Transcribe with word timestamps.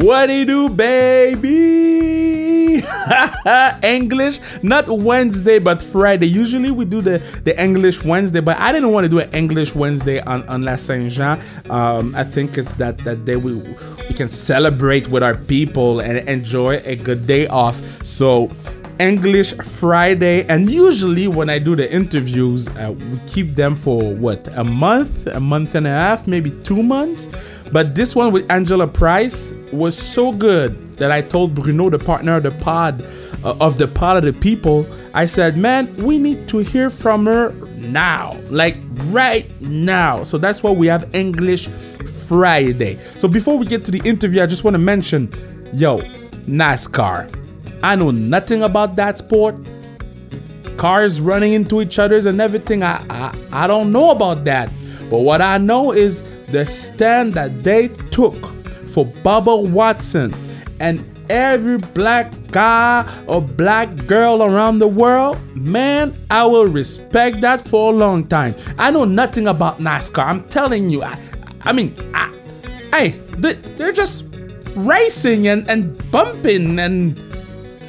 What 0.00 0.26
do 0.26 0.32
you 0.32 0.44
do, 0.44 0.68
baby? 0.68 1.48
English, 3.82 4.38
not 4.62 4.88
Wednesday, 4.88 5.58
but 5.58 5.82
Friday. 5.82 6.28
Usually 6.28 6.70
we 6.70 6.84
do 6.84 7.02
the, 7.02 7.18
the 7.42 7.60
English 7.60 8.04
Wednesday, 8.04 8.38
but 8.38 8.56
I 8.58 8.70
didn't 8.70 8.92
want 8.92 9.06
to 9.06 9.08
do 9.08 9.18
an 9.18 9.28
English 9.34 9.74
Wednesday 9.74 10.20
on, 10.20 10.48
on 10.48 10.62
La 10.62 10.76
Saint 10.76 11.10
Jean. 11.10 11.40
Um, 11.68 12.14
I 12.14 12.22
think 12.22 12.56
it's 12.56 12.74
that, 12.74 12.98
that 12.98 13.24
day 13.24 13.34
we, 13.34 13.56
we 13.56 14.14
can 14.14 14.28
celebrate 14.28 15.08
with 15.08 15.24
our 15.24 15.34
people 15.34 15.98
and 15.98 16.28
enjoy 16.28 16.76
a 16.84 16.94
good 16.94 17.26
day 17.26 17.48
off. 17.48 17.82
So, 18.06 18.52
English 19.00 19.54
Friday, 19.54 20.44
and 20.48 20.68
usually 20.68 21.28
when 21.28 21.48
I 21.48 21.58
do 21.60 21.76
the 21.76 21.90
interviews, 21.92 22.68
uh, 22.70 22.92
we 22.92 23.18
keep 23.26 23.54
them 23.54 23.76
for 23.76 24.14
what 24.14 24.48
a 24.56 24.64
month, 24.64 25.26
a 25.28 25.38
month 25.40 25.76
and 25.76 25.86
a 25.86 25.90
half, 25.90 26.26
maybe 26.26 26.50
two 26.62 26.82
months. 26.82 27.28
But 27.72 27.94
this 27.94 28.16
one 28.16 28.32
with 28.32 28.50
Angela 28.50 28.86
Price 28.86 29.54
was 29.72 29.96
so 29.96 30.32
good 30.32 30.96
that 30.98 31.10
I 31.10 31.22
told 31.22 31.54
Bruno, 31.54 31.90
the 31.90 31.98
partner 31.98 32.36
of 32.36 32.42
the 32.42 32.50
pod, 32.50 33.02
uh, 33.44 33.56
of 33.60 33.78
the 33.78 33.86
pod 33.86 34.16
of 34.16 34.24
the 34.24 34.32
people, 34.32 34.86
I 35.14 35.26
said, 35.26 35.56
man, 35.56 35.94
we 35.96 36.18
need 36.18 36.48
to 36.48 36.58
hear 36.58 36.90
from 36.90 37.26
her 37.26 37.50
now, 37.76 38.36
like 38.50 38.76
right 39.06 39.48
now. 39.60 40.24
So 40.24 40.38
that's 40.38 40.62
why 40.62 40.70
we 40.70 40.86
have 40.88 41.14
English 41.14 41.68
Friday. 41.68 42.98
So 43.16 43.28
before 43.28 43.58
we 43.58 43.66
get 43.66 43.84
to 43.86 43.90
the 43.90 44.00
interview, 44.00 44.42
I 44.42 44.46
just 44.46 44.64
want 44.64 44.74
to 44.74 44.78
mention, 44.78 45.32
yo, 45.72 46.00
NASCAR. 46.46 47.34
I 47.82 47.94
know 47.94 48.10
nothing 48.10 48.62
about 48.62 48.96
that 48.96 49.18
sport. 49.18 49.54
Cars 50.76 51.20
running 51.20 51.52
into 51.52 51.80
each 51.80 51.98
other's 51.98 52.26
and 52.26 52.40
everything. 52.40 52.82
I, 52.82 53.04
I 53.10 53.64
I 53.64 53.66
don't 53.66 53.90
know 53.90 54.10
about 54.10 54.44
that. 54.44 54.70
But 55.10 55.20
what 55.20 55.40
I 55.40 55.58
know 55.58 55.92
is 55.92 56.22
the 56.50 56.64
stand 56.64 57.34
that 57.34 57.62
they 57.64 57.88
took 58.10 58.34
for 58.88 59.04
Bubba 59.06 59.68
Watson 59.68 60.34
and 60.80 61.04
every 61.30 61.78
black 61.78 62.32
guy 62.50 63.06
or 63.26 63.42
black 63.42 64.06
girl 64.06 64.42
around 64.42 64.78
the 64.78 64.88
world, 64.88 65.38
man, 65.54 66.16
I 66.30 66.44
will 66.44 66.66
respect 66.66 67.40
that 67.42 67.66
for 67.66 67.92
a 67.92 67.96
long 67.96 68.26
time. 68.26 68.54
I 68.78 68.90
know 68.90 69.04
nothing 69.04 69.48
about 69.48 69.78
NASCAR. 69.78 70.24
I'm 70.24 70.48
telling 70.48 70.90
you. 70.90 71.02
I, 71.02 71.18
I 71.62 71.72
mean, 71.72 71.94
I, 72.14 72.32
hey, 72.92 73.20
they, 73.38 73.54
they're 73.76 73.92
just 73.92 74.24
racing 74.74 75.48
and, 75.48 75.68
and 75.68 76.10
bumping 76.10 76.78
and 76.78 77.16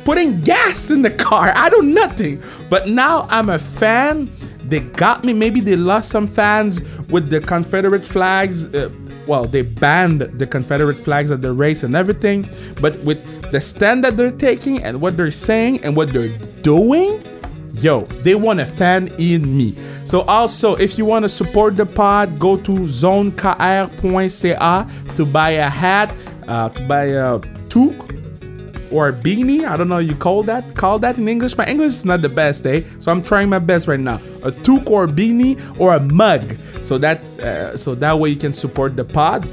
putting 0.04 0.42
gas 0.42 0.90
in 0.90 1.02
the 1.02 1.12
car. 1.12 1.52
I 1.56 1.70
do 1.70 1.82
nothing. 1.82 2.42
But 2.70 2.90
now 2.90 3.28
I'm 3.30 3.50
a 3.50 3.60
fan. 3.60 4.32
They 4.70 4.80
got 4.80 5.24
me. 5.24 5.34
Maybe 5.34 5.60
they 5.60 5.76
lost 5.76 6.10
some 6.10 6.28
fans 6.28 6.84
with 7.10 7.30
the 7.30 7.42
Confederate 7.42 8.06
flags. 8.06 8.74
Uh, 8.74 8.90
well, 9.28 9.46
they 9.46 9.62
banned 9.64 10.22
the 10.22 10.48
Confederate 10.48 11.00
flags 11.02 11.32
at 11.32 11.42
the 11.42 11.52
race 11.52 11.84
and 11.84 11.96
everything. 11.96 12.48
But 12.82 12.98
with 13.00 13.52
the 13.52 13.62
stand 13.62 14.04
that 14.04 14.18
they're 14.18 14.32
taking 14.32 14.84
and 14.84 15.02
what 15.02 15.18
they're 15.18 15.32
saying 15.32 15.84
and 15.84 15.96
what 15.96 16.14
they're 16.14 16.38
doing, 16.62 17.24
yo, 17.74 18.06
they 18.24 18.36
want 18.36 18.60
a 18.60 18.66
fan 18.66 19.08
in 19.20 19.58
me. 19.58 19.76
So 20.06 20.22
also, 20.22 20.76
if 20.76 20.98
you 20.98 21.06
want 21.06 21.24
to 21.24 21.30
support 21.30 21.76
the 21.76 21.86
pod, 21.86 22.40
go 22.40 22.58
to 22.58 22.72
zonekr.ca 22.72 23.56
to 25.16 25.26
buy 25.26 25.50
a 25.52 25.70
hat, 25.70 26.16
uh, 26.48 26.70
to 26.70 26.88
buy 26.88 27.06
a 27.06 27.40
toque 27.70 28.19
or 28.92 29.12
beanie. 29.12 29.66
I 29.68 29.76
don't 29.78 29.90
know 29.90 30.00
you 30.00 30.16
call 30.16 30.44
that 30.44 30.76
call 30.76 31.00
that 31.00 31.18
in 31.18 31.28
English. 31.28 31.58
My 31.58 31.66
English 31.66 31.94
is 31.94 32.06
not 32.06 32.22
the 32.22 32.30
best, 32.30 32.66
eh? 32.66 32.84
So 33.00 33.12
I'm 33.12 33.24
trying 33.24 33.50
my 33.50 33.60
best 33.60 33.88
right 33.88 34.00
now. 34.00 34.20
A 34.44 34.52
toque 34.52 34.90
or 34.90 35.08
beanie 35.08 35.60
or 35.80 35.96
a 35.96 36.00
mug, 36.00 36.58
so 36.82 36.98
that 36.98 37.24
uh, 37.40 37.76
so 37.78 37.96
that 37.96 38.20
way 38.20 38.30
you 38.30 38.38
can 38.38 38.54
support 38.54 38.96
the 38.96 39.06
pod. 39.06 39.48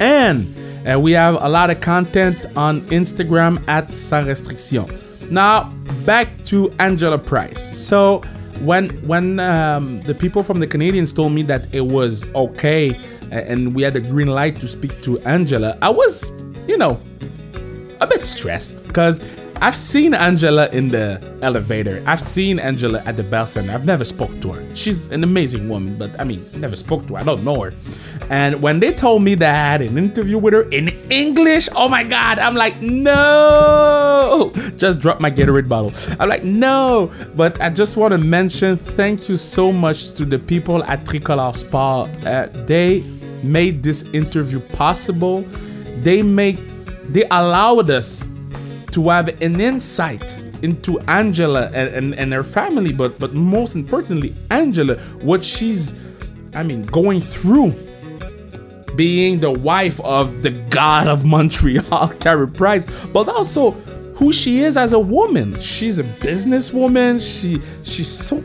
And 0.00 0.54
uh, 0.88 1.00
we 1.00 1.12
have 1.12 1.34
a 1.40 1.48
lot 1.48 1.70
of 1.70 1.80
content 1.80 2.46
on 2.56 2.82
Instagram 2.88 3.66
at 3.68 3.94
Sans 3.94 4.26
Restriction. 4.26 4.86
Now 5.30 5.72
back 6.04 6.44
to 6.44 6.70
Angela 6.78 7.18
Price. 7.18 7.76
So 7.76 8.22
when 8.60 8.90
when 9.06 9.40
um, 9.40 10.00
the 10.02 10.14
people 10.14 10.42
from 10.42 10.60
the 10.60 10.66
Canadiens 10.66 11.14
told 11.14 11.32
me 11.32 11.42
that 11.44 11.72
it 11.74 11.82
was 11.82 12.26
okay 12.34 12.98
and 13.30 13.74
we 13.74 13.82
had 13.82 13.96
a 13.96 14.00
green 14.00 14.28
light 14.28 14.56
to 14.60 14.68
speak 14.68 15.02
to 15.02 15.18
Angela, 15.20 15.76
I 15.82 15.90
was, 15.90 16.30
you 16.68 16.76
know, 16.76 17.00
a 18.00 18.06
bit 18.06 18.26
stressed 18.26 18.86
because 18.86 19.20
I've 19.60 19.76
seen 19.76 20.12
Angela 20.12 20.68
in 20.68 20.88
the 20.88 21.38
elevator. 21.40 22.02
I've 22.06 22.20
seen 22.20 22.58
Angela 22.58 23.02
at 23.06 23.16
the 23.16 23.22
Bell 23.22 23.46
Center. 23.46 23.72
I've 23.72 23.86
never 23.86 24.04
spoke 24.04 24.38
to 24.42 24.52
her. 24.52 24.74
She's 24.74 25.06
an 25.06 25.24
amazing 25.24 25.66
woman, 25.66 25.96
but 25.96 26.18
I 26.20 26.24
mean, 26.24 26.44
never 26.56 26.76
spoke 26.76 27.06
to 27.06 27.14
her. 27.14 27.20
I 27.20 27.22
don't 27.22 27.42
know 27.42 27.62
her. 27.62 27.72
And 28.28 28.60
when 28.60 28.80
they 28.80 28.92
told 28.92 29.22
me 29.22 29.34
that 29.36 29.50
I 29.50 29.72
had 29.72 29.80
an 29.80 29.96
interview 29.96 30.36
with 30.36 30.52
her 30.52 30.68
in 30.70 30.88
English, 31.10 31.70
oh 31.74 31.88
my 31.88 32.04
God, 32.04 32.38
I'm 32.38 32.54
like, 32.54 32.82
no. 32.82 34.52
Just 34.76 35.00
drop 35.00 35.20
my 35.20 35.30
Gatorade 35.30 35.70
bottle. 35.70 35.92
I'm 36.20 36.28
like, 36.28 36.44
no. 36.44 37.10
But 37.34 37.58
I 37.60 37.70
just 37.70 37.96
want 37.96 38.12
to 38.12 38.18
mention 38.18 38.76
thank 38.76 39.26
you 39.28 39.38
so 39.38 39.72
much 39.72 40.12
to 40.12 40.26
the 40.26 40.38
people 40.38 40.84
at 40.84 41.04
Tricolore 41.04 41.56
Sport. 41.56 42.10
Uh, 42.26 42.48
they 42.66 43.00
made 43.42 43.82
this 43.82 44.02
interview 44.12 44.60
possible. 44.60 45.46
They 46.02 46.20
made 46.20 46.75
they 47.08 47.24
allowed 47.24 47.90
us 47.90 48.26
to 48.92 49.08
have 49.08 49.28
an 49.42 49.60
insight 49.60 50.38
into 50.62 50.98
Angela 51.00 51.66
and, 51.66 51.88
and, 51.94 52.14
and 52.14 52.32
her 52.32 52.42
family, 52.42 52.92
but 52.92 53.18
but 53.18 53.34
most 53.34 53.74
importantly, 53.74 54.34
Angela, 54.50 54.96
what 55.20 55.44
she's 55.44 55.94
I 56.54 56.62
mean 56.62 56.86
going 56.86 57.20
through 57.20 57.74
being 58.96 59.38
the 59.38 59.50
wife 59.50 60.00
of 60.00 60.42
the 60.42 60.50
god 60.70 61.06
of 61.06 61.24
Montreal, 61.24 62.08
Carey 62.20 62.48
Price, 62.48 62.86
but 63.12 63.28
also 63.28 63.72
who 64.16 64.32
she 64.32 64.62
is 64.62 64.76
as 64.76 64.94
a 64.94 64.98
woman. 64.98 65.60
She's 65.60 65.98
a 65.98 66.04
businesswoman. 66.04 67.20
She 67.20 67.60
she's 67.82 68.08
so 68.08 68.42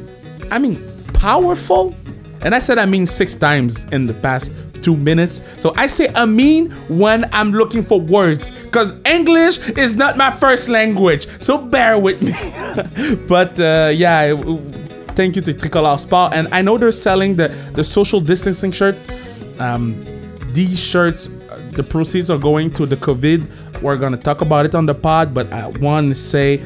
I 0.52 0.60
mean 0.60 0.78
powerful. 1.14 1.96
And 2.42 2.56
I 2.56 2.60
said 2.60 2.78
I 2.78 2.86
mean 2.86 3.06
six 3.06 3.36
times 3.36 3.86
in 3.86 4.08
the 4.08 4.14
past 4.16 4.52
two 4.82 4.96
minutes. 4.96 5.42
So 5.60 5.74
I 5.76 5.88
say 5.88 6.10
I 6.16 6.26
mean 6.26 6.72
when 6.88 7.30
I'm 7.34 7.52
looking 7.52 7.84
for 7.84 8.00
words 8.00 8.52
because 8.52 8.94
English 9.06 9.60
is 9.70 9.96
not 9.96 10.18
my 10.18 10.32
first 10.32 10.70
language. 10.70 11.28
So 11.42 11.58
bear 11.58 11.98
with 12.00 12.22
me. 12.22 12.34
but 13.28 13.60
uh, 13.60 13.92
yeah, 13.94 14.36
thank 15.16 15.36
you 15.36 15.42
to 15.44 15.54
Tricolore 15.54 16.00
Sport. 16.00 16.34
And 16.34 16.48
I 16.54 16.62
know 16.62 16.78
they're 16.78 16.92
selling 16.92 17.36
the, 17.36 17.50
the 17.74 17.84
social 17.84 18.20
distancing 18.20 18.72
shirt. 18.72 18.96
Um, 19.60 20.06
these 20.54 20.80
shirts, 20.80 21.30
the 21.72 21.84
proceeds 21.84 22.30
are 22.30 22.38
going 22.38 22.74
to 22.74 22.86
the 22.86 22.98
COVID. 22.98 23.82
We're 23.82 23.98
going 23.98 24.12
to 24.12 24.18
talk 24.18 24.42
about 24.42 24.66
it 24.66 24.76
on 24.76 24.86
the 24.86 24.96
pod, 24.96 25.34
but 25.34 25.52
I 25.52 25.68
want 25.68 26.10
to 26.10 26.16
say 26.16 26.62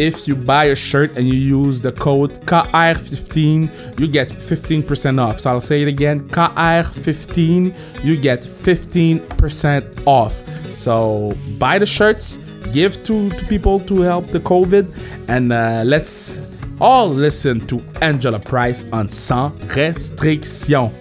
if 0.00 0.26
you 0.26 0.34
buy 0.34 0.64
a 0.64 0.74
shirt 0.74 1.14
and 1.18 1.28
you 1.28 1.34
use 1.34 1.78
the 1.78 1.92
code 1.92 2.40
KR15, 2.46 4.00
you 4.00 4.08
get 4.08 4.30
15% 4.30 5.20
off. 5.20 5.40
So 5.40 5.50
I'll 5.50 5.60
say 5.60 5.82
it 5.82 5.88
again 5.88 6.26
KR15, 6.30 8.02
you 8.02 8.16
get 8.16 8.40
15% 8.42 10.06
off. 10.06 10.42
So 10.72 11.34
buy 11.58 11.78
the 11.78 11.84
shirts, 11.84 12.38
give 12.72 13.04
to, 13.04 13.28
to 13.28 13.46
people 13.46 13.78
to 13.80 14.00
help 14.00 14.30
the 14.30 14.40
COVID, 14.40 14.90
and 15.28 15.52
uh, 15.52 15.82
let's 15.84 16.40
all 16.80 17.08
listen 17.08 17.66
to 17.66 17.82
Angela 18.00 18.38
Price 18.38 18.86
on 18.92 19.06
Sans 19.06 19.52
Restriction. 19.76 20.94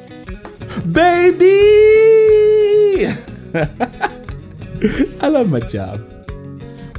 Baby! 0.92 1.48
I 5.22 5.28
love 5.30 5.50
my 5.50 5.62
job. 5.62 6.09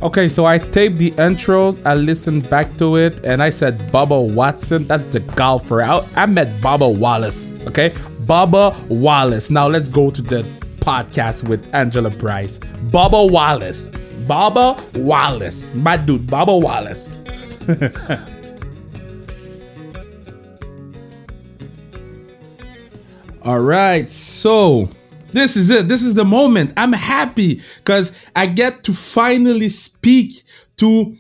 Okay, 0.03 0.31
so 0.31 0.47
I 0.47 0.57
taped 0.57 0.97
the 0.97 1.13
intro, 1.19 1.77
I 1.85 1.95
listened 1.95 2.49
back 2.49 2.79
to 2.79 2.97
it, 2.97 3.23
and 3.23 3.43
I 3.43 3.51
said 3.51 3.93
Bubba 3.93 4.33
Watson. 4.33 4.87
That's 4.87 5.05
the 5.05 5.21
golfer. 5.21 5.83
I, 5.83 5.99
I 6.17 6.25
met 6.25 6.49
Bubba 6.63 6.97
Wallace. 6.97 7.53
Okay, 7.67 7.91
Bubba 8.25 8.75
Wallace. 8.89 9.51
Now 9.51 9.69
let's 9.69 9.91
go 9.91 10.11
to 10.11 10.23
the 10.23 10.43
podcast 10.79 11.47
with 11.47 11.69
Angela 11.75 12.11
Price. 12.11 12.59
Bubba 12.91 13.31
Wallace. 13.31 13.91
Bubba 14.27 14.81
Wallace. 14.97 15.75
My 15.75 15.99
dude, 15.99 16.27
Bubba 16.27 16.59
Wallace. 16.59 17.19
All 23.43 23.61
right, 23.61 24.11
so 24.11 24.89
this 25.33 25.57
is 25.57 25.71
it. 25.71 25.89
This 25.89 26.03
is 26.03 26.15
the 26.15 26.25
moment. 26.25 26.73
I'm 26.77 26.93
happy 26.93 27.63
because 27.79 28.13
I 28.37 28.47
get 28.47 28.85
to 28.85 28.95
finally 28.95 29.69
speak 29.69 30.43
to. 30.79 31.17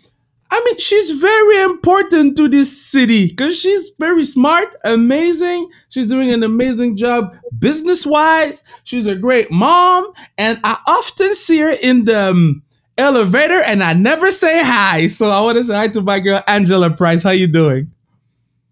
I 0.52 0.62
mean, 0.64 0.78
she's 0.78 1.20
very 1.20 1.62
important 1.62 2.36
to 2.36 2.48
this 2.48 2.76
city 2.84 3.28
because 3.28 3.56
she's 3.56 3.90
very 4.00 4.24
smart, 4.24 4.68
amazing. 4.84 5.70
She's 5.90 6.08
doing 6.08 6.32
an 6.32 6.42
amazing 6.42 6.96
job 6.96 7.36
business 7.58 8.04
wise. 8.04 8.64
She's 8.82 9.06
a 9.06 9.14
great 9.14 9.52
mom, 9.52 10.12
and 10.36 10.58
I 10.64 10.78
often 10.86 11.34
see 11.34 11.58
her 11.58 11.70
in 11.70 12.04
the 12.04 12.30
um, 12.30 12.62
elevator, 12.98 13.62
and 13.62 13.82
I 13.82 13.92
never 13.92 14.30
say 14.30 14.62
hi. 14.62 15.06
So 15.06 15.30
I 15.30 15.40
want 15.40 15.58
to 15.58 15.64
say 15.64 15.74
hi 15.74 15.88
to 15.88 16.00
my 16.00 16.18
girl 16.18 16.42
Angela 16.48 16.90
Price. 16.90 17.22
How 17.22 17.30
you 17.30 17.46
doing? 17.46 17.92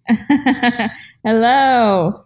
Hello. 1.24 2.24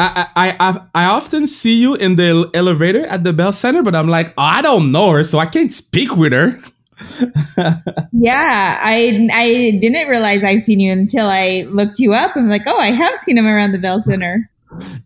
I, 0.00 0.28
I 0.36 0.56
I 0.60 0.80
I 0.94 1.04
often 1.04 1.46
see 1.46 1.74
you 1.74 1.94
in 1.94 2.16
the 2.16 2.50
elevator 2.54 3.06
at 3.06 3.24
the 3.24 3.32
Bell 3.32 3.52
Center, 3.52 3.82
but 3.82 3.94
I'm 3.94 4.08
like, 4.08 4.28
oh, 4.38 4.42
I 4.42 4.62
don't 4.62 4.92
know 4.92 5.10
her, 5.10 5.24
so 5.24 5.38
I 5.38 5.46
can't 5.46 5.72
speak 5.72 6.16
with 6.16 6.32
her. 6.32 6.58
yeah, 8.12 8.78
I 8.80 9.28
I 9.32 9.78
didn't 9.80 10.08
realize 10.08 10.42
I've 10.42 10.62
seen 10.62 10.80
you 10.80 10.92
until 10.92 11.26
I 11.26 11.66
looked 11.68 11.98
you 11.98 12.14
up. 12.14 12.36
I'm 12.36 12.48
like, 12.48 12.62
oh, 12.66 12.80
I 12.80 12.92
have 12.92 13.16
seen 13.18 13.36
him 13.36 13.46
around 13.46 13.72
the 13.72 13.78
Bell 13.78 14.00
Center. 14.00 14.50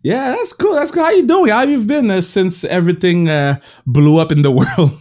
Yeah, 0.03 0.31
that's 0.31 0.53
cool. 0.53 0.75
That's 0.75 0.91
cool. 0.91 1.03
How 1.03 1.11
you 1.11 1.25
doing? 1.25 1.49
How 1.49 1.63
you 1.63 1.83
been 1.83 2.11
uh, 2.11 2.21
since 2.21 2.63
everything 2.63 3.27
uh, 3.27 3.59
blew 3.85 4.17
up 4.17 4.31
in 4.31 4.43
the 4.43 4.51
world? 4.59 4.97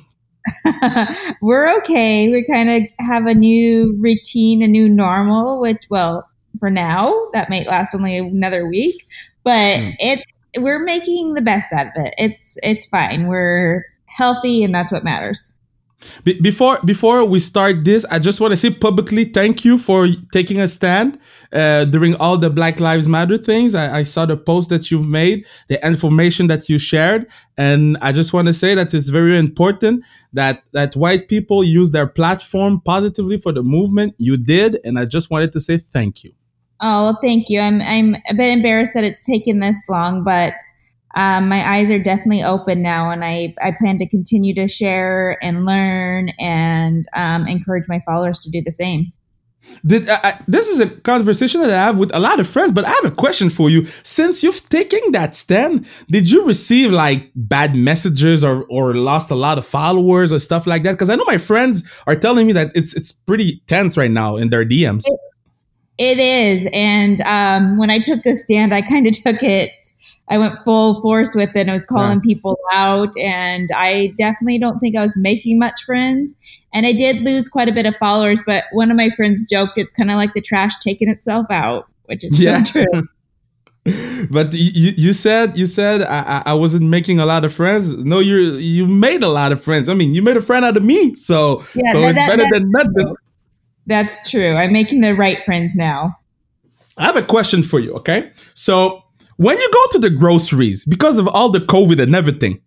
We're 1.43 1.77
okay. 1.79 2.29
We 2.31 2.45
kind 2.45 2.71
of 2.71 2.83
have 3.01 3.27
a 3.27 3.35
new 3.35 3.97
routine, 3.99 4.63
a 4.63 4.69
new 4.69 4.89
normal, 4.89 5.61
which, 5.61 5.85
well, 5.91 6.29
for 6.59 6.71
now, 6.71 7.13
that 7.33 7.51
might 7.51 7.67
last 7.67 7.95
only 7.95 8.17
another 8.19 8.67
week, 8.67 9.07
but 9.45 9.81
mm. 9.81 9.95
it's 9.99 10.23
we're 10.59 10.83
making 10.83 11.35
the 11.35 11.43
best 11.43 11.73
out 11.73 11.87
of 11.87 11.93
it. 11.97 12.15
It's 12.19 12.59
it's 12.63 12.87
fine. 12.87 13.27
We're 13.27 13.85
healthy, 14.07 14.65
and 14.65 14.75
that's 14.75 14.93
what 14.93 15.05
matters. 15.05 15.55
Be- 16.23 16.41
before 16.41 16.81
before 16.85 17.25
we 17.25 17.39
start 17.41 17.85
this, 17.85 18.05
I 18.11 18.19
just 18.19 18.41
want 18.41 18.53
to 18.53 18.57
say 18.57 18.71
publicly 18.71 19.25
thank 19.25 19.65
you 19.65 19.79
for 19.79 20.09
taking 20.33 20.61
a 20.61 20.69
stand 20.69 21.19
uh, 21.53 21.87
during 21.87 22.15
all 22.17 22.37
the 22.37 22.51
Black 22.51 22.79
Lives 22.81 23.09
Matter 23.09 23.39
things. 23.39 23.75
I, 23.75 23.99
I, 23.99 24.03
saw 24.03 24.27
the 24.27 24.37
post 24.37 24.69
that 24.69 24.91
you've 24.91 25.07
made, 25.07 25.47
the 25.69 25.85
information 25.87 26.47
that 26.49 26.69
you 26.69 26.79
shared, 26.79 27.27
and 27.57 27.97
I 28.03 28.13
just 28.13 28.33
want 28.33 28.49
to 28.49 28.55
say 28.55 28.75
that 28.75 28.93
it's 28.93 29.09
very 29.09 29.39
important 29.39 30.05
that 30.33 30.63
that 30.73 30.95
white 30.95 31.29
people 31.29 31.65
use 31.65 31.91
their 31.91 32.07
platform 32.07 32.81
positively 32.85 33.39
for 33.39 33.53
the 33.53 33.63
movement. 33.63 34.15
You 34.19 34.37
did, 34.37 34.81
and 34.85 34.99
I 34.99 35.07
just 35.07 35.31
wanted 35.31 35.53
to 35.53 35.61
say 35.61 35.79
thank 35.79 36.23
you. 36.25 36.33
Oh, 36.87 37.05
well, 37.05 37.19
thank 37.23 37.49
you. 37.49 37.61
I'm 37.61 37.81
I'm 37.81 38.15
a 38.29 38.35
bit 38.35 38.53
embarrassed 38.53 38.93
that 38.93 39.05
it's 39.05 39.25
taken 39.25 39.61
this 39.61 39.83
long, 39.89 40.23
but 40.23 40.53
um, 41.17 41.49
my 41.49 41.67
eyes 41.67 41.91
are 41.91 41.99
definitely 41.99 42.43
open 42.43 42.83
now, 42.83 43.09
and 43.09 43.25
I, 43.25 43.55
I 43.63 43.73
plan 43.79 43.97
to 43.99 44.09
continue 44.09 44.55
to 44.55 44.69
share 44.69 45.39
and 45.43 45.65
learn 45.65 46.29
and 46.39 47.07
um, 47.17 47.47
encourage 47.47 47.85
my 47.89 48.03
followers 48.05 48.39
to 48.41 48.51
do 48.51 48.61
the 48.61 48.71
same. 48.71 49.13
Did 49.87 50.11
uh, 50.11 50.35
this 50.47 50.69
is 50.69 50.79
a 50.79 50.91
conversation 50.91 51.63
that 51.63 51.71
I 51.71 51.77
have 51.77 51.99
with 51.99 52.15
a 52.15 52.19
lot 52.19 52.39
of 52.39 52.47
friends, 52.47 52.71
but 52.71 52.85
I 52.85 52.91
have 52.91 53.07
a 53.07 53.11
question 53.11 53.49
for 53.49 53.71
you. 53.71 53.87
Since 54.03 54.43
you've 54.43 54.69
taken 54.69 55.13
that 55.13 55.35
stand, 55.35 55.87
did 56.11 56.31
you 56.31 56.45
receive 56.45 56.93
like 56.93 57.31
bad 57.35 57.75
messages 57.75 58.45
or 58.45 58.67
or 58.69 58.93
lost 58.95 59.31
a 59.31 59.35
lot 59.35 59.57
of 59.57 59.65
followers 59.65 60.33
or 60.33 60.39
stuff 60.39 60.67
like 60.67 60.83
that? 60.83 60.93
Because 60.93 61.09
I 61.09 61.17
know 61.17 61.25
my 61.27 61.39
friends 61.39 61.83
are 62.07 62.15
telling 62.15 62.47
me 62.47 62.53
that 62.53 62.73
it's 62.75 62.93
it's 62.93 63.11
pretty 63.11 63.63
tense 63.69 63.97
right 63.97 64.11
now 64.11 64.37
in 64.37 64.51
their 64.51 64.67
DMs. 64.67 65.05
it, 65.07 65.19
it 65.99 66.19
is, 66.19 66.67
and 66.73 67.21
um, 67.23 67.79
when 67.79 67.91
I 67.91 67.99
took 67.99 68.23
the 68.23 68.37
stand, 68.37 68.75
I 68.75 68.83
kind 68.83 69.07
of 69.07 69.13
took 69.13 69.43
it 69.43 69.71
I 70.29 70.39
went 70.39 70.59
full 70.65 71.01
force 71.03 71.35
with 71.35 71.51
it. 71.51 71.61
And 71.61 71.71
I 71.71 71.75
was 71.75 71.85
calling 71.85 72.19
yeah. 72.19 72.35
people 72.35 72.59
out, 72.73 73.17
and 73.19 73.69
I 73.75 74.15
definitely 74.17 74.59
don't 74.59 74.79
think 74.79 74.97
I 74.97 75.05
was 75.05 75.17
making 75.17 75.59
much 75.59 75.83
friends. 75.85 76.37
And 76.73 76.87
I 76.87 76.93
did 76.93 77.23
lose 77.23 77.49
quite 77.49 77.69
a 77.69 77.73
bit 77.73 77.87
of 77.87 77.95
followers, 78.01 78.43
but 78.47 78.65
one 78.73 78.91
of 78.91 78.97
my 78.97 79.11
friends 79.11 79.45
joked 79.49 79.79
it's 79.79 79.93
kind 79.93 80.11
of 80.11 80.17
like 80.17 80.35
the 80.35 80.41
trash 80.41 80.73
taking 80.83 81.09
itself 81.09 81.47
out, 81.51 81.87
which 82.07 82.25
is 82.25 82.39
yeah. 82.39 82.65
true. 82.65 82.87
but 84.31 84.53
you, 84.55 84.95
you 84.97 85.13
said 85.13 85.59
you 85.59 85.67
said 85.67 86.01
I, 86.03 86.43
I 86.47 86.55
wasn't 86.55 86.85
making 86.85 87.19
a 87.19 87.27
lot 87.27 87.45
of 87.45 87.53
friends. 87.53 87.93
No, 88.05 88.19
you 88.19 88.55
you 88.55 88.87
made 88.87 89.23
a 89.23 89.29
lot 89.29 89.53
of 89.53 89.63
friends. 89.63 89.91
I 89.91 89.95
mean, 89.95 90.15
you 90.15 90.23
made 90.23 90.39
a 90.39 90.43
friend 90.43 90.65
out 90.65 90.77
of 90.77 90.83
me, 90.83 91.15
so 91.15 91.65
yeah, 91.75 91.93
so 91.93 92.03
it's 92.05 92.15
that, 92.15 92.29
better 92.29 92.47
than 92.51 92.71
nothing. 92.71 93.15
That's 93.87 94.31
true. 94.31 94.57
I'm 94.57 94.73
making 94.73 95.01
the 95.01 95.15
right 95.15 95.43
friends 95.43 95.75
now. 95.75 96.17
I 96.97 97.05
have 97.05 97.17
a 97.17 97.23
question 97.23 97.63
for 97.63 97.81
you. 97.81 97.93
Okay, 97.95 98.31
so 98.55 99.03
when 99.37 99.59
you 99.59 99.71
go 99.73 99.87
to 99.93 99.99
the 99.99 100.11
groceries, 100.11 100.85
because 100.85 101.19
of 101.19 101.27
all 101.29 101.51
the 101.51 101.59
COVID 101.59 102.01
and 102.01 102.15
everything, 102.15 102.61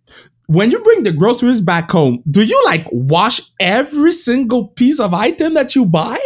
when 0.48 0.72
you 0.72 0.80
bring 0.80 1.04
the 1.04 1.12
groceries 1.12 1.62
back 1.62 1.92
home, 1.92 2.24
do 2.30 2.42
you 2.44 2.62
like 2.66 2.88
wash 2.92 3.42
every 3.60 4.12
single 4.12 4.70
piece 4.70 5.00
of 5.00 5.14
item 5.14 5.54
that 5.54 5.76
you 5.76 5.86
buy? 5.86 6.20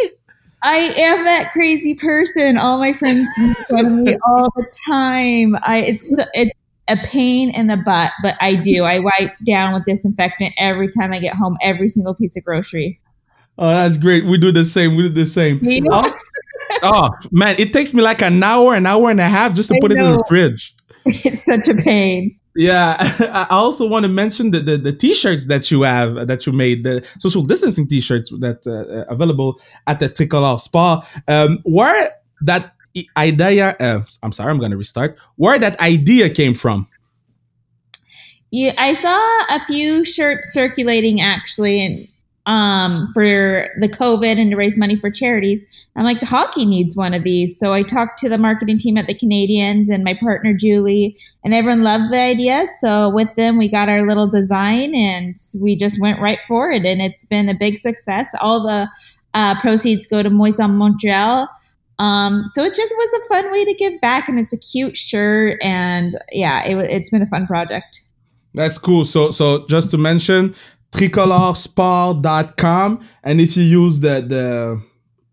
I 0.64 0.76
am 0.76 1.24
that 1.24 1.52
crazy 1.52 1.94
person. 1.94 2.56
All 2.56 2.78
my 2.78 2.92
friends 2.92 3.28
make 3.70 3.86
me 3.86 4.16
all 4.26 4.48
the 4.54 4.70
time. 4.86 5.56
I 5.62 5.84
it's 5.86 6.16
it's 6.34 6.54
a 6.88 6.96
pain 6.98 7.50
in 7.50 7.66
the 7.66 7.76
butt, 7.76 8.12
but 8.22 8.36
I 8.40 8.54
do. 8.54 8.84
I 8.84 9.00
wipe 9.00 9.36
down 9.44 9.74
with 9.74 9.84
disinfectant 9.86 10.54
every 10.58 10.88
time 10.88 11.12
I 11.12 11.18
get 11.18 11.34
home. 11.34 11.56
Every 11.60 11.88
single 11.88 12.14
piece 12.14 12.36
of 12.36 12.44
grocery. 12.44 13.00
Oh, 13.58 13.68
that's 13.68 13.98
great. 13.98 14.24
We 14.24 14.38
do 14.38 14.50
the 14.50 14.64
same. 14.64 14.96
We 14.96 15.04
do 15.04 15.08
the 15.10 15.26
same. 15.26 15.60
Yeah 15.62 16.12
oh 16.82 17.10
man, 17.30 17.56
it 17.58 17.72
takes 17.72 17.94
me 17.94 18.02
like 18.02 18.22
an 18.22 18.42
hour, 18.42 18.74
an 18.74 18.86
hour 18.86 19.10
and 19.10 19.20
a 19.20 19.28
half 19.28 19.54
just 19.54 19.68
to 19.68 19.76
I 19.76 19.78
put 19.80 19.92
know. 19.92 19.96
it 19.96 20.10
in 20.10 20.18
the 20.18 20.24
fridge. 20.28 20.74
It's 21.04 21.44
such 21.44 21.66
a 21.68 21.74
pain. 21.74 22.38
Yeah, 22.54 22.96
I 23.32 23.46
also 23.50 23.88
want 23.88 24.04
to 24.04 24.08
mention 24.08 24.52
the, 24.52 24.60
the, 24.60 24.76
the 24.76 24.92
t-shirts 24.92 25.46
that 25.46 25.70
you 25.70 25.82
have 25.82 26.28
that 26.28 26.46
you 26.46 26.52
made 26.52 26.84
the 26.84 27.04
social 27.18 27.42
distancing 27.42 27.88
t-shirts 27.88 28.30
that 28.38 28.64
uh, 28.66 29.10
available 29.12 29.60
at 29.86 29.98
the 29.98 30.08
Tricolore 30.08 30.60
Sport. 30.60 31.04
Um, 31.26 31.58
where 31.64 32.12
that 32.42 32.74
idea? 33.16 33.74
Uh, 33.80 34.02
I'm 34.22 34.32
sorry, 34.32 34.50
I'm 34.50 34.58
going 34.58 34.70
to 34.70 34.76
restart. 34.76 35.18
Where 35.36 35.58
that 35.58 35.80
idea 35.80 36.30
came 36.30 36.54
from? 36.54 36.86
Yeah, 38.52 38.74
I 38.76 38.94
saw 38.94 39.16
a 39.56 39.64
few 39.66 40.04
shirts 40.04 40.52
circulating 40.52 41.20
actually, 41.20 41.84
and 41.84 41.98
um, 42.46 43.08
for 43.14 43.68
the 43.80 43.88
COVID 43.88 44.40
and 44.40 44.50
to 44.50 44.56
raise 44.56 44.76
money 44.76 44.96
for 44.96 45.10
charities. 45.10 45.64
I'm 45.94 46.04
like, 46.04 46.20
the 46.20 46.26
hockey 46.26 46.66
needs 46.66 46.96
one 46.96 47.14
of 47.14 47.22
these. 47.22 47.58
So 47.58 47.72
I 47.72 47.82
talked 47.82 48.18
to 48.18 48.28
the 48.28 48.38
marketing 48.38 48.78
team 48.78 48.96
at 48.96 49.06
the 49.06 49.14
Canadiens 49.14 49.88
and 49.90 50.02
my 50.02 50.14
partner 50.14 50.52
Julie, 50.52 51.16
and 51.44 51.54
everyone 51.54 51.84
loved 51.84 52.12
the 52.12 52.18
idea. 52.18 52.66
So 52.80 53.10
with 53.10 53.32
them, 53.36 53.58
we 53.58 53.68
got 53.68 53.88
our 53.88 54.06
little 54.06 54.26
design 54.26 54.94
and 54.94 55.36
we 55.60 55.76
just 55.76 56.00
went 56.00 56.20
right 56.20 56.40
for 56.48 56.70
it. 56.70 56.84
And 56.84 57.00
it's 57.00 57.24
been 57.24 57.48
a 57.48 57.54
big 57.54 57.78
success. 57.80 58.28
All 58.40 58.62
the 58.62 58.88
uh, 59.34 59.60
proceeds 59.60 60.06
go 60.06 60.22
to 60.22 60.30
Moisson 60.30 60.74
Montreal. 60.74 61.48
Um, 61.98 62.48
so 62.50 62.64
it 62.64 62.74
just 62.74 62.94
was 62.96 63.20
a 63.20 63.28
fun 63.28 63.52
way 63.52 63.64
to 63.64 63.74
give 63.74 64.00
back, 64.00 64.28
and 64.28 64.38
it's 64.38 64.52
a 64.52 64.58
cute 64.58 64.96
shirt, 64.96 65.58
and 65.62 66.16
yeah, 66.32 66.64
it, 66.64 66.76
it's 66.90 67.10
been 67.10 67.22
a 67.22 67.26
fun 67.26 67.46
project. 67.46 68.04
That's 68.54 68.76
cool. 68.76 69.04
So, 69.04 69.30
so 69.30 69.66
just 69.68 69.90
to 69.92 69.98
mention, 69.98 70.56
tricoloresport.com. 70.92 73.08
And 73.24 73.40
if 73.40 73.56
you 73.56 73.64
use 73.64 73.98
the, 74.00 74.20
the 74.20 74.80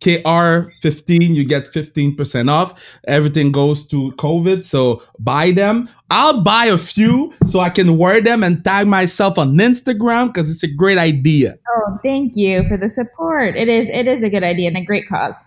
KR15, 0.01 1.35
you 1.35 1.45
get 1.45 1.65
15% 1.65 2.49
off. 2.49 2.81
Everything 3.07 3.51
goes 3.51 3.85
to 3.87 4.11
COVID. 4.13 4.63
So 4.63 5.03
buy 5.19 5.51
them. 5.51 5.89
I'll 6.09 6.41
buy 6.41 6.65
a 6.65 6.77
few 6.77 7.33
so 7.45 7.59
I 7.59 7.69
can 7.69 7.97
wear 7.97 8.21
them 8.21 8.43
and 8.43 8.63
tag 8.63 8.87
myself 8.87 9.37
on 9.37 9.55
Instagram 9.55 10.27
because 10.27 10.51
it's 10.51 10.63
a 10.63 10.73
great 10.73 10.97
idea. 10.97 11.57
Oh, 11.67 11.97
thank 12.03 12.33
you 12.35 12.67
for 12.67 12.77
the 12.77 12.89
support. 12.89 13.55
It 13.55 13.69
is 13.69 13.89
it 13.89 14.07
is 14.07 14.23
a 14.23 14.29
good 14.29 14.43
idea 14.43 14.69
and 14.69 14.77
a 14.77 14.83
great 14.83 15.07
cause. 15.07 15.37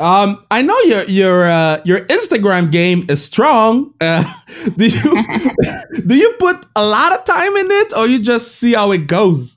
Um, 0.00 0.44
I 0.50 0.62
know 0.62 0.78
your 0.80 1.02
your 1.04 1.50
uh, 1.50 1.80
your 1.84 2.00
Instagram 2.06 2.70
game 2.70 3.06
is 3.08 3.24
strong. 3.24 3.94
Uh, 4.00 4.24
do 4.76 4.86
you 4.86 5.24
do 6.06 6.14
you 6.14 6.34
put 6.38 6.64
a 6.76 6.84
lot 6.84 7.12
of 7.12 7.24
time 7.24 7.56
in 7.56 7.70
it, 7.70 7.92
or 7.96 8.06
you 8.06 8.20
just 8.20 8.56
see 8.56 8.74
how 8.74 8.92
it 8.92 9.06
goes? 9.06 9.56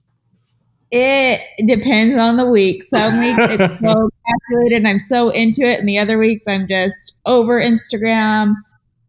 It 0.89 1.41
depends 1.67 2.17
on 2.17 2.37
the 2.37 2.45
week. 2.45 2.83
Some 2.83 3.19
weeks 3.19 3.39
it's 3.39 3.79
so 3.81 4.09
calculated, 4.25 4.77
and 4.77 4.87
I'm 4.87 4.99
so 4.99 5.29
into 5.29 5.61
it, 5.61 5.79
and 5.79 5.87
the 5.87 5.99
other 5.99 6.17
weeks 6.17 6.47
I'm 6.47 6.67
just 6.67 7.15
over 7.25 7.61
Instagram. 7.61 8.55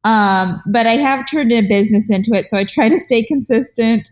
Um, 0.05 0.61
but 0.67 0.87
I 0.87 0.93
have 0.93 1.27
turned 1.31 1.53
a 1.53 1.63
business 1.63 2.11
into 2.11 2.33
it, 2.35 2.47
so 2.47 2.59
I 2.59 2.65
try 2.65 2.89
to 2.89 2.99
stay 2.99 3.23
consistent. 3.23 4.09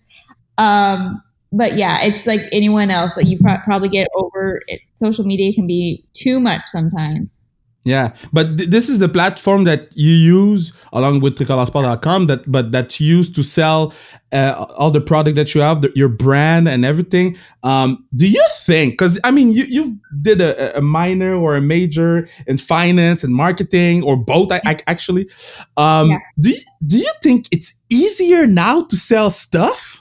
Um, 0.57 1.23
but 1.53 1.77
yeah, 1.77 2.03
it's 2.03 2.27
like 2.27 2.43
anyone 2.53 2.91
else. 2.91 3.13
Like 3.17 3.27
you 3.27 3.39
probably 3.65 3.89
get 3.89 4.09
over 4.15 4.61
it. 4.69 4.81
Social 4.97 5.25
media 5.25 5.53
can 5.53 5.67
be 5.67 6.05
too 6.13 6.41
much 6.41 6.63
sometimes. 6.67 7.47
Yeah, 7.85 8.13
but 8.33 8.59
th- 8.59 8.69
this 8.69 8.91
is 8.91 8.99
the 8.99 9.09
platform 9.09 9.65
that 9.65 9.89
you 9.97 10.13
use 10.13 10.73
along 10.93 11.21
with 11.21 11.37
tricoloresport.com 11.37 12.27
that 12.27 12.51
but 12.51 12.73
that's 12.73 13.01
used 13.01 13.35
to 13.37 13.43
sell 13.43 13.95
uh, 14.33 14.67
all 14.77 14.91
the 14.91 15.01
product 15.01 15.37
that 15.37 15.55
you 15.55 15.63
have, 15.63 15.81
the, 15.81 15.91
your 15.95 16.11
brand 16.11 16.69
and 16.69 16.85
everything. 16.85 17.39
Um, 17.63 18.07
do 18.15 18.29
you 18.29 18.45
think? 18.61 18.93
Because 18.93 19.19
I 19.25 19.31
mean, 19.31 19.53
you 19.53 19.65
you 19.65 19.99
did 20.21 20.43
a, 20.43 20.77
a, 20.77 20.83
minor 20.83 21.35
or 21.35 21.57
a 21.57 21.63
major 21.63 22.29
in 22.47 22.59
finance 22.59 23.25
and 23.25 23.35
marketing 23.35 24.03
or 24.03 24.15
both. 24.15 24.53
I, 24.53 24.61
I 24.67 24.79
actually. 24.87 25.31
Um, 25.79 26.11
yeah. 26.11 26.19
Do 26.39 26.51
you, 26.51 26.61
do 26.87 26.99
you 26.99 27.13
think 27.23 27.47
it's 27.51 27.73
easier 27.89 28.47
now 28.47 28.83
to 28.83 28.97
sell 28.97 29.31
stuff? 29.31 30.00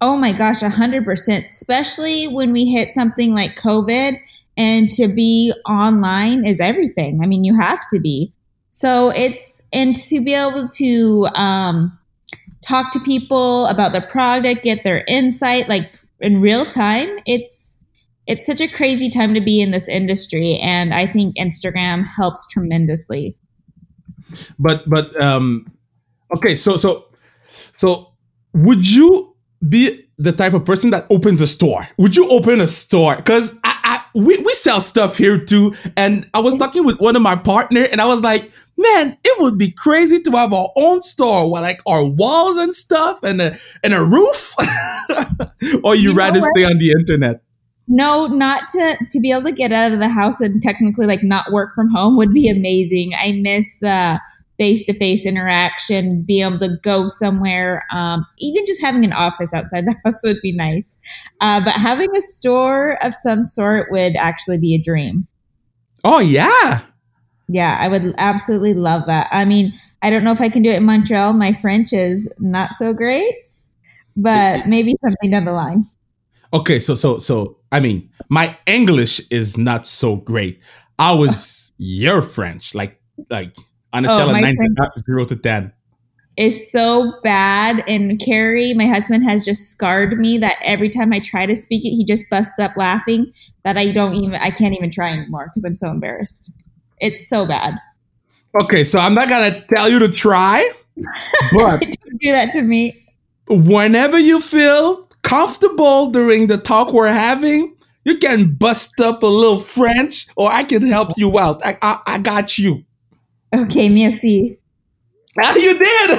Oh 0.00 0.16
my 0.16 0.32
gosh, 0.32 0.60
100%, 0.60 1.46
especially 1.46 2.26
when 2.28 2.52
we 2.52 2.66
hit 2.66 2.92
something 2.92 3.34
like 3.34 3.56
COVID 3.56 4.18
and 4.56 4.90
to 4.92 5.08
be 5.08 5.52
online 5.68 6.46
is 6.46 6.60
everything. 6.60 7.20
I 7.22 7.26
mean, 7.26 7.44
you 7.44 7.58
have 7.58 7.80
to 7.88 7.98
be. 7.98 8.32
So 8.70 9.10
it's, 9.10 9.62
and 9.72 9.94
to 9.94 10.22
be 10.22 10.34
able 10.34 10.68
to 10.68 11.26
um, 11.34 11.98
talk 12.60 12.92
to 12.92 13.00
people 13.00 13.66
about 13.66 13.92
the 13.92 14.02
product, 14.02 14.62
get 14.62 14.84
their 14.84 15.04
insight 15.06 15.68
like 15.68 15.96
in 16.20 16.40
real 16.40 16.66
time, 16.66 17.18
it's, 17.26 17.76
it's 18.26 18.46
such 18.46 18.60
a 18.60 18.68
crazy 18.68 19.10
time 19.10 19.34
to 19.34 19.40
be 19.40 19.60
in 19.60 19.70
this 19.70 19.88
industry. 19.88 20.58
And 20.58 20.92
I 20.94 21.06
think 21.06 21.36
Instagram 21.36 22.04
helps 22.04 22.46
tremendously. 22.48 23.36
but 24.58 24.88
but 24.88 25.18
um, 25.20 25.70
okay. 26.36 26.54
So 26.54 26.76
so 26.76 27.06
so 27.74 28.12
would 28.52 28.88
you 28.88 29.33
be 29.68 30.06
the 30.18 30.32
type 30.32 30.54
of 30.54 30.64
person 30.64 30.90
that 30.90 31.06
opens 31.10 31.40
a 31.40 31.46
store? 31.46 31.88
Would 31.98 32.16
you 32.16 32.28
open 32.28 32.60
a 32.60 32.66
store? 32.66 33.16
Because 33.16 33.58
I, 33.64 33.78
I 33.84 34.04
we 34.14 34.36
we 34.38 34.52
sell 34.54 34.80
stuff 34.80 35.16
here 35.16 35.38
too, 35.38 35.74
and 35.96 36.28
I 36.34 36.40
was 36.40 36.56
talking 36.56 36.84
with 36.84 36.98
one 37.00 37.16
of 37.16 37.22
my 37.22 37.36
partner, 37.36 37.82
and 37.82 38.00
I 38.00 38.06
was 38.06 38.20
like 38.20 38.50
man, 38.76 39.16
it 39.24 39.40
would 39.40 39.58
be 39.58 39.70
crazy 39.70 40.20
to 40.20 40.30
have 40.32 40.52
our 40.52 40.68
own 40.76 41.02
store 41.02 41.50
with 41.50 41.62
like 41.62 41.80
our 41.86 42.04
walls 42.04 42.56
and 42.56 42.74
stuff 42.74 43.22
and 43.22 43.40
a 43.40 43.58
and 43.82 43.94
a 43.94 44.04
roof. 44.04 44.54
or 45.84 45.94
you, 45.94 46.10
you 46.10 46.14
rather 46.14 46.40
stay 46.40 46.64
on 46.64 46.78
the 46.78 46.92
internet? 46.92 47.42
No, 47.86 48.26
not 48.26 48.68
to 48.68 48.96
to 49.10 49.20
be 49.20 49.30
able 49.30 49.44
to 49.44 49.52
get 49.52 49.72
out 49.72 49.92
of 49.92 50.00
the 50.00 50.08
house 50.08 50.40
and 50.40 50.62
technically 50.62 51.06
like 51.06 51.22
not 51.22 51.52
work 51.52 51.74
from 51.74 51.90
home 51.90 52.16
would 52.16 52.32
be 52.32 52.48
amazing. 52.48 53.12
I 53.14 53.32
miss 53.32 53.66
the 53.80 54.20
face 54.58 54.84
to 54.84 54.98
face 54.98 55.26
interaction, 55.26 56.22
be 56.22 56.42
able 56.42 56.58
to 56.60 56.76
go 56.82 57.08
somewhere. 57.08 57.84
Um, 57.92 58.24
even 58.38 58.64
just 58.66 58.80
having 58.80 59.04
an 59.04 59.12
office 59.12 59.52
outside 59.52 59.84
the 59.86 59.96
house 60.04 60.22
would 60.24 60.40
be 60.42 60.52
nice. 60.52 60.98
Uh, 61.40 61.62
but 61.64 61.74
having 61.74 62.14
a 62.16 62.20
store 62.20 62.98
of 63.04 63.14
some 63.14 63.44
sort 63.44 63.90
would 63.90 64.16
actually 64.16 64.58
be 64.58 64.74
a 64.74 64.82
dream. 64.82 65.26
Oh 66.04 66.18
yeah, 66.18 66.82
yeah, 67.48 67.76
I 67.78 67.88
would 67.88 68.14
absolutely 68.18 68.74
love 68.74 69.02
that. 69.06 69.28
I 69.30 69.44
mean, 69.44 69.72
I 70.02 70.10
don't 70.10 70.24
know 70.24 70.32
if 70.32 70.40
I 70.40 70.48
can 70.48 70.62
do 70.62 70.70
it 70.70 70.76
in 70.76 70.84
Montreal. 70.84 71.34
My 71.34 71.52
French 71.52 71.92
is 71.92 72.28
not 72.38 72.74
so 72.78 72.92
great, 72.92 73.46
but 74.16 74.66
maybe 74.66 74.94
something 75.04 75.30
down 75.30 75.44
the 75.44 75.52
line. 75.52 75.84
Okay, 76.52 76.78
so 76.78 76.94
so 76.94 77.18
so 77.18 77.58
I 77.72 77.80
mean, 77.80 78.10
my 78.28 78.56
English 78.66 79.20
is 79.30 79.58
not 79.58 79.86
so 79.86 80.16
great. 80.16 80.60
I 80.98 81.12
was 81.12 81.72
your 81.78 82.22
French, 82.22 82.74
like 82.74 83.00
like 83.28 83.56
on 83.94 84.04
a 84.04 84.12
oh, 84.12 84.16
scale 84.16 84.30
of 84.30 84.40
nine 84.40 84.56
French 84.56 84.76
zero 85.06 85.24
to 85.24 85.36
ten. 85.36 85.72
Is 86.36 86.70
so 86.72 87.14
bad, 87.22 87.84
and 87.88 88.18
Carey, 88.18 88.74
my 88.74 88.86
husband, 88.86 89.22
has 89.22 89.44
just 89.44 89.70
scarred 89.70 90.18
me 90.18 90.36
that 90.38 90.56
every 90.64 90.88
time 90.88 91.12
I 91.12 91.20
try 91.20 91.46
to 91.46 91.54
speak 91.54 91.84
it, 91.84 91.90
he 91.90 92.04
just 92.04 92.28
busts 92.28 92.58
up 92.58 92.76
laughing. 92.76 93.32
That 93.62 93.78
I 93.78 93.92
don't 93.92 94.14
even, 94.14 94.34
I 94.34 94.50
can't 94.50 94.74
even 94.74 94.90
try 94.90 95.10
anymore 95.10 95.46
because 95.46 95.64
I'm 95.64 95.76
so 95.76 95.90
embarrassed. 95.90 96.52
It's 97.00 97.28
so 97.28 97.46
bad. 97.46 97.74
Okay, 98.60 98.82
so 98.82 98.98
I'm 98.98 99.14
not 99.14 99.28
gonna 99.28 99.64
tell 99.74 99.88
you 99.88 100.00
to 100.00 100.08
try, 100.08 100.68
but 101.52 101.80
don't 101.80 102.20
do 102.20 102.32
that 102.32 102.50
to 102.52 102.62
me. 102.62 103.06
Whenever 103.48 104.18
you 104.18 104.40
feel 104.40 105.08
comfortable 105.22 106.10
during 106.10 106.48
the 106.48 106.58
talk 106.58 106.92
we're 106.92 107.12
having, 107.12 107.76
you 108.04 108.18
can 108.18 108.54
bust 108.54 109.00
up 109.00 109.22
a 109.22 109.26
little 109.26 109.58
French, 109.58 110.26
or 110.36 110.50
I 110.50 110.64
can 110.64 110.82
help 110.82 111.12
you 111.16 111.38
out. 111.38 111.64
I 111.64 111.78
I, 111.80 112.00
I 112.06 112.18
got 112.18 112.58
you. 112.58 112.84
Okay, 113.54 113.88
merci. 113.88 114.58
Ah, 115.42 115.54
you 115.56 115.76
did. 115.78 116.10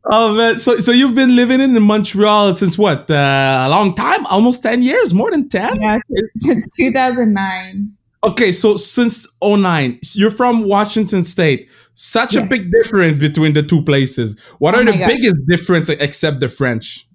oh 0.10 0.34
man, 0.34 0.58
so 0.58 0.78
so 0.78 0.92
you've 0.92 1.14
been 1.14 1.34
living 1.34 1.60
in 1.60 1.80
Montreal 1.82 2.54
since 2.54 2.76
what? 2.76 3.10
Uh, 3.10 3.64
a 3.66 3.70
long 3.70 3.94
time, 3.94 4.26
almost 4.26 4.62
ten 4.62 4.82
years, 4.82 5.14
more 5.14 5.30
than 5.30 5.48
ten. 5.48 5.80
Yeah, 5.80 5.98
since 6.36 6.66
2009. 6.78 7.96
Okay, 8.24 8.50
so 8.50 8.76
since 8.76 9.26
09, 9.42 10.00
you're 10.14 10.30
from 10.30 10.64
Washington 10.64 11.22
State. 11.22 11.70
Such 11.94 12.34
yeah. 12.34 12.42
a 12.42 12.46
big 12.46 12.70
difference 12.72 13.18
between 13.18 13.52
the 13.52 13.62
two 13.62 13.82
places. 13.82 14.38
What 14.58 14.74
oh 14.74 14.80
are 14.80 14.84
the 14.84 14.98
God. 14.98 15.06
biggest 15.06 15.40
differences 15.46 15.96
except 16.00 16.40
the 16.40 16.48
French? 16.48 17.08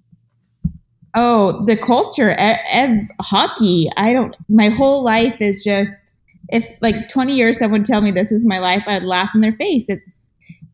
Oh, 1.14 1.64
the 1.66 1.76
culture, 1.76 2.30
e- 2.30 2.78
e- 2.78 3.06
hockey. 3.20 3.90
I 3.96 4.12
don't. 4.12 4.36
My 4.48 4.70
whole 4.70 5.04
life 5.04 5.36
is 5.40 5.62
just. 5.62 6.16
If 6.52 6.64
like 6.80 7.08
20 7.08 7.34
years 7.34 7.58
someone 7.58 7.82
tell 7.82 8.02
me 8.02 8.10
this 8.10 8.30
is 8.30 8.44
my 8.46 8.58
life, 8.58 8.84
I'd 8.86 9.02
laugh 9.02 9.30
in 9.34 9.40
their 9.40 9.54
face. 9.54 9.88
It's 9.88 10.26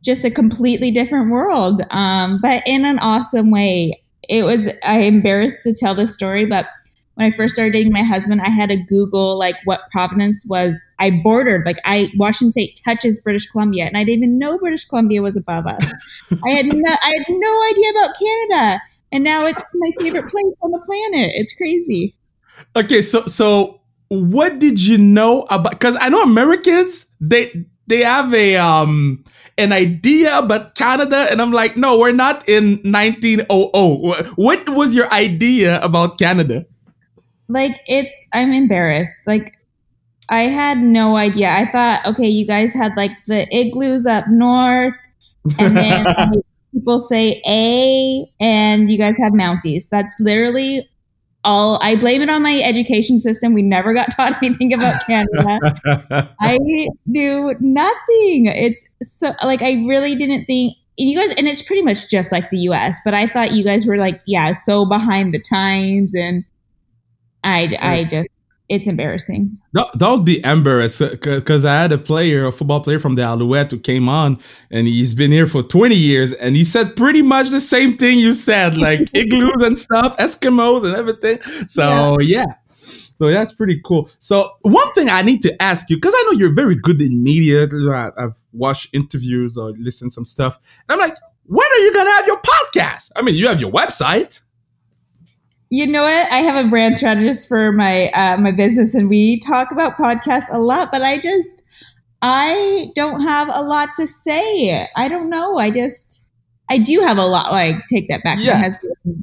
just 0.04 0.25
a 0.25 0.30
completely 0.30 0.90
different 0.90 1.30
world, 1.30 1.82
um, 1.90 2.38
but 2.42 2.62
in 2.66 2.85
an 2.85 2.99
awesome 2.99 3.50
way. 3.50 4.02
It 4.28 4.44
was. 4.44 4.70
I 4.85 4.99
embarrassed 5.02 5.62
to 5.62 5.73
tell 5.73 5.94
this 5.94 6.12
story, 6.12 6.44
but 6.44 6.66
when 7.14 7.32
I 7.32 7.37
first 7.37 7.54
started 7.54 7.73
dating 7.73 7.92
my 7.92 8.02
husband, 8.02 8.40
I 8.42 8.49
had 8.49 8.68
to 8.68 8.76
Google 8.76 9.38
like 9.38 9.56
what 9.64 9.90
Providence 9.90 10.44
was. 10.47 10.85
I 10.99 11.11
bordered 11.11 11.64
like 11.66 11.78
I 11.85 12.12
Washington 12.16 12.52
State 12.52 12.80
touches 12.85 13.20
British 13.20 13.50
Columbia, 13.50 13.87
and 13.87 13.97
I 13.97 14.04
didn't 14.04 14.25
even 14.25 14.38
know 14.38 14.58
British 14.58 14.85
Columbia 14.85 15.23
was 15.23 15.37
above 15.37 15.66
us. 15.66 15.85
I 16.44 16.50
had 16.50 16.66
no, 16.66 16.97
I 17.02 17.08
had 17.08 17.25
no 17.28 17.64
idea 17.70 17.90
about 17.90 18.14
Canada, 18.18 18.82
and 19.11 19.25
now 19.25 19.47
it's 19.47 19.73
my 19.76 19.90
favorite 19.99 20.28
place 20.28 20.54
on 20.62 20.70
the 20.70 20.82
planet. 20.85 21.32
It's 21.35 21.54
crazy. 21.54 22.14
Okay, 22.76 23.02
so 23.02 23.25
so 23.26 23.77
what 24.08 24.58
did 24.58 24.80
you 24.80 24.98
know 24.98 25.42
about? 25.50 25.72
Because 25.72 25.96
I 26.00 26.08
know 26.08 26.22
Americans 26.22 27.06
they 27.20 27.66
they 27.86 28.02
have 28.02 28.32
a 28.34 28.56
um 28.56 29.24
an 29.56 29.72
idea 29.72 30.38
about 30.38 30.74
Canada, 30.74 31.26
and 31.30 31.42
I'm 31.42 31.52
like, 31.52 31.76
no, 31.76 31.98
we're 31.98 32.12
not 32.12 32.48
in 32.48 32.80
1900. 32.84 34.26
What 34.36 34.68
was 34.68 34.94
your 34.94 35.12
idea 35.12 35.80
about 35.80 36.18
Canada? 36.18 36.64
like 37.48 37.80
it's 37.86 38.26
I'm 38.32 38.52
embarrassed. 38.52 39.20
Like 39.26 39.58
I 40.28 40.42
had 40.42 40.78
no 40.78 41.16
idea. 41.16 41.50
I 41.50 41.70
thought, 41.70 42.06
okay, 42.06 42.28
you 42.28 42.46
guys 42.46 42.74
had 42.74 42.92
like 42.96 43.12
the 43.26 43.46
igloos 43.54 44.06
up 44.06 44.24
north, 44.28 44.94
and 45.58 45.76
then 45.76 46.06
people 46.72 47.00
say 47.00 47.42
A, 47.48 48.30
and 48.40 48.90
you 48.90 48.98
guys 48.98 49.16
have 49.18 49.32
Mounties. 49.32 49.88
That's 49.90 50.14
literally 50.20 50.88
all. 51.48 51.78
I 51.82 51.96
blame 51.96 52.20
it 52.20 52.28
on 52.28 52.42
my 52.42 52.60
education 52.62 53.20
system. 53.20 53.54
We 53.54 53.62
never 53.62 53.94
got 53.94 54.10
taught 54.16 54.36
anything 54.42 54.72
about 54.72 55.04
Canada. 55.06 56.34
I 56.40 56.58
knew 57.06 57.54
nothing. 57.58 58.46
It's 58.46 58.86
so 59.02 59.32
like 59.42 59.62
I 59.62 59.84
really 59.86 60.14
didn't 60.14 60.44
think. 60.44 60.74
You 61.00 61.16
guys, 61.16 61.32
and 61.36 61.46
it's 61.46 61.62
pretty 61.62 61.82
much 61.82 62.10
just 62.10 62.32
like 62.32 62.50
the 62.50 62.58
U.S. 62.58 62.98
But 63.04 63.14
I 63.14 63.28
thought 63.28 63.52
you 63.52 63.62
guys 63.62 63.86
were 63.86 63.98
like, 63.98 64.20
yeah, 64.26 64.52
so 64.54 64.84
behind 64.84 65.32
the 65.32 65.38
times 65.38 66.12
and 66.12 66.44
I, 67.44 67.76
I 67.80 68.02
just, 68.02 68.28
it's 68.68 68.87
embarrassing. 68.87 69.58
Don't 69.96 70.25
be 70.25 70.44
embarrassed 70.44 71.02
because 71.20 71.64
I 71.64 71.80
had 71.80 71.92
a 71.92 71.98
player, 71.98 72.46
a 72.46 72.52
football 72.52 72.80
player 72.80 72.98
from 72.98 73.14
the 73.14 73.22
Alouette 73.22 73.70
who 73.70 73.78
came 73.78 74.08
on 74.08 74.38
and 74.70 74.87
he's 74.87 75.14
been 75.14 75.32
here 75.32 75.46
for 75.46 75.62
20 75.62 75.94
years 75.94 76.32
and 76.34 76.54
he 76.54 76.64
said 76.64 76.94
pretty 76.94 77.22
much 77.22 77.48
the 77.48 77.60
same 77.60 77.96
thing 77.96 78.18
you 78.18 78.32
said, 78.34 78.76
like 78.76 79.08
igloos 79.14 79.62
and 79.62 79.78
stuff, 79.78 80.16
Eskimos 80.18 80.84
and 80.84 80.94
everything. 80.94 81.40
So, 81.66 82.20
yeah. 82.20 82.40
yeah. 82.40 82.54
So 83.18 83.30
that's 83.30 83.52
pretty 83.52 83.80
cool. 83.84 84.10
So 84.20 84.52
one 84.62 84.92
thing 84.92 85.08
I 85.08 85.22
need 85.22 85.42
to 85.42 85.62
ask 85.62 85.88
you, 85.90 85.96
because 85.96 86.14
I 86.16 86.22
know 86.26 86.32
you're 86.32 86.54
very 86.54 86.76
good 86.76 87.00
in 87.00 87.22
media. 87.22 87.64
Uh, 87.64 88.10
I've 88.16 88.34
watched 88.52 88.88
interviews 88.92 89.56
or 89.56 89.72
listened 89.78 90.12
some 90.12 90.25
stuff. 90.25 90.58
And 90.88 91.00
I'm 91.00 91.08
like, 91.08 91.18
when 91.46 91.66
are 91.66 91.78
you 91.78 91.92
gonna 91.94 92.10
have 92.10 92.26
your 92.26 92.40
podcast? 92.40 93.10
I 93.16 93.22
mean, 93.22 93.34
you 93.34 93.48
have 93.48 93.60
your 93.60 93.72
website 93.72 94.40
you 95.70 95.87
know 95.87 96.04
what? 96.04 96.32
I 96.32 96.38
have 96.38 96.64
a 96.64 96.68
brand 96.68 96.96
strategist 96.96 97.48
for 97.48 97.72
my 97.72 98.08
uh, 98.14 98.37
my 98.38 98.52
business, 98.52 98.94
and 98.94 99.08
we 99.08 99.38
talk 99.40 99.70
about 99.70 99.96
podcasts 99.96 100.52
a 100.52 100.58
lot. 100.58 100.90
But 100.90 101.02
I 101.02 101.18
just 101.18 101.62
I 102.22 102.90
don't 102.94 103.20
have 103.22 103.48
a 103.52 103.62
lot 103.62 103.90
to 103.96 104.08
say. 104.08 104.88
I 104.96 105.08
don't 105.08 105.28
know. 105.28 105.58
I 105.58 105.70
just 105.70 106.26
I 106.70 106.78
do 106.78 107.00
have 107.00 107.18
a 107.18 107.26
lot. 107.26 107.52
Like 107.52 107.76
take 107.92 108.08
that 108.08 108.25
back. 108.25 108.38
Yeah. 108.40 108.78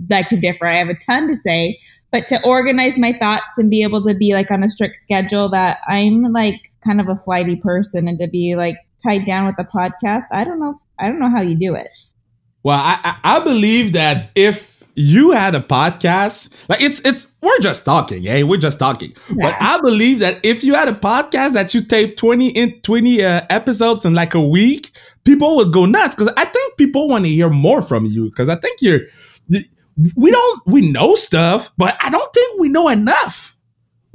like 0.10 0.28
to 0.30 0.38
differ. 0.38 0.68
I 0.68 0.76
have 0.76 0.90
a 0.90 0.96
ton 0.96 1.28
to 1.28 1.36
say, 1.36 1.80
but 2.12 2.28
to 2.28 2.44
organize 2.46 2.98
my 2.98 3.14
thoughts 3.14 3.58
and 3.58 3.70
be 3.70 3.84
able 3.84 4.04
to 4.06 4.14
be 4.14 4.34
like 4.34 4.52
on 4.52 4.64
a 4.64 4.70
strict 4.70 4.98
schedule 4.98 5.50
that 5.50 5.80
I'm 5.88 6.24
like 6.24 6.72
kind 6.84 7.02
of 7.02 7.10
a 7.10 7.16
flighty 7.16 7.56
person, 7.56 8.08
and 8.08 8.20
to 8.20 8.28
be 8.28 8.56
like 8.56 8.78
tied 9.04 9.26
down 9.26 9.46
with 9.46 9.58
the 9.58 9.66
podcast. 9.66 10.24
I 10.32 10.44
don't 10.44 10.60
know. 10.60 10.80
I 11.00 11.08
don't 11.08 11.20
know 11.20 11.30
how 11.30 11.42
you 11.42 11.56
do 11.56 11.74
it. 11.76 11.90
Well, 12.64 12.80
I 12.80 13.18
I 13.24 13.40
believe 13.40 13.94
that 13.94 14.32
if 14.36 14.75
you 14.96 15.32
had 15.32 15.54
a 15.56 15.60
podcast? 15.60 16.52
Like 16.70 16.82
it's 16.82 17.02
it's 17.02 17.34
we're 17.42 17.60
just 17.60 17.86
talking 17.86 18.24
hey 18.24 18.44
we're 18.44 18.58
just 18.58 18.80
talking. 18.80 19.14
Yeah. 19.30 19.36
but 19.52 19.62
i 19.62 19.80
believe 19.82 20.20
that 20.20 20.40
if 20.44 20.64
you 20.64 20.74
had 20.74 20.88
a 20.88 20.94
podcast 20.94 21.54
that 21.54 21.74
you 21.74 21.82
tape 21.82 22.18
20 22.18 22.50
in 22.50 22.82
20 22.82 23.24
uh, 23.24 23.42
episodes 23.50 24.06
in 24.06 24.14
like 24.14 24.34
a 24.34 24.42
week 24.42 24.92
people 25.24 25.58
would 25.58 25.74
go 25.74 25.86
nuts. 25.86 26.16
Because 26.16 26.34
i 26.38 26.46
think 26.46 26.78
people 26.78 27.08
want 27.10 27.26
to 27.26 27.30
hear 27.30 27.50
more 27.50 27.82
from 27.82 28.06
you. 28.06 28.26
Because 28.26 28.50
i 28.50 28.56
think 28.56 28.82
you're 28.82 29.02
we 30.16 30.32
don't 30.32 30.62
we 30.66 30.90
know 30.92 31.16
stuff 31.16 31.72
but 31.78 31.98
i 32.02 32.10
don't 32.10 32.34
think 32.34 32.60
we 32.60 32.70
know 32.70 32.90
enough. 32.90 33.56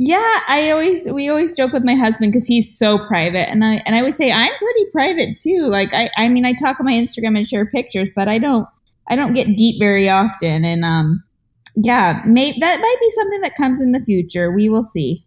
Yeah, 0.02 0.38
I 0.49 0.70
always 0.70 1.10
we 1.10 1.28
always 1.28 1.52
joke 1.52 1.75
with 1.75 1.84
my 1.84 1.92
husband 1.92 2.32
because 2.32 2.46
he's 2.46 2.75
so 2.75 3.06
private, 3.06 3.50
and 3.50 3.62
I 3.62 3.82
and 3.84 3.94
I 3.94 4.02
would 4.02 4.14
say 4.14 4.32
I'm 4.32 4.50
pretty 4.56 4.84
private 4.92 5.37
too. 5.37 5.68
Like 5.70 5.92
I 5.92 6.08
I 6.16 6.30
mean 6.30 6.46
I 6.46 6.54
talk 6.54 6.80
on 6.80 6.87
my 6.87 6.92
Instagram 6.94 7.37
and 7.37 7.46
share 7.46 7.66
pictures, 7.66 8.08
but 8.16 8.26
I 8.26 8.38
don't 8.38 8.66
I 9.10 9.16
don't 9.16 9.34
get 9.34 9.56
deep 9.56 9.78
very 9.78 10.08
often, 10.08 10.64
and 10.64 10.84
um, 10.84 11.22
yeah, 11.76 12.22
may, 12.26 12.56
that 12.58 12.80
might 12.80 12.96
be 13.00 13.10
something 13.10 13.40
that 13.42 13.54
comes 13.56 13.80
in 13.80 13.92
the 13.92 14.00
future. 14.00 14.50
We 14.50 14.68
will 14.68 14.84
see. 14.84 15.26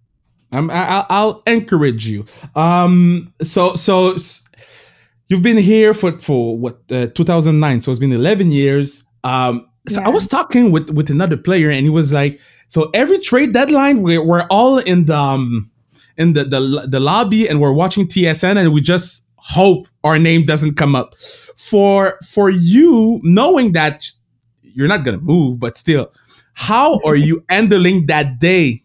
Um, 0.52 0.70
I, 0.70 1.06
I'll 1.10 1.42
encourage 1.48 2.08
you. 2.08 2.26
Um, 2.56 3.34
so 3.44 3.76
so 3.76 4.16
you've 5.28 5.42
been 5.42 5.58
here 5.58 5.94
for 5.94 6.18
for 6.20 6.58
what 6.58 6.80
uh, 6.92 7.08
2009, 7.08 7.82
so 7.82 7.92
it's 7.92 8.00
been 8.00 8.12
11 8.12 8.52
years. 8.52 9.04
Um, 9.24 9.68
so 9.88 10.00
yeah. 10.00 10.08
I 10.08 10.10
was 10.10 10.28
talking 10.28 10.72
with 10.72 10.90
with 10.90 11.10
another 11.10 11.38
player, 11.38 11.70
and 11.70 11.86
he 11.86 11.90
was 11.90 12.14
like, 12.14 12.40
so 12.70 12.90
every 12.94 13.20
trade 13.20 13.54
deadline, 13.54 14.02
we're, 14.02 14.24
we're 14.24 14.48
all 14.50 14.80
in 14.80 15.06
the 15.06 15.18
um, 15.18 15.72
in 16.18 16.34
the, 16.34 16.44
the 16.44 16.88
the 16.88 17.00
lobby 17.00 17.48
and 17.48 17.60
we're 17.60 17.74
watching 17.74 18.08
TSN 18.08 18.58
and 18.58 18.74
we 18.74 18.82
just 18.82 19.28
hope 19.38 19.88
our 20.04 20.20
name 20.20 20.46
doesn't 20.46 20.76
come 20.76 20.96
up. 20.96 21.16
For 21.70 22.20
for 22.26 22.50
you, 22.50 23.20
knowing 23.24 23.72
that 23.72 24.06
you're 24.62 24.88
not 24.88 25.04
gonna 25.04 25.20
move, 25.20 25.60
but 25.60 25.78
still, 25.78 26.12
how 26.54 27.00
are 27.06 27.16
you 27.16 27.44
handling 27.50 28.08
that 28.08 28.40
day? 28.40 28.82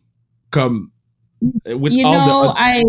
Come 0.50 0.92
with 1.66 1.92
you 1.92 2.06
all 2.06 2.12
know, 2.12 2.42
the. 2.49 2.54
I 2.56 2.85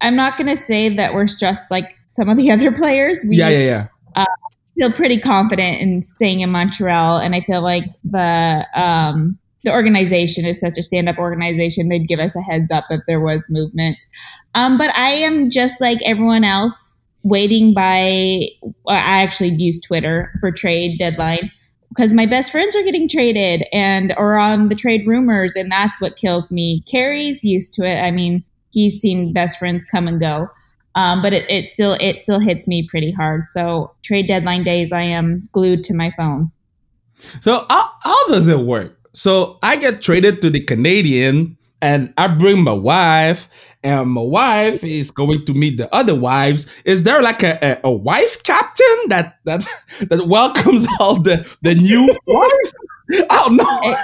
I'm 0.00 0.16
not 0.16 0.36
gonna 0.36 0.56
say 0.56 0.88
that 0.96 1.14
we're 1.14 1.28
stressed 1.28 1.70
like 1.70 1.96
some 2.06 2.28
of 2.28 2.36
the 2.36 2.50
other 2.52 2.72
players. 2.72 3.24
We, 3.28 3.36
yeah, 3.36 3.48
yeah, 3.48 3.58
yeah. 3.58 3.86
Uh, 4.14 4.24
feel 4.78 4.92
pretty 4.92 5.18
confident 5.18 5.80
in 5.80 6.02
staying 6.02 6.40
in 6.40 6.50
Montreal, 6.50 7.18
and 7.18 7.34
I 7.34 7.40
feel 7.40 7.62
like 7.62 7.84
the 8.04 8.66
um, 8.74 9.38
the 9.64 9.72
organization 9.72 10.44
is 10.44 10.60
such 10.60 10.78
a 10.78 10.82
stand 10.82 11.08
up 11.08 11.18
organization. 11.18 11.88
They'd 11.88 12.08
give 12.08 12.20
us 12.20 12.36
a 12.36 12.40
heads 12.40 12.70
up 12.70 12.84
if 12.90 13.00
there 13.06 13.20
was 13.20 13.46
movement. 13.50 13.98
Um, 14.54 14.78
but 14.78 14.94
I 14.94 15.10
am 15.10 15.50
just 15.50 15.80
like 15.80 15.98
everyone 16.04 16.44
else, 16.44 16.95
waiting 17.28 17.74
by. 17.74 18.48
I 18.88 19.22
actually 19.22 19.54
use 19.54 19.80
Twitter 19.80 20.32
for 20.40 20.50
trade 20.50 20.98
deadline 20.98 21.50
because 21.90 22.12
my 22.12 22.26
best 22.26 22.52
friends 22.52 22.74
are 22.76 22.82
getting 22.82 23.08
traded 23.08 23.64
and 23.72 24.14
or 24.16 24.38
on 24.38 24.68
the 24.68 24.74
trade 24.74 25.06
rumors, 25.06 25.56
and 25.56 25.70
that's 25.70 26.00
what 26.00 26.16
kills 26.16 26.50
me. 26.50 26.82
Carey's 26.82 27.42
used 27.42 27.72
to 27.74 27.84
it. 27.84 28.02
I 28.02 28.10
mean, 28.10 28.44
he's 28.70 29.00
seen 29.00 29.32
best 29.32 29.58
friends 29.58 29.84
come 29.84 30.06
and 30.06 30.20
go. 30.20 30.48
Um, 30.94 31.20
but 31.20 31.34
it, 31.34 31.48
it 31.50 31.66
still 31.68 31.96
it 32.00 32.18
still 32.18 32.38
hits 32.38 32.66
me 32.66 32.88
pretty 32.88 33.10
hard. 33.10 33.44
So 33.48 33.94
trade 34.02 34.28
deadline 34.28 34.64
days, 34.64 34.92
I 34.92 35.02
am 35.02 35.42
glued 35.52 35.84
to 35.84 35.94
my 35.94 36.10
phone. 36.16 36.50
So 37.42 37.66
how, 37.68 37.90
how 38.02 38.28
does 38.28 38.48
it 38.48 38.60
work? 38.60 38.98
So 39.12 39.58
I 39.62 39.76
get 39.76 40.02
traded 40.02 40.42
to 40.42 40.50
the 40.50 40.60
Canadian, 40.60 41.56
and 41.82 42.12
I 42.16 42.28
bring 42.28 42.62
my 42.62 42.72
wife, 42.72 43.48
and 43.82 44.10
my 44.10 44.22
wife 44.22 44.82
is 44.82 45.10
going 45.10 45.44
to 45.46 45.54
meet 45.54 45.76
the 45.76 45.92
other 45.94 46.14
wives. 46.14 46.66
Is 46.84 47.02
there 47.02 47.22
like 47.22 47.42
a, 47.42 47.58
a, 47.62 47.80
a 47.84 47.92
wife 47.92 48.42
captain 48.42 49.08
that 49.08 49.38
that 49.44 49.66
that 50.08 50.26
welcomes 50.26 50.86
all 51.00 51.20
the 51.20 51.46
the 51.62 51.74
new 51.74 52.06
wives? 52.26 52.74
Oh 53.30 53.48
no. 53.52 53.96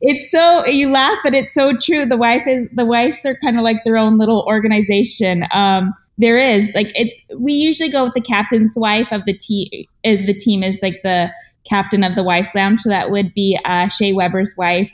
it's 0.00 0.30
so 0.30 0.66
you 0.66 0.90
laugh, 0.90 1.18
but 1.24 1.34
it's 1.34 1.54
so 1.54 1.76
true. 1.76 2.04
The 2.04 2.16
wife 2.16 2.46
is 2.46 2.68
the 2.74 2.86
wives 2.86 3.24
are 3.24 3.36
kind 3.36 3.58
of 3.58 3.64
like 3.64 3.82
their 3.84 3.96
own 3.96 4.18
little 4.18 4.44
organization. 4.46 5.44
Um, 5.52 5.94
there 6.18 6.38
is 6.38 6.68
like 6.74 6.92
it's 6.94 7.18
we 7.36 7.52
usually 7.52 7.90
go 7.90 8.04
with 8.04 8.12
the 8.12 8.20
captain's 8.20 8.74
wife 8.76 9.08
of 9.10 9.24
the 9.24 9.34
team. 9.34 9.86
The 10.04 10.34
team 10.34 10.62
is 10.62 10.78
like 10.82 11.00
the 11.02 11.32
captain 11.68 12.04
of 12.04 12.14
the 12.14 12.22
wife's 12.22 12.54
lounge, 12.54 12.80
so 12.80 12.88
that 12.90 13.10
would 13.10 13.32
be 13.34 13.58
uh, 13.64 13.88
Shea 13.88 14.12
Weber's 14.12 14.54
wife 14.56 14.90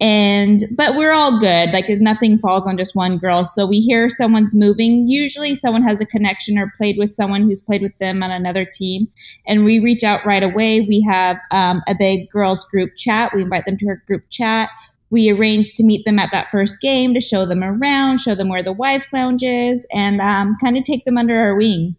and 0.00 0.64
but 0.72 0.94
we're 0.94 1.12
all 1.12 1.40
good. 1.40 1.72
Like 1.72 1.88
nothing 1.88 2.38
falls 2.38 2.66
on 2.66 2.76
just 2.76 2.94
one 2.94 3.16
girl. 3.16 3.44
So 3.44 3.64
we 3.64 3.80
hear 3.80 4.10
someone's 4.10 4.54
moving. 4.54 5.06
Usually 5.08 5.54
someone 5.54 5.82
has 5.82 6.00
a 6.00 6.06
connection 6.06 6.58
or 6.58 6.72
played 6.76 6.98
with 6.98 7.12
someone 7.12 7.42
who's 7.42 7.62
played 7.62 7.82
with 7.82 7.96
them 7.96 8.22
on 8.22 8.30
another 8.30 8.66
team. 8.66 9.08
And 9.46 9.64
we 9.64 9.78
reach 9.78 10.04
out 10.04 10.26
right 10.26 10.42
away. 10.42 10.82
We 10.82 11.02
have 11.08 11.38
um, 11.50 11.82
a 11.88 11.94
big 11.98 12.28
girls 12.30 12.64
group 12.66 12.90
chat. 12.96 13.32
We 13.34 13.42
invite 13.42 13.64
them 13.64 13.78
to 13.78 13.86
our 13.86 14.02
group 14.06 14.24
chat. 14.28 14.70
We 15.08 15.30
arrange 15.30 15.72
to 15.74 15.84
meet 15.84 16.04
them 16.04 16.18
at 16.18 16.32
that 16.32 16.50
first 16.50 16.80
game 16.80 17.14
to 17.14 17.20
show 17.20 17.46
them 17.46 17.62
around 17.62 18.18
show 18.18 18.34
them 18.34 18.48
where 18.48 18.62
the 18.62 18.72
wife's 18.72 19.12
lounge 19.12 19.42
is 19.42 19.86
and 19.92 20.20
um, 20.20 20.56
kind 20.60 20.76
of 20.76 20.82
take 20.82 21.04
them 21.04 21.16
under 21.16 21.36
our 21.36 21.56
wing. 21.56 21.96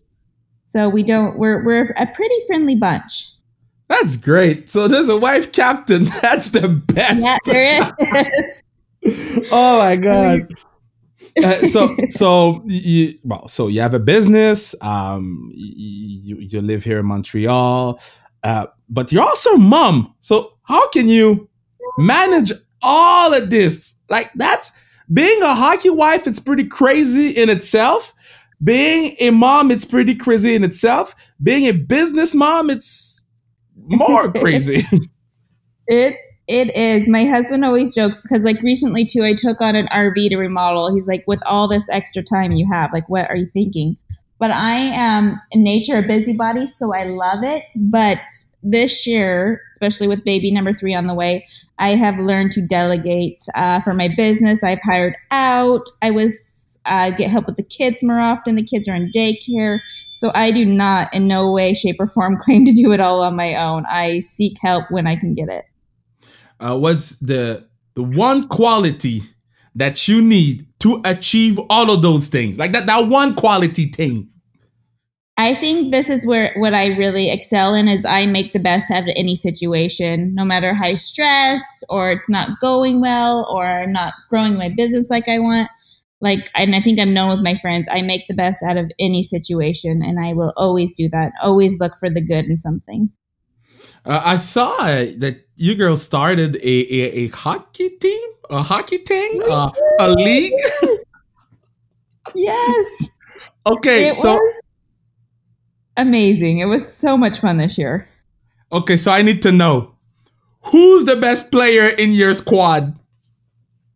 So 0.69 0.87
we 0.89 1.01
don't 1.01 1.39
we're, 1.39 1.63
we're 1.63 1.95
a 1.97 2.05
pretty 2.05 2.35
friendly 2.45 2.75
bunch 2.75 3.36
that's 3.89 4.17
great. 4.17 4.69
So 4.69 4.87
there's 4.87 5.09
a 5.09 5.17
wife 5.17 5.51
captain. 5.51 6.05
That's 6.21 6.49
the 6.49 6.67
best. 6.67 7.23
Yeah, 7.23 7.37
there 7.45 7.93
is. 8.43 8.63
oh 9.51 9.79
my 9.79 9.95
god. 9.95 10.53
Uh, 11.43 11.67
so 11.67 11.95
so 12.09 12.63
you 12.65 13.17
well 13.23 13.47
so 13.47 13.67
you 13.67 13.79
have 13.79 13.93
a 13.93 13.99
business 13.99 14.73
um 14.81 15.51
you 15.53 16.37
you 16.37 16.61
live 16.61 16.83
here 16.83 16.99
in 16.99 17.05
montreal 17.05 17.99
uh 18.43 18.65
but 18.89 19.11
you're 19.11 19.23
also 19.23 19.51
a 19.51 19.57
mom 19.57 20.13
so 20.19 20.53
how 20.63 20.89
can 20.89 21.07
you 21.07 21.47
manage 21.99 22.51
all 22.81 23.33
of 23.35 23.51
this 23.51 23.95
like 24.09 24.31
that's 24.33 24.71
being 25.13 25.41
a 25.43 25.53
hockey 25.53 25.91
wife 25.91 26.25
it's 26.25 26.39
pretty 26.39 26.63
crazy 26.63 27.29
in 27.29 27.49
itself 27.49 28.15
being 28.63 29.15
a 29.19 29.29
mom 29.29 29.69
it's 29.69 29.85
pretty 29.85 30.15
crazy 30.15 30.55
in 30.55 30.63
itself 30.63 31.15
being 31.43 31.65
a 31.65 31.71
business 31.71 32.33
mom 32.33 32.69
it's 32.71 33.16
more 33.85 34.31
crazy. 34.33 34.85
It 35.87 36.17
it 36.47 36.75
is. 36.75 37.07
My 37.07 37.23
husband 37.25 37.63
always 37.63 37.95
jokes 37.95 38.23
because 38.23 38.43
like 38.43 38.61
recently 38.61 39.05
too, 39.05 39.23
I 39.23 39.33
took 39.33 39.61
on 39.61 39.75
an 39.75 39.87
RV 39.87 40.29
to 40.29 40.37
remodel. 40.37 40.93
He's 40.93 41.07
like, 41.07 41.23
with 41.27 41.39
all 41.45 41.67
this 41.67 41.87
extra 41.89 42.23
time 42.23 42.51
you 42.51 42.67
have, 42.71 42.91
like, 42.91 43.07
what 43.07 43.29
are 43.29 43.37
you 43.37 43.47
thinking? 43.53 43.97
But 44.39 44.51
I 44.51 44.75
am 44.75 45.41
in 45.51 45.63
nature 45.63 45.97
a 45.97 46.03
busybody, 46.03 46.67
so 46.67 46.93
I 46.93 47.05
love 47.05 47.43
it. 47.43 47.63
But 47.89 48.19
this 48.61 49.07
year, 49.07 49.61
especially 49.71 50.07
with 50.07 50.23
baby 50.25 50.51
number 50.51 50.73
three 50.73 50.93
on 50.93 51.07
the 51.07 51.13
way, 51.13 51.47
I 51.79 51.89
have 51.89 52.19
learned 52.19 52.51
to 52.51 52.61
delegate 52.61 53.43
uh, 53.55 53.81
for 53.81 53.93
my 53.93 54.09
business. 54.15 54.63
I've 54.63 54.81
hired 54.83 55.15
out. 55.31 55.87
I 56.01 56.11
was 56.11 56.77
uh, 56.85 57.11
get 57.11 57.29
help 57.29 57.45
with 57.45 57.57
the 57.57 57.63
kids 57.63 58.03
more 58.03 58.19
often. 58.19 58.55
The 58.55 58.65
kids 58.65 58.87
are 58.87 58.95
in 58.95 59.09
daycare. 59.11 59.79
So 60.17 60.31
I 60.33 60.49
do 60.49 60.65
not, 60.65 61.13
in 61.13 61.27
no 61.27 61.51
way, 61.51 61.75
shape, 61.75 61.97
or 61.99 62.07
form, 62.07 62.37
claim 62.41 62.65
to 62.65 62.73
do 62.73 62.91
it 62.91 62.99
all 62.99 63.21
on 63.21 63.35
my 63.35 63.53
own. 63.53 63.85
I 63.87 64.21
seek 64.21 64.57
help 64.59 64.85
when 64.89 65.05
I 65.05 65.15
can 65.15 65.35
get 65.35 65.47
it. 65.47 65.65
Uh, 66.59 66.75
what's 66.75 67.11
the 67.19 67.67
the 67.93 68.01
one 68.01 68.47
quality 68.47 69.21
that 69.75 70.07
you 70.07 70.19
need 70.19 70.65
to 70.79 71.01
achieve 71.05 71.59
all 71.69 71.91
of 71.91 72.01
those 72.01 72.29
things? 72.29 72.57
Like 72.57 72.71
that 72.73 72.87
that 72.87 73.07
one 73.07 73.35
quality 73.35 73.89
thing. 73.89 74.27
I 75.39 75.53
think 75.53 75.91
this 75.91 76.09
is 76.09 76.25
where 76.25 76.51
what 76.55 76.73
I 76.73 76.97
really 76.97 77.29
excel 77.29 77.75
in 77.75 77.87
is 77.87 78.03
I 78.03 78.25
make 78.25 78.53
the 78.53 78.59
best 78.59 78.89
out 78.89 79.03
of 79.03 79.13
any 79.15 79.35
situation, 79.35 80.33
no 80.33 80.43
matter 80.43 80.73
how 80.73 80.95
stressed 80.95 81.85
or 81.89 82.09
it's 82.09 82.27
not 82.27 82.59
going 82.59 83.01
well 83.01 83.47
or 83.51 83.67
I'm 83.67 83.93
not 83.93 84.13
growing 84.31 84.57
my 84.57 84.73
business 84.75 85.11
like 85.11 85.27
I 85.27 85.37
want 85.37 85.69
like 86.21 86.49
and 86.55 86.75
i 86.75 86.81
think 86.81 86.99
i'm 86.99 87.13
known 87.13 87.29
with 87.29 87.43
my 87.43 87.57
friends. 87.57 87.87
I 87.91 88.01
make 88.01 88.27
the 88.27 88.33
best 88.33 88.63
out 88.63 88.77
of 88.77 88.91
any 88.99 89.23
situation 89.23 90.01
and 90.03 90.19
i 90.19 90.33
will 90.33 90.53
always 90.57 90.93
do 90.93 91.09
that. 91.09 91.31
Always 91.41 91.79
look 91.79 91.93
for 91.99 92.09
the 92.09 92.25
good 92.25 92.45
in 92.45 92.59
something. 92.59 93.09
Uh, 94.05 94.21
i 94.23 94.35
saw 94.35 94.77
that 94.77 95.45
you 95.55 95.75
girls 95.75 96.01
started 96.01 96.55
a, 96.57 96.59
a, 96.59 97.25
a 97.25 97.27
hockey 97.27 97.89
team? 97.89 98.29
A 98.49 98.63
hockey 98.63 98.99
team 98.99 99.41
uh, 99.49 99.71
a 99.99 100.09
league? 100.09 100.53
Yes, 100.81 101.03
yes. 102.35 103.09
okay 103.67 104.09
it 104.09 104.15
so 104.15 104.33
was 104.33 104.61
amazing. 105.97 106.59
It 106.59 106.65
was 106.65 106.87
so 106.87 107.17
much 107.17 107.39
fun 107.39 107.57
this 107.57 107.77
year. 107.77 108.07
Okay 108.71 108.97
so 108.97 109.11
i 109.11 109.21
need 109.21 109.41
to 109.41 109.51
know 109.51 109.95
who's 110.63 111.05
the 111.05 111.15
best 111.15 111.51
player 111.51 111.87
in 111.87 112.11
your 112.11 112.33
squad 112.33 112.97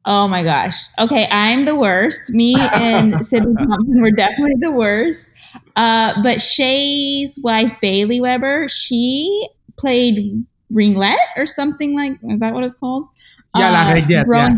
Oh 0.05 0.27
my 0.27 0.43
gosh. 0.43 0.77
Okay, 0.99 1.27
I'm 1.31 1.65
the 1.65 1.75
worst. 1.75 2.31
Me 2.31 2.55
and 2.57 3.25
Sydney 3.25 3.53
Thompson 3.55 4.01
were 4.01 4.11
definitely 4.11 4.55
the 4.59 4.71
worst. 4.71 5.31
Uh, 5.75 6.19
but 6.23 6.41
Shea's 6.41 7.37
wife, 7.41 7.71
Bailey 7.81 8.19
Weber, 8.19 8.67
she 8.67 9.47
played 9.77 10.45
ringette 10.71 11.17
or 11.35 11.45
something 11.45 11.95
like 11.95 12.13
is 12.23 12.39
that 12.39 12.53
what 12.53 12.63
it's 12.63 12.75
called? 12.75 13.07
Yeah, 13.55 13.69
uh, 13.69 13.93
like 13.93 14.09
yeah. 14.09 14.55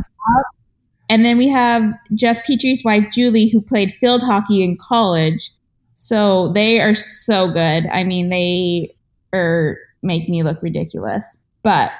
And 1.09 1.25
then 1.25 1.37
we 1.37 1.49
have 1.49 1.93
Jeff 2.13 2.43
Petry's 2.45 2.83
wife, 2.83 3.05
Julie, 3.11 3.49
who 3.49 3.61
played 3.61 3.93
field 3.95 4.21
hockey 4.21 4.63
in 4.63 4.77
college. 4.77 5.51
So 5.93 6.51
they 6.53 6.79
are 6.79 6.95
so 6.95 7.51
good. 7.51 7.87
I 7.87 8.03
mean, 8.03 8.29
they 8.29 8.95
are 9.33 9.77
make 10.01 10.29
me 10.29 10.43
look 10.43 10.61
ridiculous. 10.61 11.37
But 11.63 11.91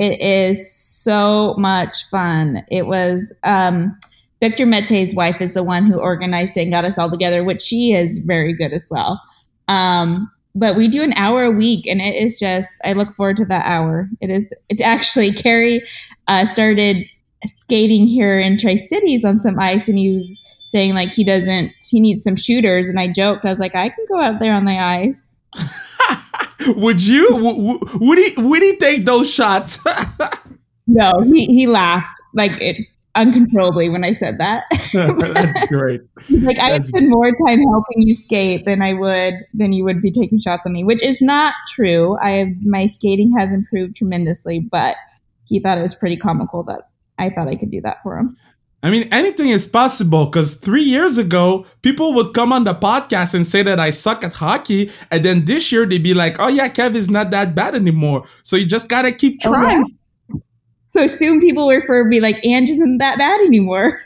it 0.00 0.18
is 0.20 0.74
so 0.74 1.54
much 1.58 2.08
fun. 2.10 2.64
It 2.70 2.86
was 2.86 3.32
um, 3.44 3.96
Victor 4.40 4.64
Mete's 4.64 5.14
wife 5.14 5.40
is 5.40 5.52
the 5.52 5.62
one 5.62 5.86
who 5.86 6.00
organized 6.00 6.56
it 6.56 6.62
and 6.62 6.72
got 6.72 6.86
us 6.86 6.96
all 6.96 7.10
together, 7.10 7.44
which 7.44 7.60
she 7.60 7.92
is 7.92 8.16
very 8.18 8.54
good 8.54 8.72
as 8.72 8.88
well. 8.90 9.20
Um, 9.68 10.30
but 10.54 10.74
we 10.74 10.88
do 10.88 11.02
an 11.02 11.12
hour 11.12 11.44
a 11.44 11.50
week, 11.50 11.86
and 11.86 12.00
it 12.00 12.14
is 12.14 12.40
just 12.40 12.70
I 12.82 12.94
look 12.94 13.14
forward 13.14 13.36
to 13.36 13.44
that 13.44 13.66
hour. 13.66 14.08
It 14.22 14.30
is 14.30 14.46
it's 14.70 14.82
actually 14.82 15.32
Carey 15.32 15.82
uh, 16.28 16.46
started 16.46 17.06
skating 17.44 18.06
here 18.06 18.40
in 18.40 18.56
Tri 18.56 18.76
Cities 18.76 19.22
on 19.22 19.38
some 19.38 19.60
ice, 19.60 19.86
and 19.86 19.98
he 19.98 20.12
was 20.12 20.40
saying 20.70 20.94
like 20.94 21.10
he 21.10 21.24
doesn't 21.24 21.72
he 21.88 22.00
needs 22.00 22.24
some 22.24 22.36
shooters, 22.36 22.88
and 22.88 22.98
I 22.98 23.06
joked 23.06 23.44
I 23.44 23.50
was 23.50 23.60
like 23.60 23.74
I 23.74 23.90
can 23.90 24.06
go 24.08 24.18
out 24.18 24.40
there 24.40 24.54
on 24.54 24.64
the 24.64 24.78
ice. 24.78 25.34
would 26.76 27.06
you? 27.06 27.28
W- 27.30 27.80
would 27.94 28.18
he? 28.18 28.34
Would 28.36 28.62
he 28.62 28.76
take 28.76 29.04
those 29.04 29.30
shots? 29.30 29.78
No, 30.92 31.12
he 31.22 31.44
he 31.46 31.68
laughed 31.68 32.08
like 32.34 32.60
it 32.60 32.76
uncontrollably 33.14 33.88
when 33.88 34.02
I 34.04 34.12
said 34.12 34.38
that. 34.38 34.64
That's 34.92 35.66
great. 35.68 36.00
like 36.28 36.58
I 36.58 36.72
would 36.72 36.84
spend 36.84 37.10
more 37.10 37.30
time 37.46 37.60
helping 37.60 38.02
you 38.02 38.12
skate 38.12 38.64
than 38.64 38.82
I 38.82 38.94
would 38.94 39.34
than 39.54 39.72
you 39.72 39.84
would 39.84 40.02
be 40.02 40.10
taking 40.10 40.40
shots 40.40 40.66
on 40.66 40.72
me, 40.72 40.82
which 40.82 41.02
is 41.02 41.20
not 41.20 41.54
true. 41.68 42.16
I 42.20 42.30
have 42.32 42.48
my 42.62 42.86
skating 42.88 43.30
has 43.38 43.52
improved 43.52 43.94
tremendously, 43.94 44.58
but 44.58 44.96
he 45.44 45.60
thought 45.60 45.78
it 45.78 45.82
was 45.82 45.94
pretty 45.94 46.16
comical 46.16 46.64
that 46.64 46.88
I 47.18 47.30
thought 47.30 47.46
I 47.46 47.54
could 47.54 47.70
do 47.70 47.80
that 47.82 47.98
for 48.02 48.18
him. 48.18 48.36
I 48.82 48.90
mean, 48.90 49.08
anything 49.12 49.50
is 49.50 49.66
possible 49.66 50.26
because 50.26 50.54
three 50.54 50.82
years 50.82 51.18
ago, 51.18 51.66
people 51.82 52.14
would 52.14 52.32
come 52.32 52.52
on 52.52 52.64
the 52.64 52.74
podcast 52.74 53.34
and 53.34 53.46
say 53.46 53.62
that 53.62 53.78
I 53.78 53.90
suck 53.90 54.24
at 54.24 54.32
hockey. 54.32 54.90
And 55.10 55.22
then 55.24 55.44
this 55.44 55.70
year, 55.70 55.84
they'd 55.84 56.02
be 56.02 56.14
like, 56.14 56.36
oh, 56.38 56.48
yeah, 56.48 56.68
Kev 56.68 56.94
is 56.94 57.10
not 57.10 57.30
that 57.30 57.54
bad 57.54 57.74
anymore. 57.74 58.26
So 58.42 58.56
you 58.56 58.64
just 58.64 58.88
got 58.88 59.02
to 59.02 59.12
keep 59.12 59.40
oh, 59.44 59.50
trying. 59.50 59.84
Oh. 59.84 60.40
So 60.88 61.06
soon 61.06 61.40
people 61.40 61.66
will 61.66 61.76
refer 61.76 62.08
be 62.08 62.20
like, 62.20 62.44
Ange 62.44 62.70
isn't 62.70 62.98
that 62.98 63.18
bad 63.18 63.40
anymore. 63.40 64.00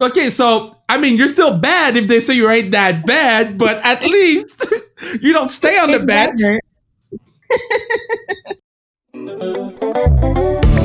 okay, 0.00 0.30
so 0.30 0.76
I 0.88 0.98
mean, 0.98 1.16
you're 1.16 1.28
still 1.28 1.58
bad 1.58 1.96
if 1.96 2.08
they 2.08 2.20
say 2.20 2.34
you 2.34 2.48
ain't 2.50 2.72
that 2.72 3.06
bad, 3.06 3.56
but 3.58 3.76
at 3.84 4.04
least 4.04 4.66
you 5.20 5.32
don't 5.32 5.50
stay 5.50 5.78
on 5.78 5.90
the 5.90 6.00
bench. 6.00 6.40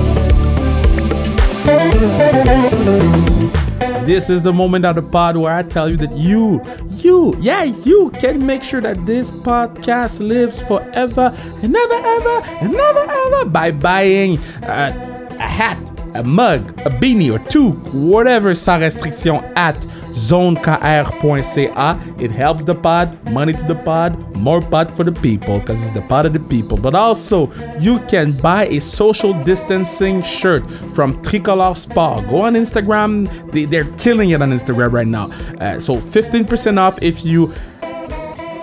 This 4.05 4.29
is 4.29 4.43
the 4.43 4.51
moment 4.51 4.83
of 4.83 4.95
the 4.95 5.01
pod 5.01 5.37
where 5.37 5.53
I 5.53 5.63
tell 5.63 5.87
you 5.89 5.95
that 5.97 6.11
you, 6.11 6.61
you, 6.87 7.35
yeah, 7.39 7.63
you 7.63 8.09
can 8.19 8.45
make 8.45 8.61
sure 8.61 8.81
that 8.81 9.05
this 9.05 9.31
podcast 9.31 10.19
lives 10.19 10.61
forever 10.61 11.33
and 11.61 11.71
never, 11.71 11.93
ever, 11.93 12.41
and 12.61 12.73
never, 12.73 12.99
ever 13.09 13.45
by 13.45 13.71
buying 13.71 14.37
a 14.63 14.91
hat, 15.39 15.79
a 16.13 16.23
mug, 16.23 16.69
a 16.81 16.89
beanie, 16.89 17.31
or 17.33 17.39
two, 17.47 17.71
whatever, 17.93 18.53
sans 18.53 18.81
restriction 18.81 19.35
at 19.55 19.75
zonekr.ca. 20.11 21.99
It 22.19 22.31
helps 22.31 22.63
the 22.63 22.75
pod, 22.75 23.31
money 23.31 23.53
to 23.53 23.63
the 23.63 23.75
pod, 23.75 24.35
more 24.35 24.61
pod 24.61 24.95
for 24.95 25.03
the 25.03 25.11
people 25.11 25.59
because 25.59 25.81
it's 25.83 25.91
the 25.91 26.01
pod 26.01 26.25
of 26.25 26.33
the 26.33 26.39
people. 26.39 26.77
But 26.77 26.95
also, 26.95 27.51
you 27.79 27.99
can 28.01 28.31
buy 28.33 28.67
a 28.67 28.79
social 28.79 29.33
distancing 29.43 30.21
shirt 30.21 30.69
from 30.95 31.21
Tricolore 31.23 31.75
Sport. 31.77 32.27
Go 32.27 32.41
on 32.41 32.53
Instagram, 32.53 33.51
they, 33.51 33.65
they're 33.65 33.91
killing 33.95 34.31
it 34.31 34.41
on 34.41 34.51
Instagram 34.51 34.91
right 34.91 35.07
now. 35.07 35.25
Uh, 35.59 35.79
so 35.79 35.97
15% 35.97 36.77
off 36.77 37.01
if 37.01 37.25
you 37.25 37.53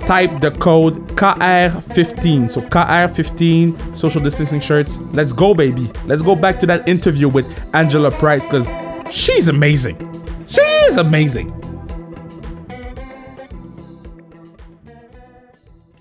type 0.09 0.41
the 0.41 0.51
code 0.53 1.07
KR15. 1.17 2.51
So 2.51 2.63
KR15 2.63 3.97
social 3.97 4.23
distancing 4.23 4.61
shirts. 4.61 4.99
Let's 5.13 5.35
go, 5.35 5.55
baby. 5.55 5.91
Let's 6.07 6.23
go 6.23 6.35
back 6.35 6.59
to 6.61 6.67
that 6.67 6.89
interview 6.89 7.29
with 7.29 7.47
Angela 7.75 8.11
Price 8.11 8.47
because 8.47 8.67
she's 9.15 9.49
amazing. 9.49 10.18
She 10.49 10.61
is 10.61 10.97
amazing. 10.97 11.49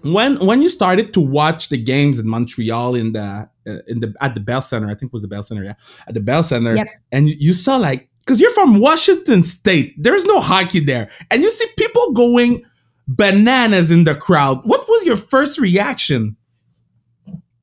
When 0.04 0.38
when 0.46 0.62
you 0.62 0.70
started 0.70 1.14
to 1.16 1.20
watch 1.20 1.70
the 1.70 1.78
games 1.78 2.18
in 2.20 2.30
Montreal 2.30 2.96
in 2.96 3.12
the 3.14 3.50
uh, 3.68 3.80
in 3.88 4.00
the 4.00 4.14
at 4.22 4.36
the 4.36 4.40
Bell 4.40 4.62
Center, 4.62 4.88
I 4.88 4.92
think 4.96 5.10
it 5.10 5.14
was 5.14 5.24
the 5.24 5.28
Bell 5.28 5.44
Center, 5.44 5.64
yeah, 5.64 5.74
at 6.08 6.14
the 6.14 6.20
Bell 6.22 6.44
Center, 6.44 6.76
Yep. 6.76 6.88
and 7.12 7.30
you 7.30 7.54
saw 7.54 7.76
like 7.76 8.08
because 8.20 8.40
you're 8.40 8.52
from 8.52 8.80
Washington 8.80 9.44
State, 9.44 9.96
there's 9.98 10.24
no 10.26 10.40
hockey 10.40 10.80
there, 10.80 11.10
and 11.30 11.44
you 11.44 11.50
see 11.52 11.66
people 11.78 12.14
going 12.14 12.64
bananas 13.08 13.92
in 13.92 14.04
the 14.06 14.16
crowd. 14.16 14.62
What 14.64 14.88
was 14.88 15.06
your 15.06 15.18
first 15.18 15.60
reaction? 15.60 16.38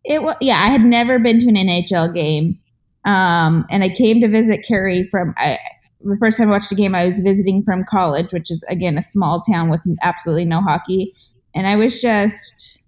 It 0.05 0.23
was 0.23 0.37
yeah. 0.41 0.57
I 0.57 0.69
had 0.69 0.83
never 0.83 1.19
been 1.19 1.41
to 1.41 1.49
an 1.49 1.55
NHL 1.55 2.13
game, 2.13 2.59
um, 3.07 3.65
and 3.71 3.83
I 3.83 3.89
came 3.89 4.21
to 4.21 4.29
visit 4.29 4.67
Carey 4.67 5.05
from. 5.05 5.33
I, 5.39 5.59
the 6.05 6.17
first 6.19 6.39
time 6.39 6.49
I 6.49 6.53
watched 6.53 6.71
the 6.71 6.77
game, 6.77 6.95
I 6.95 7.07
was 7.07 7.21
visiting 7.21 7.63
from 7.63 7.85
college, 7.85 8.33
which 8.33 8.51
is 8.51 8.63
again 8.69 8.99
a 8.99 9.03
small 9.03 9.41
town 9.41 9.71
with 9.71 9.81
absolutely 10.03 10.45
no 10.45 10.61
hockey, 10.61 11.15
and 11.55 11.67
I 11.67 11.77
was 11.77 12.01
just. 12.01 12.81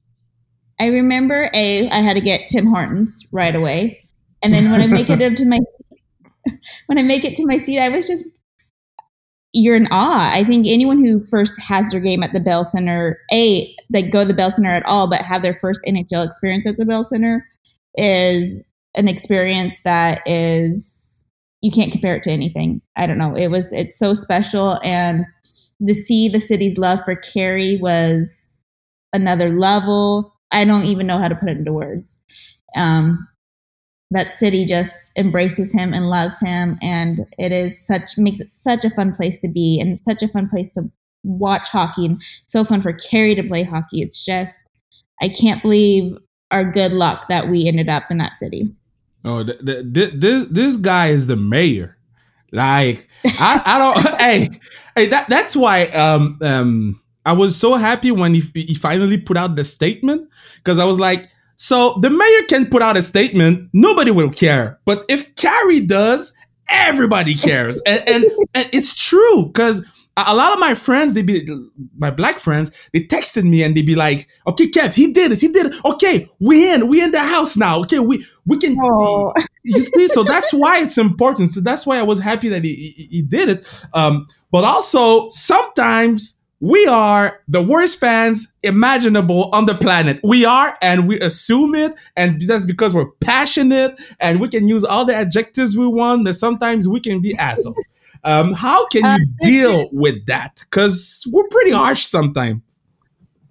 I 0.79 0.88
remember 0.88 1.48
a 1.55 1.88
I 1.88 2.00
had 2.00 2.14
to 2.14 2.20
get 2.20 2.48
Tim 2.48 2.66
Hortons 2.66 3.26
right 3.33 3.55
away, 3.55 4.07
and 4.42 4.52
then 4.52 4.70
when 4.70 4.83
I 4.83 4.87
make 4.87 5.09
it 5.09 5.22
up 5.22 5.35
to 5.35 5.46
my 5.46 5.59
when 6.87 6.98
I 6.98 7.02
make 7.02 7.24
it 7.24 7.35
to 7.37 7.46
my 7.46 7.59
seat, 7.59 7.81
I 7.81 7.88
was 7.88 8.07
just 8.07 8.26
you're 9.52 9.76
in 9.76 9.88
awe. 9.90 10.31
I 10.33 10.44
think 10.44 10.66
anyone 10.66 11.02
who 11.02 11.24
first 11.24 11.59
has 11.62 11.90
their 11.90 12.00
game 12.00 12.22
at 12.22 12.35
the 12.35 12.40
Bell 12.40 12.64
Center, 12.64 13.18
a 13.33 13.74
they 13.88 14.02
go 14.02 14.20
to 14.20 14.26
the 14.26 14.35
Bell 14.35 14.52
Center 14.52 14.70
at 14.70 14.85
all, 14.85 15.09
but 15.09 15.22
have 15.22 15.42
their 15.42 15.59
first 15.61 15.81
NHL 15.87 16.26
experience 16.26 16.66
at 16.66 16.76
the 16.76 16.85
Bell 16.85 17.05
Center 17.05 17.46
is 17.96 18.66
an 18.94 19.09
experience 19.09 19.76
that 19.85 20.20
is 20.26 21.06
you 21.62 21.71
can't 21.71 21.92
compare 21.92 22.16
it 22.16 22.23
to 22.25 22.31
anything. 22.31 22.81
I 22.97 23.07
don't 23.07 23.19
know. 23.19 23.35
It 23.35 23.49
was 23.49 23.73
it's 23.73 23.99
so 23.99 24.14
special, 24.14 24.79
and 24.83 25.25
to 25.87 25.95
see 25.95 26.29
the 26.29 26.40
city's 26.40 26.79
love 26.79 27.01
for 27.05 27.16
Carey 27.16 27.79
was 27.81 28.57
another 29.12 29.59
level. 29.59 30.33
I 30.53 30.64
don't 30.64 30.85
even 30.85 31.07
know 31.07 31.19
how 31.19 31.29
to 31.29 31.35
put 31.35 31.49
it 31.49 31.59
into 31.59 31.73
words. 31.73 32.19
Um, 32.77 33.27
that 34.11 34.38
city 34.38 34.64
just 34.64 34.95
embraces 35.16 35.73
him 35.73 35.92
and 35.92 36.09
loves 36.09 36.38
him 36.40 36.79
and 36.81 37.27
it 37.38 37.51
is 37.51 37.77
such 37.85 38.16
makes 38.16 38.40
it 38.40 38.49
such 38.49 38.85
a 38.85 38.90
fun 38.90 39.12
place 39.12 39.38
to 39.40 39.49
be 39.49 39.81
and 39.81 39.99
such 39.99 40.23
a 40.23 40.29
fun 40.29 40.49
place 40.49 40.71
to 40.71 40.88
watch 41.25 41.69
hockey 41.69 42.07
and 42.07 42.23
so 42.47 42.62
fun 42.62 42.81
for 42.81 42.92
Carey 42.92 43.35
to 43.35 43.42
play 43.42 43.64
hockey. 43.64 44.03
It's 44.03 44.25
just 44.25 44.61
I 45.21 45.29
can't 45.29 45.62
believe 45.62 46.16
our 46.51 46.64
good 46.71 46.92
luck 46.92 47.27
that 47.29 47.49
we 47.49 47.66
ended 47.66 47.88
up 47.88 48.05
in 48.11 48.19
that 48.19 48.37
city. 48.37 48.73
Oh, 49.27 49.43
th- 49.45 49.59
th- 49.67 49.93
th- 49.93 50.12
this 50.15 50.47
this 50.51 50.77
guy 50.77 51.09
is 51.09 51.27
the 51.27 51.37
mayor. 51.37 51.99
Like 52.53 53.09
I, 53.25 53.61
I 53.67 53.79
don't. 53.79 54.21
hey, 54.21 54.51
hey, 54.95 55.07
that 55.09 55.29
that's 55.29 55.57
why 55.57 55.87
um 55.89 56.39
um 56.43 57.03
I 57.27 57.33
was 57.33 57.57
so 57.57 57.75
happy 57.75 58.12
when 58.12 58.35
he 58.35 58.41
he 58.55 58.75
finally 58.75 59.19
put 59.19 59.37
out 59.37 59.57
the 59.57 59.65
statement 59.65 60.29
because 60.59 60.79
I 60.79 60.85
was 60.85 61.01
like, 61.01 61.29
so 61.57 61.99
the 62.03 62.11
mayor 62.11 62.43
can 62.49 62.67
put 62.71 62.83
out 62.83 62.97
a 62.97 63.03
statement, 63.03 63.69
nobody 63.73 64.12
will 64.12 64.31
care, 64.31 64.79
but 64.85 65.05
if 65.09 65.35
Carey 65.35 65.81
does, 65.81 66.33
everybody 66.69 67.35
cares, 67.35 67.81
and 67.85 68.09
and, 68.09 68.25
and 68.55 68.71
it's 68.73 68.95
true 68.95 69.47
because 69.47 69.85
a 70.16 70.35
lot 70.35 70.52
of 70.52 70.59
my 70.59 70.74
friends, 70.74 71.12
they 71.12 71.22
be 71.22 71.46
my 71.96 72.11
black 72.11 72.38
friends, 72.38 72.70
they 72.92 73.00
texted 73.00 73.44
me 73.44 73.62
and 73.62 73.76
they 73.76 73.83
be 73.83 73.94
like, 73.94 74.29
"Okay, 74.46 74.68
Kev, 74.68 74.94
he 74.94 75.12
did 75.12 75.33
it, 75.33 75.40
he 75.40 75.48
did 75.48 75.66
it. 75.66 75.85
Okay, 75.85 76.29
we 76.40 76.70
in, 76.70 76.88
we 76.88 77.02
in 77.02 77.11
the 77.11 77.20
house 77.20 77.57
now. 77.57 77.81
Okay, 77.81 77.98
we 77.98 78.24
we 78.46 78.57
can." 78.59 78.79
Oh. 78.81 79.33
you 79.62 79.81
see, 79.81 80.09
so 80.09 80.22
that's 80.22 80.52
why 80.52 80.81
it's 80.81 80.96
important. 80.96 81.52
So 81.52 81.61
that's 81.61 81.85
why 81.85 81.98
I 81.98 82.02
was 82.02 82.18
happy 82.18 82.48
that 82.48 82.64
he 82.64 82.74
he, 82.96 83.09
he 83.11 83.22
did 83.22 83.48
it. 83.48 83.66
Um, 83.92 84.26
but 84.50 84.64
also 84.64 85.29
sometimes 85.29 86.36
we 86.61 86.87
are 86.87 87.40
the 87.49 87.62
worst 87.62 88.01
fans 88.01 88.55
imaginable 88.62 89.51
on 89.53 89.66
the 89.66 89.75
planet. 89.75 90.21
We 90.25 90.45
are, 90.45 90.77
and 90.81 91.07
we 91.07 91.21
assume 91.21 91.75
it, 91.75 91.95
and 92.16 92.40
that's 92.42 92.64
because 92.64 92.95
we're 92.95 93.11
passionate 93.21 94.01
and 94.21 94.40
we 94.40 94.49
can 94.49 94.66
use 94.66 94.83
all 94.83 95.05
the 95.05 95.14
adjectives 95.14 95.77
we 95.77 95.87
want, 95.87 96.25
but 96.25 96.35
sometimes 96.35 96.88
we 96.88 97.01
can 97.01 97.21
be 97.21 97.37
assholes. 97.37 97.88
Um, 98.25 98.55
how 98.55 98.87
can 98.88 99.21
you 99.21 99.27
deal 99.42 99.88
with 99.92 100.25
that? 100.27 100.64
Because 100.71 101.27
we're 101.31 101.49
pretty 101.49 101.73
harsh 101.73 102.05
sometimes. 102.07 102.62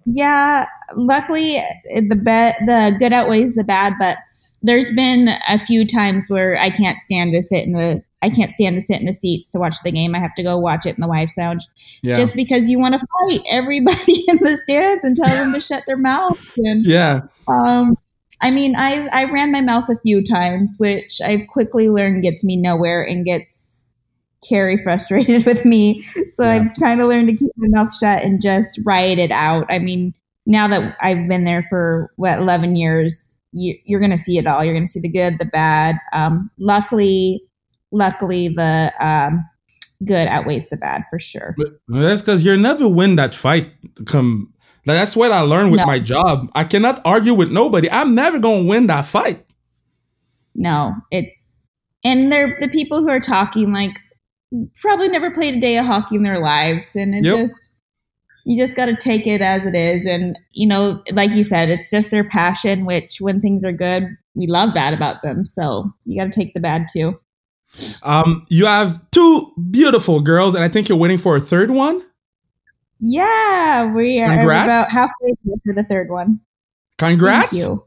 Yeah, 0.06 0.66
luckily 0.94 1.58
the 1.94 2.16
be- 2.16 2.66
the 2.66 2.94
good 2.98 3.12
outweighs 3.12 3.54
the 3.54 3.64
bad, 3.64 3.94
but 3.98 4.18
there's 4.62 4.90
been 4.92 5.28
a 5.48 5.64
few 5.64 5.86
times 5.86 6.26
where 6.28 6.56
I 6.58 6.70
can't 6.70 7.00
stand 7.00 7.32
to 7.32 7.42
sit 7.42 7.64
in 7.64 7.72
the 7.72 8.02
I 8.22 8.30
can't 8.30 8.50
stand 8.52 8.74
to 8.76 8.80
sit 8.80 8.98
in 8.98 9.06
the 9.06 9.12
seats 9.12 9.52
to 9.52 9.58
watch 9.58 9.76
the 9.84 9.92
game. 9.92 10.14
I 10.14 10.18
have 10.18 10.34
to 10.36 10.42
go 10.42 10.56
watch 10.58 10.86
it 10.86 10.96
in 10.96 11.00
the 11.00 11.06
wives' 11.06 11.36
lounge, 11.36 11.62
Yeah. 12.02 12.14
just 12.14 12.34
because 12.34 12.68
you 12.68 12.80
want 12.80 12.94
to 12.94 13.00
fight 13.20 13.40
everybody 13.50 14.24
in 14.28 14.38
the 14.38 14.56
stands 14.56 15.04
and 15.04 15.14
tell 15.14 15.28
them 15.28 15.52
to 15.52 15.60
shut 15.60 15.84
their 15.86 15.98
mouth. 15.98 16.38
And 16.56 16.84
yeah. 16.84 17.20
um, 17.46 17.96
I 18.42 18.50
mean, 18.50 18.74
I 18.76 19.06
I 19.12 19.24
ran 19.30 19.52
my 19.52 19.60
mouth 19.60 19.88
a 19.88 19.98
few 20.00 20.24
times, 20.24 20.76
which 20.78 21.20
I've 21.24 21.46
quickly 21.48 21.88
learned 21.88 22.22
gets 22.22 22.42
me 22.42 22.56
nowhere 22.56 23.02
and 23.02 23.24
gets 23.24 23.86
Carey 24.48 24.76
frustrated 24.82 25.44
with 25.46 25.64
me. 25.64 26.02
So 26.34 26.42
Yeah. 26.42 26.50
I've 26.52 26.72
kind 26.82 27.00
of 27.00 27.08
learned 27.08 27.28
to 27.28 27.36
keep 27.36 27.52
my 27.56 27.68
mouth 27.68 27.94
shut 27.94 28.24
and 28.24 28.40
just 28.40 28.80
write 28.84 29.18
it 29.18 29.30
out. 29.30 29.66
I 29.68 29.78
mean, 29.78 30.14
now 30.46 30.66
that 30.68 30.96
I've 31.00 31.28
been 31.28 31.44
there 31.44 31.62
for 31.68 32.10
what 32.16 32.38
eleven 32.38 32.76
years, 32.76 33.35
you, 33.56 33.74
you're 33.84 34.00
going 34.00 34.12
to 34.12 34.18
see 34.18 34.38
it 34.38 34.46
all. 34.46 34.62
You're 34.64 34.74
going 34.74 34.84
to 34.86 34.90
see 34.90 35.00
the 35.00 35.08
good, 35.10 35.38
the 35.38 35.46
bad. 35.46 35.96
Um, 36.12 36.50
luckily, 36.58 37.42
luckily, 37.90 38.48
the 38.48 38.92
um, 39.00 39.44
good 40.04 40.28
outweighs 40.28 40.68
the 40.68 40.76
bad 40.76 41.04
for 41.10 41.18
sure. 41.18 41.54
But 41.58 41.78
that's 41.88 42.20
because 42.22 42.44
you'll 42.44 42.58
never 42.58 42.86
win 42.86 43.16
that 43.16 43.34
fight. 43.34 43.72
Come, 44.06 44.52
that's 44.84 45.16
what 45.16 45.32
I 45.32 45.40
learned 45.40 45.72
with 45.72 45.80
No. 45.80 45.86
my 45.86 45.98
job. 45.98 46.48
I 46.54 46.64
cannot 46.64 47.00
argue 47.04 47.34
with 47.34 47.50
nobody. 47.50 47.90
I'm 47.90 48.14
never 48.14 48.38
gonna 48.38 48.64
win 48.64 48.86
that 48.88 49.06
fight. 49.06 49.44
No, 50.54 50.94
it's 51.10 51.62
and 52.04 52.30
they're 52.32 52.56
the 52.60 52.68
people 52.68 53.00
who 53.00 53.08
are 53.08 53.20
talking 53.20 53.72
like 53.72 53.98
probably 54.80 55.08
never 55.08 55.30
played 55.30 55.56
a 55.56 55.60
day 55.60 55.76
of 55.78 55.86
hockey 55.86 56.16
in 56.16 56.22
their 56.22 56.40
lives, 56.40 56.86
and 56.94 57.14
it 57.14 57.24
Yep. 57.24 57.48
just 57.48 57.75
you 58.46 58.56
just 58.56 58.76
got 58.76 58.86
to 58.86 58.94
take 58.94 59.26
it 59.26 59.40
as 59.40 59.66
it 59.66 59.74
is, 59.74 60.06
and 60.06 60.38
you 60.52 60.68
know, 60.68 61.02
like 61.12 61.32
you 61.32 61.42
said, 61.42 61.68
it's 61.68 61.90
just 61.90 62.12
their 62.12 62.22
passion. 62.22 62.86
Which 62.86 63.20
when 63.20 63.40
things 63.40 63.64
are 63.64 63.72
good, 63.72 64.16
we 64.34 64.46
love 64.46 64.72
that 64.74 64.94
about 64.94 65.22
them. 65.22 65.44
So 65.44 65.92
you 66.04 66.16
got 66.16 66.32
to 66.32 66.40
take 66.40 66.54
the 66.54 66.60
bad 66.60 66.86
too. 66.90 67.18
Um, 68.04 68.46
you 68.48 68.66
have 68.66 69.02
two 69.10 69.52
beautiful 69.70 70.20
girls, 70.20 70.54
and 70.54 70.62
I 70.62 70.68
think 70.68 70.88
you're 70.88 70.96
waiting 70.96 71.18
for 71.18 71.34
a 71.34 71.40
third 71.40 71.72
one. 71.72 72.02
Yeah, 73.00 73.92
we 73.92 74.20
are 74.20 74.36
Congrats. 74.36 74.66
about 74.66 74.90
halfway 74.90 75.32
through 75.42 75.60
for 75.64 75.74
the 75.74 75.82
third 75.82 76.08
one. 76.08 76.40
Congrats. 76.98 77.50
Thank 77.50 77.68
you. 77.68 77.84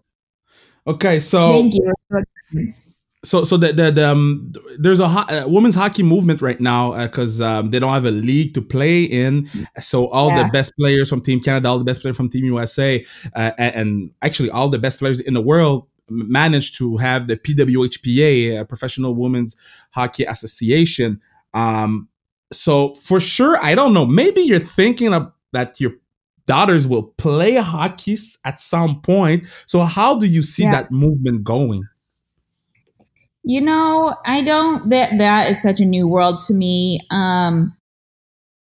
Okay, 0.86 1.19
so 1.22 1.54
Thank 1.54 1.74
you. 1.76 2.74
So 3.23 3.43
so 3.43 3.58
the, 3.58 3.73
the 3.73 4.10
um, 4.10 4.51
there's 4.77 4.99
a, 5.01 5.08
ho- 5.10 5.25
a 5.29 5.47
women's 5.47 5.75
hockey 5.75 6.03
movement 6.03 6.41
right 6.41 6.60
now 6.62 6.95
because 7.05 7.41
um, 7.41 7.69
they 7.69 7.77
don't 7.79 7.91
have 7.91 8.05
a 8.05 8.12
league 8.12 8.53
to 8.53 8.62
play 8.62 9.03
in. 9.03 9.49
So 9.82 10.08
all 10.10 10.29
Yeah. 10.29 10.43
the 10.43 10.49
best 10.49 10.71
players 10.79 11.10
from 11.10 11.19
team 11.21 11.41
canada 11.41 11.67
all 11.67 11.77
the 11.79 11.84
best 11.84 12.01
players 12.01 12.15
from 12.15 12.29
team 12.29 12.45
usa 12.45 13.05
uh, 13.36 13.51
and, 13.58 13.75
and 13.75 14.12
actually 14.21 14.49
all 14.49 14.69
the 14.69 14.79
best 14.79 14.99
players 14.99 15.19
in 15.19 15.34
the 15.34 15.41
world 15.41 15.88
managed 16.10 16.77
to 16.77 16.97
have 16.97 17.27
the 17.27 17.36
pwhpa 17.36 18.62
uh, 18.62 18.63
professional 18.63 19.13
women's 19.15 19.55
hockey 19.91 20.23
association. 20.23 21.19
Um, 21.53 22.08
so 22.51 22.95
for 22.95 23.19
sure 23.19 23.63
i 23.63 23.75
don't 23.75 23.93
know. 23.93 24.05
Maybe 24.05 24.41
you're 24.41 24.60
thinking 24.60 25.13
of 25.13 25.32
that 25.51 25.79
your 25.82 25.91
daughters 26.45 26.88
will 26.88 27.03
play 27.03 27.55
hockey 27.55 28.17
at 28.45 28.60
some 28.60 29.01
point. 29.01 29.45
So 29.65 29.82
how 29.82 30.17
do 30.17 30.25
you 30.25 30.41
see 30.41 30.63
Yeah. 30.63 30.71
that 30.71 30.91
movement 30.91 31.43
going 31.43 31.84
You 33.43 33.62
know, 33.62 34.15
I 34.25 34.41
don't 34.41 34.89
that 34.89 35.17
that 35.17 35.49
is 35.52 35.62
such 35.62 35.80
a 35.80 35.86
new 35.86 36.08
world 36.08 36.39
to 36.47 36.54
me. 36.54 36.99
Um 37.12 37.75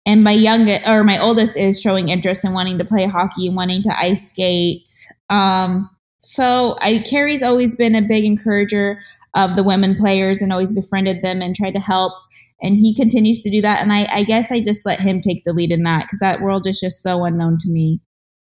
and 0.07 0.25
my 0.25 0.33
youngest 0.33 0.87
or 0.87 1.05
my 1.05 1.19
oldest 1.19 1.57
is 1.57 1.81
showing 1.81 2.09
interest 2.09 2.45
in 2.45 2.53
wanting 2.55 2.79
to 2.79 2.85
play 2.85 3.07
hockey 3.07 3.47
and 3.49 3.57
wanting 3.57 3.83
to 3.83 3.99
ice 3.99 4.31
skate. 4.31 4.88
Um 5.31 5.91
so 6.21 6.77
I 6.81 7.01
Carey's 7.01 7.43
always 7.43 7.77
been 7.77 7.95
a 7.95 8.07
big 8.07 8.25
encourager 8.25 9.01
of 9.37 9.57
the 9.57 9.62
women 9.62 9.95
players 9.95 10.41
and 10.41 10.53
always 10.53 10.73
befriended 10.73 11.23
them 11.23 11.43
and 11.43 11.55
tried 11.55 11.75
to 11.75 11.81
help. 11.81 12.12
And 12.61 12.77
he 12.77 12.95
continues 12.95 13.43
to 13.43 13.51
do 13.51 13.62
that. 13.62 13.81
And 13.81 13.93
I, 13.93 14.07
I 14.12 14.25
guess 14.25 14.51
I 14.51 14.61
just 14.61 14.85
let 14.85 15.01
him 15.01 15.21
take 15.21 15.45
the 15.45 15.53
lead 15.53 15.71
in 15.71 15.85
that 15.85 16.05
because 16.05 16.19
that 16.19 16.41
world 16.41 16.67
is 16.67 16.81
just 16.81 17.03
so 17.03 17.25
unknown 17.25 17.57
to 17.59 17.71
me. 17.71 18.01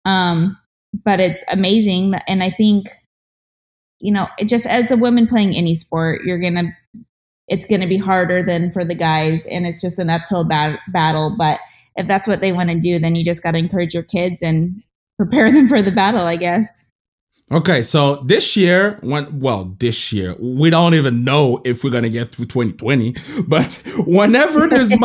Um, 0.06 0.58
but 1.04 1.20
it's 1.20 1.44
amazing. 1.50 2.14
And 2.28 2.44
I 2.44 2.52
think 2.52 2.88
you 4.00 4.12
know, 4.14 4.28
it 4.38 4.50
just 4.50 4.66
as 4.66 4.92
a 4.92 4.98
woman 4.98 5.28
playing 5.28 5.56
any 5.56 5.76
sport, 5.76 6.24
you're 6.26 6.40
gonna, 6.40 6.76
it's 7.48 7.66
gonna 7.66 7.88
be 7.88 7.98
harder 7.98 8.44
than 8.44 8.72
for 8.72 8.86
the 8.86 8.96
guys, 8.96 9.46
and 9.46 9.66
it's 9.68 9.82
just 9.82 10.00
an 10.00 10.10
uphill 10.10 10.44
bat- 10.44 10.80
battle. 10.90 11.36
But 11.38 11.60
if 11.96 12.08
that's 12.08 12.28
what 12.28 12.42
they 12.42 12.52
want 12.52 12.70
to 12.70 12.80
do, 12.80 13.00
then 13.00 13.16
you 13.16 13.26
just 13.26 13.44
got 13.44 13.52
to 13.52 13.58
encourage 13.58 13.94
your 13.94 14.04
kids 14.04 14.42
and 14.44 14.84
prepare 15.18 15.52
them 15.54 15.68
for 15.68 15.82
the 15.82 15.92
battle, 15.92 16.28
I 16.28 16.38
guess. 16.38 16.85
Okay, 17.52 17.84
so 17.84 18.24
this 18.26 18.56
year, 18.56 18.98
when 19.02 19.40
well, 19.40 19.76
this 19.78 20.12
year 20.12 20.36
we 20.40 20.72
don't 20.72 20.96
even 20.96 21.24
know 21.24 21.62
if 21.64 21.84
we're 21.84 21.92
gonna 21.92 22.10
get 22.10 22.34
through 22.34 22.48
2020. 22.48 23.16
But 23.48 23.72
whenever 24.08 24.68
there's 24.68 24.92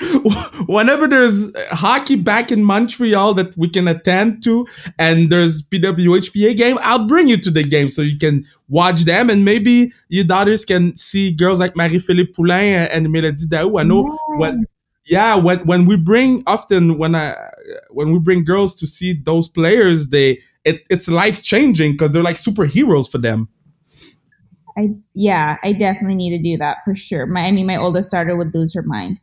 whenever 0.66 1.06
there's 1.06 1.56
hockey 1.68 2.16
back 2.16 2.50
in 2.50 2.64
Montreal 2.64 3.34
that 3.34 3.56
we 3.56 3.68
can 3.68 3.86
attend 3.86 4.42
to, 4.42 4.66
and 4.98 5.30
there's 5.30 5.62
PWHPA 5.62 6.56
game, 6.56 6.80
I'll 6.82 7.06
bring 7.06 7.28
you 7.28 7.36
to 7.36 7.50
the 7.50 7.62
game 7.62 7.88
so 7.88 8.02
you 8.02 8.18
can 8.18 8.44
watch 8.68 9.02
them, 9.02 9.30
and 9.30 9.44
maybe 9.44 9.92
your 10.08 10.24
daughters 10.24 10.64
can 10.64 10.96
see 10.96 11.30
girls 11.30 11.60
like 11.60 11.76
Marie-Philip 11.76 12.34
Poulin 12.34 12.88
and 12.88 13.06
Mélodie 13.06 13.46
Daoust. 13.46 13.80
I 13.80 13.84
know 13.84 14.18
when 14.38 14.62
mm. 14.62 14.64
yeah 15.06 15.36
when 15.36 15.60
when 15.60 15.86
we 15.86 15.96
bring 15.96 16.42
often 16.48 16.98
when 16.98 17.14
i 17.14 17.36
when 17.90 18.12
we 18.12 18.18
bring 18.18 18.44
girls 18.44 18.74
to 18.74 18.86
see 18.86 19.12
those 19.12 19.48
players 19.48 20.08
they 20.08 20.40
it, 20.64 20.82
it's 20.90 21.08
life 21.08 21.42
changing 21.42 21.92
because 21.92 22.10
they're 22.10 22.22
like 22.22 22.36
superheroes 22.36 23.10
for 23.10 23.18
them 23.18 23.48
I 24.76 24.88
yeah, 25.14 25.56
I 25.62 25.72
definitely 25.72 26.16
need 26.16 26.36
to 26.36 26.42
do 26.42 26.56
that 26.58 26.78
for 26.84 26.96
sure. 26.96 27.26
My 27.26 27.42
I 27.42 27.52
mean, 27.52 27.66
my 27.66 27.76
oldest 27.76 28.10
daughter 28.10 28.36
would 28.36 28.52
lose 28.54 28.74
her 28.74 28.82
mind. 28.82 29.20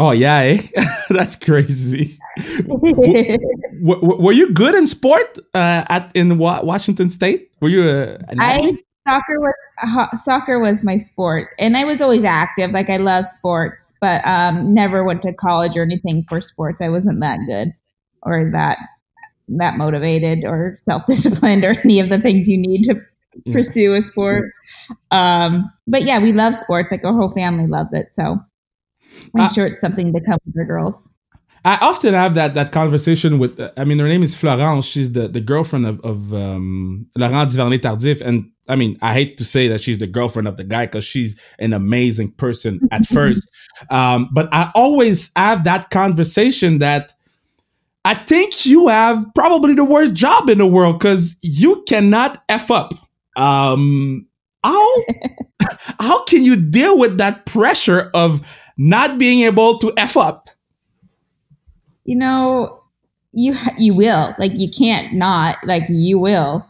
oh 0.00 0.10
yeah 0.10 0.38
eh? 0.38 0.62
that's 1.10 1.36
crazy 1.36 2.18
w- 2.66 4.00
w- 4.00 4.20
were 4.22 4.32
you 4.32 4.52
good 4.52 4.74
in 4.74 4.86
sport 4.86 5.38
uh, 5.54 5.84
at 5.88 6.10
in 6.14 6.38
Wa- 6.38 6.62
washington 6.62 7.08
state 7.10 7.50
were 7.60 7.68
you 7.68 7.82
uh, 7.88 8.18
I 8.38 8.76
soccer 9.08 9.38
was 9.40 9.54
ho- 9.78 10.16
soccer 10.16 10.58
was 10.58 10.84
my 10.84 10.96
sport, 10.96 11.50
and 11.58 11.76
I 11.76 11.84
was 11.84 12.00
always 12.00 12.24
active. 12.24 12.70
Like 12.70 12.88
I 12.90 12.96
love 12.96 13.26
sports, 13.26 13.94
but 14.00 14.26
um, 14.26 14.72
never 14.72 15.04
went 15.04 15.22
to 15.22 15.32
college 15.32 15.76
or 15.76 15.82
anything 15.82 16.24
for 16.28 16.40
sports. 16.40 16.80
I 16.82 16.88
wasn't 16.88 17.20
that 17.20 17.38
good 17.46 17.68
or 18.22 18.50
that 18.52 18.78
that 19.48 19.76
motivated 19.76 20.44
or 20.44 20.76
self 20.78 21.06
disciplined 21.06 21.64
or 21.64 21.78
any 21.84 22.00
of 22.00 22.08
the 22.08 22.18
things 22.18 22.48
you 22.48 22.58
need 22.58 22.82
to 22.84 23.00
Yeah. 23.44 23.52
pursue 23.52 23.94
a 23.94 24.00
sport. 24.00 24.52
Um, 25.10 25.70
but 25.86 26.04
yeah, 26.04 26.18
we 26.20 26.32
love 26.32 26.54
sports. 26.54 26.92
Like 26.92 27.04
our 27.04 27.12
whole 27.12 27.30
family 27.30 27.66
loves 27.66 27.92
it. 27.92 28.14
So 28.14 28.38
I'm 29.36 29.40
Uh, 29.44 29.48
sure 29.48 29.66
it's 29.66 29.80
something 29.80 30.12
to 30.12 30.20
come 30.20 30.38
with 30.46 30.54
the 30.54 30.64
girls. 30.64 31.08
I 31.66 31.78
often 31.80 32.12
have 32.14 32.34
that 32.34 32.54
that 32.54 32.72
conversation 32.72 33.38
with. 33.38 33.58
uh, 33.58 33.70
I 33.76 33.84
mean, 33.84 33.98
her 33.98 34.08
name 34.08 34.22
is 34.22 34.34
Florence. 34.34 34.84
She's 34.84 35.12
the, 35.12 35.28
the 35.28 35.40
girlfriend 35.40 35.86
of, 35.86 36.00
of 36.04 36.32
um, 36.34 37.06
Laurent 37.16 37.50
Duvernay 37.50 37.78
Tardif, 37.78 38.20
and 38.20 38.50
I 38.68 38.76
mean, 38.76 38.98
I 39.00 39.14
hate 39.14 39.36
to 39.38 39.44
say 39.44 39.66
that 39.68 39.80
she's 39.80 39.98
the 39.98 40.06
girlfriend 40.06 40.46
of 40.46 40.56
the 40.56 40.64
guy 40.64 40.86
because 40.86 41.04
she's 41.04 41.38
an 41.58 41.72
amazing 41.72 42.32
person 42.32 42.80
at 42.90 43.06
first. 43.16 43.50
Um, 43.90 44.28
but 44.32 44.48
I 44.52 44.70
always 44.74 45.30
have 45.36 45.64
that 45.64 45.88
conversation 45.90 46.78
that 46.80 47.14
I 48.04 48.14
think 48.14 48.66
you 48.66 48.88
have 48.88 49.24
probably 49.34 49.74
the 49.74 49.84
worst 49.84 50.14
job 50.14 50.50
in 50.50 50.58
the 50.58 50.66
world 50.66 50.98
because 50.98 51.38
you 51.42 51.82
cannot 51.88 52.42
f 52.48 52.70
up. 52.70 52.92
Um, 53.36 54.26
how 54.62 54.94
how 56.00 56.24
can 56.24 56.44
you 56.44 56.56
deal 56.56 56.98
with 56.98 57.18
that 57.18 57.46
pressure 57.46 58.10
of 58.14 58.46
not 58.76 59.18
being 59.18 59.40
able 59.40 59.78
to 59.78 59.92
f 59.96 60.16
up? 60.16 60.50
You 62.04 62.16
know, 62.16 62.82
you 63.32 63.56
you 63.78 63.94
will 63.94 64.34
like 64.38 64.52
you 64.56 64.68
can't 64.70 65.14
not 65.14 65.56
like 65.64 65.84
you 65.88 66.18
will 66.18 66.66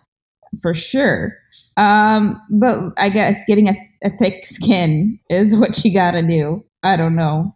for 0.63 0.75
sure. 0.75 1.37
Um, 1.77 2.41
but 2.51 2.93
I 2.97 3.09
guess 3.09 3.45
getting 3.45 3.69
a, 3.69 3.91
a 4.05 4.11
thick 4.11 4.45
skin 4.45 5.19
is 5.29 5.57
what 5.59 5.85
you 5.85 5.93
got 5.93 6.13
to 6.13 6.23
do. 6.23 6.65
I 6.83 6.97
don't 6.97 7.17
know. 7.17 7.54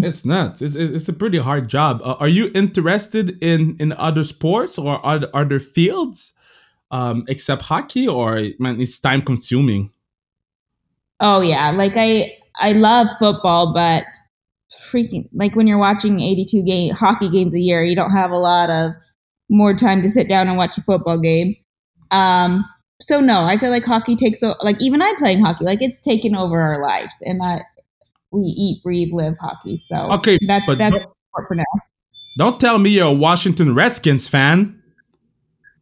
It's 0.00 0.24
nuts. 0.24 0.62
It's, 0.62 0.74
it's 0.76 1.08
a 1.08 1.12
pretty 1.12 1.38
hard 1.38 1.68
job. 1.68 2.00
Uh, 2.02 2.14
are 2.14 2.28
you 2.28 2.50
interested 2.54 3.42
in 3.42 3.76
in 3.78 3.92
other 3.92 4.24
sports 4.24 4.78
or 4.78 5.04
other 5.04 5.28
other 5.34 5.60
fields, 5.60 6.32
um, 6.90 7.24
except 7.28 7.62
hockey? 7.62 8.06
Or 8.06 8.42
man, 8.58 8.80
it's 8.80 8.98
time 8.98 9.22
consuming. 9.22 9.90
Oh 11.20 11.40
yeah, 11.40 11.70
like 11.70 11.94
I 11.96 12.36
I 12.56 12.72
love 12.72 13.08
football, 13.18 13.72
but 13.72 14.04
freaking 14.90 15.28
like 15.32 15.56
when 15.56 15.66
you're 15.66 15.78
watching 15.78 16.20
82 16.20 16.62
game 16.64 16.94
hockey 16.94 17.28
games 17.28 17.54
a 17.54 17.60
year, 17.60 17.82
you 17.82 17.96
don't 17.96 18.10
have 18.10 18.30
a 18.30 18.38
lot 18.38 18.70
of 18.70 18.92
more 19.48 19.74
time 19.74 20.02
to 20.02 20.08
sit 20.08 20.28
down 20.28 20.48
and 20.48 20.56
watch 20.56 20.76
a 20.76 20.82
football 20.82 21.18
game. 21.18 21.56
Um, 22.10 22.64
so 23.00 23.20
no, 23.20 23.44
I 23.44 23.58
feel 23.58 23.70
like 23.70 23.84
hockey 23.84 24.16
takes 24.16 24.42
like 24.60 24.80
even 24.80 25.02
I 25.02 25.14
playing 25.18 25.42
hockey, 25.42 25.64
like 25.64 25.82
it's 25.82 26.00
taken 26.00 26.34
over 26.34 26.60
our 26.60 26.82
lives, 26.82 27.14
and 27.22 27.40
that 27.40 27.62
we 28.36 28.46
eat, 28.46 28.82
breathe, 28.82 29.12
live 29.12 29.36
hockey. 29.40 29.78
So 29.78 30.12
Okay, 30.14 30.38
that's 30.46 30.66
but 30.66 30.78
that's 30.78 30.98
don't- 31.00 31.12
for 31.48 31.54
now. 31.54 31.64
Don't 32.38 32.60
tell 32.60 32.78
me 32.78 32.90
you're 32.90 33.06
a 33.06 33.12
Washington 33.12 33.74
Redskins 33.74 34.28
fan. 34.28 34.80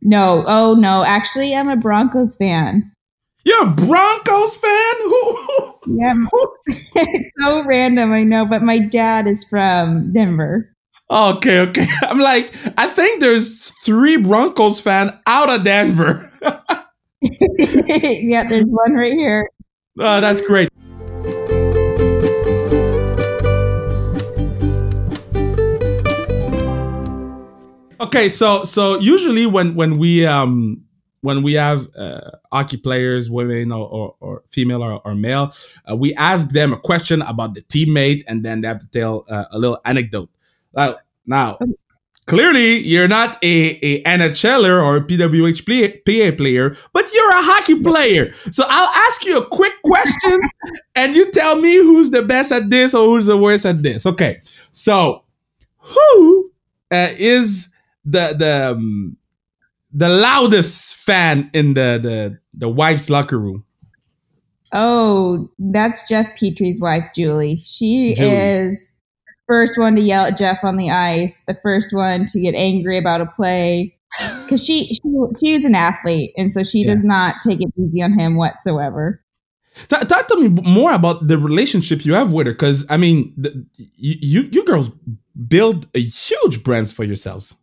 No, 0.03 0.45
oh 0.47 0.75
no, 0.75 1.03
actually, 1.05 1.55
I'm 1.55 1.69
a 1.69 1.77
Broncos 1.77 2.37
fan. 2.37 2.93
You're 3.45 3.65
a 3.67 3.71
Broncos 3.71 4.57
fan. 4.57 4.95
Who? 5.03 5.75
Yeah, 5.87 6.15
it's 6.67 7.33
so 7.41 7.63
random, 7.65 8.13
I 8.13 8.23
know, 8.25 8.45
but 8.47 8.63
my 8.63 8.79
dad 8.79 9.27
is 9.27 9.45
from 9.45 10.13
Denver. 10.13 10.71
Okay, 11.11 11.61
okay. 11.61 11.87
I'm 12.03 12.19
like, 12.21 12.53
I 12.79 12.89
think 12.89 13.21
there's 13.21 13.71
three 13.85 14.17
Broncos 14.17 14.81
fan 14.81 15.19
out 15.27 15.51
of 15.51 15.65
Denver. 15.65 16.31
yeah, 17.59 18.45
there's 18.49 18.65
one 18.67 18.95
right 18.95 19.13
here. 19.13 19.49
Oh, 19.99 20.21
that's 20.21 20.41
great. 20.41 20.69
Okay, 28.05 28.29
so 28.29 28.65
so 28.65 28.99
usually 29.01 29.47
when 29.47 29.75
when 29.75 29.97
we 29.97 30.27
um 30.27 30.85
when 31.23 31.43
we 31.43 31.55
have 31.55 31.89
uh, 31.97 32.33
hockey 32.53 32.77
players, 32.77 33.31
women 33.31 33.73
or, 33.73 33.89
or, 33.89 34.15
or 34.21 34.43
female 34.51 34.83
or, 34.83 35.01
or 35.07 35.15
male, 35.15 35.51
uh, 35.91 35.97
we 35.97 36.13
ask 36.17 36.51
them 36.51 36.75
a 36.75 36.79
question 36.79 37.23
about 37.23 37.55
the 37.55 37.63
teammate, 37.63 38.23
and 38.29 38.45
then 38.45 38.61
they 38.61 38.69
have 38.69 38.79
to 38.79 38.91
tell 38.91 39.25
uh, 39.31 39.47
a 39.53 39.59
little 39.59 39.79
anecdote. 39.87 40.29
Uh, 40.75 40.93
now, 41.25 41.59
clearly, 42.27 42.77
you're 42.81 43.09
not 43.09 43.43
a, 43.43 43.79
a 43.83 44.03
NHLer 44.03 44.85
or 44.85 44.99
a 44.99 45.01
PWH 45.01 45.65
play, 45.65 45.89
PA 46.05 46.37
player, 46.37 46.77
but 46.93 47.11
you're 47.15 47.31
a 47.31 47.43
hockey 47.43 47.81
player. 47.81 48.35
So 48.51 48.67
I'll 48.69 48.95
ask 49.07 49.25
you 49.25 49.39
a 49.39 49.47
quick 49.47 49.81
question, 49.83 50.43
and 50.95 51.17
you 51.17 51.31
tell 51.31 51.57
me 51.57 51.77
who's 51.77 52.11
the 52.11 52.21
best 52.21 52.53
at 52.53 52.69
this 52.69 52.95
or 52.95 53.07
who's 53.07 53.25
the 53.25 53.39
worst 53.39 53.65
at 53.65 53.83
this. 53.83 54.05
Okay, 54.05 54.43
so 54.73 55.25
who 55.79 56.51
uh, 56.91 57.09
is 57.17 57.71
the 58.05 58.35
the 58.39 58.71
um, 58.73 59.17
the 59.93 60.09
loudest 60.09 60.97
fan 60.97 61.51
in 61.55 61.75
the 61.75 61.99
the 62.03 62.39
the 62.55 62.69
wife's 62.69 63.09
locker 63.11 63.39
room? 63.39 63.65
Oh, 64.73 65.49
that's 65.59 66.09
Jeff 66.09 66.27
Petry's 66.37 66.81
wife, 66.81 67.05
Julie. 67.15 67.61
She 67.63 68.15
Julie. 68.17 68.29
is 68.31 68.91
the 69.27 69.33
first 69.55 69.79
one 69.79 69.95
to 69.97 70.03
yell 70.03 70.25
at 70.27 70.37
Jeff 70.37 70.59
on 70.65 70.77
the 70.77 70.91
ice, 70.91 71.41
the 71.47 71.59
first 71.63 71.95
one 71.95 72.27
to 72.27 72.41
get 72.41 72.55
angry 72.55 72.99
about 72.99 73.21
a 73.21 73.27
play. 73.27 73.97
Because 74.45 74.65
she, 74.65 74.95
she 74.95 75.01
she's 75.41 75.65
an 75.65 75.75
athlete, 75.75 76.33
and 76.37 76.53
so 76.53 76.63
she 76.63 76.81
Yeah. 76.83 76.95
does 76.95 77.05
not 77.05 77.37
take 77.43 77.61
it 77.61 77.73
easy 77.77 78.01
on 78.03 78.17
him 78.19 78.37
whatsoever. 78.37 79.21
Talk, 79.89 80.07
talk 80.07 80.29
to 80.29 80.37
me 80.37 80.49
more 80.49 80.93
about 80.93 81.27
the 81.27 81.37
relationship 81.37 82.05
you 82.05 82.15
have 82.15 82.31
with 82.31 82.47
her, 82.47 82.53
because 82.53 82.87
I 82.89 82.97
mean, 82.97 83.35
the, 83.37 83.67
you, 83.77 84.15
you 84.43 84.49
you 84.53 84.65
girls 84.65 84.89
build 85.49 85.89
a 85.95 86.01
huge 86.01 86.63
brands 86.63 86.93
for 86.93 87.03
yourselves. 87.03 87.57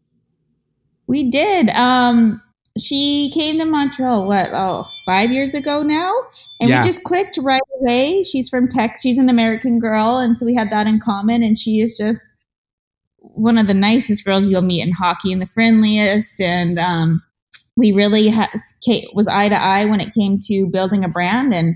We 1.11 1.29
did. 1.29 1.67
Um, 1.71 2.41
she 2.79 3.31
came 3.33 3.57
to 3.59 3.65
Montreal 3.65 4.29
what 4.29 4.47
oh 4.53 4.85
five 5.05 5.29
years 5.29 5.53
ago 5.53 5.83
now, 5.83 6.13
and 6.61 6.69
Yeah. 6.69 6.79
we 6.79 6.87
just 6.87 7.03
clicked 7.03 7.37
right 7.41 7.61
away. 7.81 8.23
She's 8.23 8.47
from 8.47 8.65
Texas. 8.69 9.01
She's 9.01 9.17
an 9.17 9.27
American 9.27 9.77
girl, 9.77 10.19
and 10.19 10.39
so 10.39 10.45
we 10.45 10.55
had 10.55 10.69
that 10.71 10.87
in 10.87 11.01
common. 11.01 11.43
And 11.43 11.59
she 11.59 11.81
is 11.81 11.97
just 11.97 12.23
one 13.17 13.57
of 13.57 13.67
the 13.67 13.73
nicest 13.73 14.23
girls 14.23 14.47
you'll 14.49 14.61
meet 14.61 14.81
in 14.83 14.93
hockey, 14.93 15.33
and 15.33 15.41
the 15.41 15.47
friendliest. 15.47 16.39
And 16.39 16.79
um, 16.79 17.21
we 17.75 17.91
really 17.91 18.29
ha- 18.29 18.53
Kate 18.81 19.09
was 19.13 19.27
eye 19.27 19.49
to 19.49 19.61
eye 19.61 19.83
when 19.83 19.99
it 19.99 20.13
came 20.13 20.39
to 20.43 20.67
building 20.67 21.03
a 21.03 21.09
brand, 21.09 21.53
and 21.53 21.75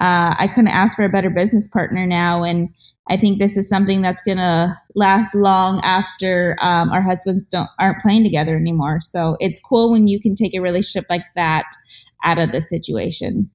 uh, 0.00 0.34
I 0.38 0.48
couldn't 0.48 0.68
ask 0.68 0.96
for 0.96 1.04
a 1.04 1.08
better 1.08 1.30
business 1.30 1.68
partner 1.68 2.06
now. 2.06 2.42
And 2.42 2.70
I 3.08 3.16
think 3.16 3.38
this 3.38 3.56
is 3.56 3.68
something 3.68 4.02
that's 4.02 4.22
gonna 4.22 4.80
last 4.94 5.34
long 5.34 5.80
after 5.82 6.56
um, 6.60 6.90
our 6.90 7.02
husbands 7.02 7.46
don't 7.46 7.68
aren't 7.78 8.00
playing 8.00 8.24
together 8.24 8.56
anymore. 8.56 9.00
So 9.02 9.36
it's 9.40 9.60
cool 9.60 9.90
when 9.90 10.08
you 10.08 10.20
can 10.20 10.34
take 10.34 10.54
a 10.54 10.60
relationship 10.60 11.06
like 11.10 11.24
that 11.36 11.66
out 12.24 12.38
of 12.38 12.52
the 12.52 12.62
situation. 12.62 13.50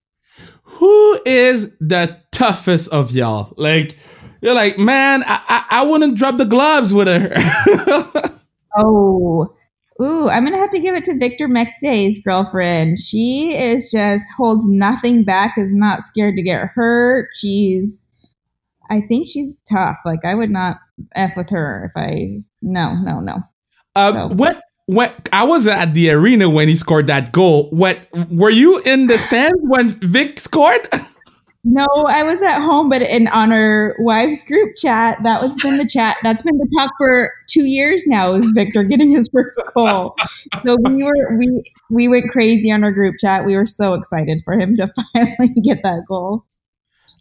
Who 0.64 1.22
is 1.26 1.76
the 1.80 2.20
toughest 2.32 2.92
of 2.92 3.12
y'all? 3.12 3.54
Like, 3.58 3.98
you're 4.42 4.54
like, 4.54 4.78
man, 4.78 5.24
I 5.24 5.42
I, 5.48 5.66
I 5.70 5.84
wouldn't 5.84 6.18
drop 6.18 6.38
the 6.38 6.46
gloves 6.46 6.94
with 6.94 7.08
her. 7.08 8.32
Oh, 8.78 9.55
ooh, 10.02 10.30
I'm 10.30 10.44
gonna 10.46 10.58
have 10.58 10.70
to 10.72 10.80
give 10.80 10.96
it 10.96 11.04
to 11.06 11.18
Victor 11.18 11.48
Mete's 11.48 12.20
girlfriend. 12.20 12.98
She 13.00 13.56
is 13.56 13.92
just 13.92 14.26
holds 14.38 14.68
nothing 14.68 15.24
back, 15.24 15.58
is 15.58 15.74
not 15.74 16.02
scared 16.02 16.36
to 16.36 16.44
get 16.44 16.68
hurt. 16.68 17.30
She's, 17.36 18.08
I 18.90 19.02
think 19.02 19.28
she's 19.30 19.56
tough. 19.72 19.98
Like 20.06 20.26
I 20.26 20.36
would 20.36 20.52
not 20.52 20.78
f 21.16 21.36
with 21.38 21.50
her 21.50 21.92
if 21.96 22.02
I. 22.02 22.44
No, 22.62 22.96
no, 22.96 23.20
no. 23.20 23.44
Um, 23.96 24.14
So- 24.14 24.28
when 24.36 24.62
when 24.88 25.12
I 25.34 25.44
was 25.44 25.66
at 25.68 25.94
the 25.94 26.12
arena 26.12 26.50
when 26.50 26.68
he 26.68 26.76
scored 26.76 27.08
that 27.08 27.32
goal, 27.32 27.70
what 27.72 28.08
were 28.30 28.52
you 28.52 28.80
in 28.80 29.08
the 29.08 29.18
stands 29.18 29.58
when 29.64 30.00
Vic 30.02 30.40
scored? 30.40 30.88
No, 31.68 31.88
I 32.08 32.22
was 32.22 32.44
at 32.44 32.62
home, 32.62 32.90
but 32.90 33.02
in 33.02 33.28
on 33.30 33.52
our 33.52 33.96
wives 33.98 34.44
group 34.44 34.76
chat, 34.76 35.18
that 35.24 35.42
was 35.42 35.60
been 35.64 35.78
the 35.78 35.88
chat. 35.88 36.16
That's 36.22 36.44
been 36.44 36.56
the 36.60 36.70
talk 36.78 36.92
for 36.96 37.34
two 37.50 37.66
years 37.66 38.04
now. 38.06 38.36
Is 38.36 38.46
Victor 38.52 38.84
getting 38.84 39.10
his 39.10 39.28
first 39.34 39.60
goal? 39.76 40.16
So 40.64 40.78
we 40.84 41.04
were 41.04 41.38
we 41.40 41.64
we 41.90 42.08
went 42.08 42.30
crazy 42.30 42.72
on 42.72 42.84
our 42.84 42.92
group 42.92 43.16
chat. 43.20 43.46
We 43.46 43.58
were 43.58 43.66
so 43.66 43.96
excited 43.96 44.44
for 44.46 44.54
him 44.54 44.76
to 44.76 44.94
finally 45.14 45.56
get 45.64 45.82
that 45.82 46.04
goal. 46.08 46.46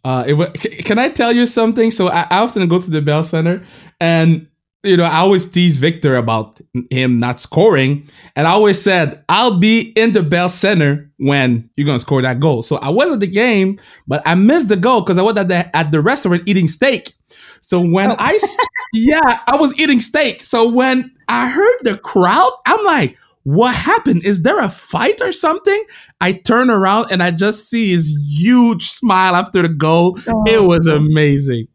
Uh, 0.03 0.25
it 0.27 0.85
can 0.85 0.99
I 0.99 1.09
tell 1.09 1.31
you 1.31 1.47
something? 1.47 1.89
So 1.89 2.09
I 2.09 2.27
often 2.29 2.67
go 2.67 2.79
to 2.79 2.89
the 2.91 3.01
Bell 3.01 3.23
Center, 3.23 3.63
and 3.99 4.47
you 4.85 4.97
know 4.97 5.03
I 5.03 5.17
always 5.19 5.45
tease 5.45 5.77
Victor 5.77 6.15
about 6.15 6.59
him 6.89 7.19
not 7.19 7.39
scoring, 7.39 8.09
and 8.35 8.47
I 8.47 8.51
always 8.51 8.81
said 8.81 9.23
I'll 9.29 9.59
be 9.59 9.79
in 9.95 10.13
the 10.13 10.23
Bell 10.23 10.49
Center 10.49 11.11
when 11.17 11.69
you're 11.75 11.85
gonna 11.85 11.99
score 11.99 12.21
that 12.21 12.39
goal. 12.39 12.61
So 12.61 12.77
I 12.77 12.89
was 12.89 13.11
at 13.11 13.19
the 13.19 13.27
game, 13.27 13.79
but 14.07 14.21
I 14.25 14.35
missed 14.35 14.69
the 14.69 14.75
goal 14.75 15.01
because 15.01 15.17
I 15.17 15.21
was 15.21 15.35
at 15.37 15.47
the 15.47 15.75
at 15.75 15.91
the 15.91 16.01
restaurant 16.01 16.43
eating 16.45 16.67
steak. 16.67 17.13
So 17.61 17.79
when 17.81 18.11
Oh. 18.11 18.15
I 18.19 18.39
yeah 18.93 19.39
I 19.47 19.55
was 19.57 19.77
eating 19.79 19.99
steak. 19.99 20.43
So 20.43 20.69
when 20.69 21.11
I 21.27 21.49
heard 21.49 21.77
the 21.81 21.97
crowd, 21.97 22.51
I'm 22.65 22.83
like. 22.85 23.17
What 23.47 23.75
happened? 23.75 24.25
Is 24.25 24.41
there 24.41 24.59
a 24.59 24.67
fight 24.67 25.21
or 25.21 25.31
something? 25.31 25.83
I 26.19 26.31
turn 26.31 26.71
around 26.71 27.11
and 27.11 27.21
I 27.21 27.29
just 27.29 27.69
see 27.69 27.91
his 27.91 28.09
huge 28.27 28.87
smile 28.87 29.35
after 29.35 29.61
the 29.61 29.69
goal. 29.69 30.17
It 30.47 30.57
oh. 30.57 30.63
was 30.63 30.87
amazing. 30.87 31.67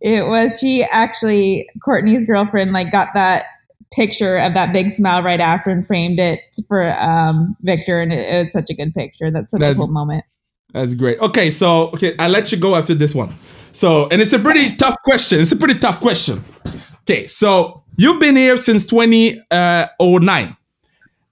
It 0.00 0.26
was 0.26 0.58
she 0.60 0.84
actually 0.92 1.68
Courtney's 1.82 2.24
girlfriend 2.24 2.72
like 2.72 2.92
got 2.92 3.14
that 3.14 3.46
picture 3.92 4.36
of 4.38 4.52
that 4.54 4.72
big 4.72 4.92
smile 4.92 5.22
right 5.22 5.40
after 5.40 5.70
and 5.70 5.86
framed 5.86 6.18
it 6.18 6.40
for 6.68 6.92
um, 7.00 7.56
Victor, 7.62 8.00
and 8.00 8.12
it, 8.12 8.18
it's 8.18 8.52
such 8.52 8.68
a 8.70 8.74
good 8.74 8.94
picture. 8.94 9.30
That's 9.30 9.50
such 9.50 9.60
That's- 9.60 9.76
a 9.76 9.80
cool 9.80 9.88
moment. 9.88 10.24
That's 10.72 10.94
great. 10.94 11.18
Okay, 11.20 11.50
so 11.50 11.88
okay, 11.90 12.14
I'll 12.18 12.28
let 12.28 12.52
you 12.52 12.58
go 12.58 12.74
after 12.74 12.92
this 12.94 13.14
one. 13.14 13.34
So, 13.72 14.08
and 14.08 14.20
it's 14.20 14.32
a 14.34 14.38
pretty 14.38 14.76
tough 14.76 14.96
question. 15.04 15.40
It's 15.40 15.52
a 15.52 15.56
pretty 15.56 15.78
tough 15.78 16.00
question. 16.00 16.44
Okay, 17.02 17.26
so 17.28 17.82
you've 17.96 18.20
been 18.20 18.36
here 18.36 18.56
since 18.58 18.84
2009. 18.84 20.56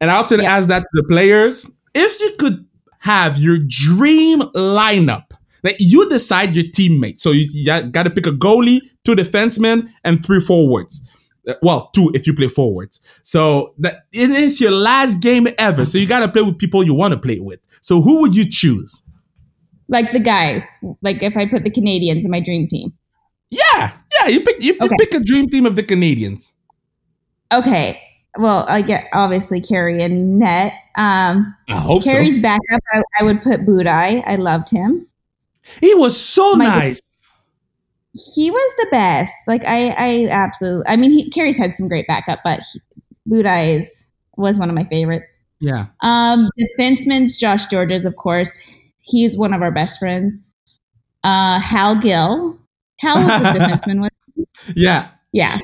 And 0.01 0.11
I 0.11 0.15
often 0.15 0.41
Yeah. 0.41 0.57
ask 0.57 0.69
that 0.69 0.81
to 0.81 0.89
the 0.95 1.05
players. 1.05 1.67
If 1.95 2.21
you 2.21 2.33
could 2.39 2.65
have 3.01 3.39
your 3.39 3.59
dream 3.59 4.41
lineup, 4.55 5.33
like 5.65 5.77
you 5.81 6.09
decide 6.09 6.55
your 6.55 6.67
teammate. 6.67 7.19
So 7.19 7.33
you, 7.33 7.49
you 7.51 7.65
got 7.65 8.05
to 8.05 8.11
pick 8.11 8.27
a 8.27 8.31
goalie, 8.33 8.81
two 9.05 9.15
defensemen, 9.17 9.89
and 10.05 10.25
three 10.25 10.39
forwards. 10.41 11.03
Uh, 11.49 11.55
Well, 11.63 11.91
two 11.95 12.11
if 12.15 12.27
you 12.27 12.35
play 12.35 12.49
forwards. 12.49 13.01
So 13.23 13.75
that 13.79 14.07
it 14.13 14.31
is 14.31 14.61
your 14.61 14.71
last 14.71 15.21
game 15.21 15.49
ever. 15.59 15.85
So 15.85 15.99
you 15.99 16.07
got 16.07 16.21
to 16.21 16.29
play 16.29 16.43
with 16.43 16.59
people 16.59 16.85
you 16.85 16.95
want 16.95 17.13
to 17.13 17.19
play 17.19 17.41
with. 17.41 17.59
So 17.81 18.01
who 18.01 18.21
would 18.21 18.35
you 18.37 18.49
choose? 18.49 19.03
Like 19.89 20.13
the 20.13 20.21
guys, 20.21 20.65
like 21.03 21.23
if 21.23 21.37
I 21.37 21.45
put 21.47 21.65
the 21.65 21.71
Canadiens 21.71 22.25
in 22.25 22.31
my 22.31 22.41
dream 22.41 22.67
team. 22.69 22.93
Yeah, 23.51 23.93
yeah. 24.19 24.29
You 24.29 24.41
pick 24.41 24.63
you 24.63 24.77
Okay. 24.81 24.95
pick 24.99 25.15
a 25.15 25.21
dream 25.21 25.49
team 25.49 25.67
of 25.67 25.77
the 25.77 25.83
Canadiens. 25.83 26.53
Okay. 27.53 28.01
Well, 28.39 28.65
I 28.69 28.83
get 28.83 29.07
obviously 29.13 29.61
Carey 29.61 30.03
and 30.03 30.39
net. 30.39 30.73
Um, 30.97 31.55
I 31.69 31.77
hope 31.79 32.03
Carey's 32.03 32.37
so. 32.37 32.43
backup, 32.43 32.81
I, 32.93 33.03
I 33.21 33.23
would 33.25 33.43
put 33.43 33.61
Budaj. 33.67 34.23
I 34.27 34.37
loved 34.37 34.71
him. 34.71 35.07
He 35.81 35.95
was 35.95 36.19
so 36.19 36.55
My- 36.55 36.67
nice. 36.67 37.01
He 38.35 38.49
was 38.51 38.75
the 38.79 38.87
best. 38.93 39.35
Like 39.49 39.63
I, 39.67 39.89
I 39.99 40.29
absolutely. 40.31 40.85
I 40.87 40.95
mean, 40.95 41.11
he, 41.11 41.29
Carey's 41.31 41.59
had 41.59 41.75
some 41.75 41.89
great 41.89 42.07
backup, 42.07 42.39
but 42.45 42.61
he, 42.73 42.81
Budaj 43.29 43.77
is 43.79 44.05
was 44.37 44.57
one 44.57 44.69
of 44.69 44.75
my 44.77 44.85
favorites. 44.85 45.41
Yeah. 45.59 45.87
Um, 46.03 46.49
defenseman's 46.79 47.37
Josh 47.37 47.67
Gorges, 47.67 48.07
of 48.07 48.15
course. 48.15 48.61
He's 49.03 49.37
one 49.37 49.53
of 49.53 49.63
our 49.63 49.73
best 49.73 49.99
friends. 49.99 50.47
Uh, 51.25 51.59
Hal 51.59 51.97
Gill. 51.97 52.57
Hal 53.01 53.17
was 53.17 53.29
a 53.29 53.59
defenseman 53.59 54.03
with. 54.03 54.47
Yeah. 54.77 55.09
Yeah. 55.33 55.59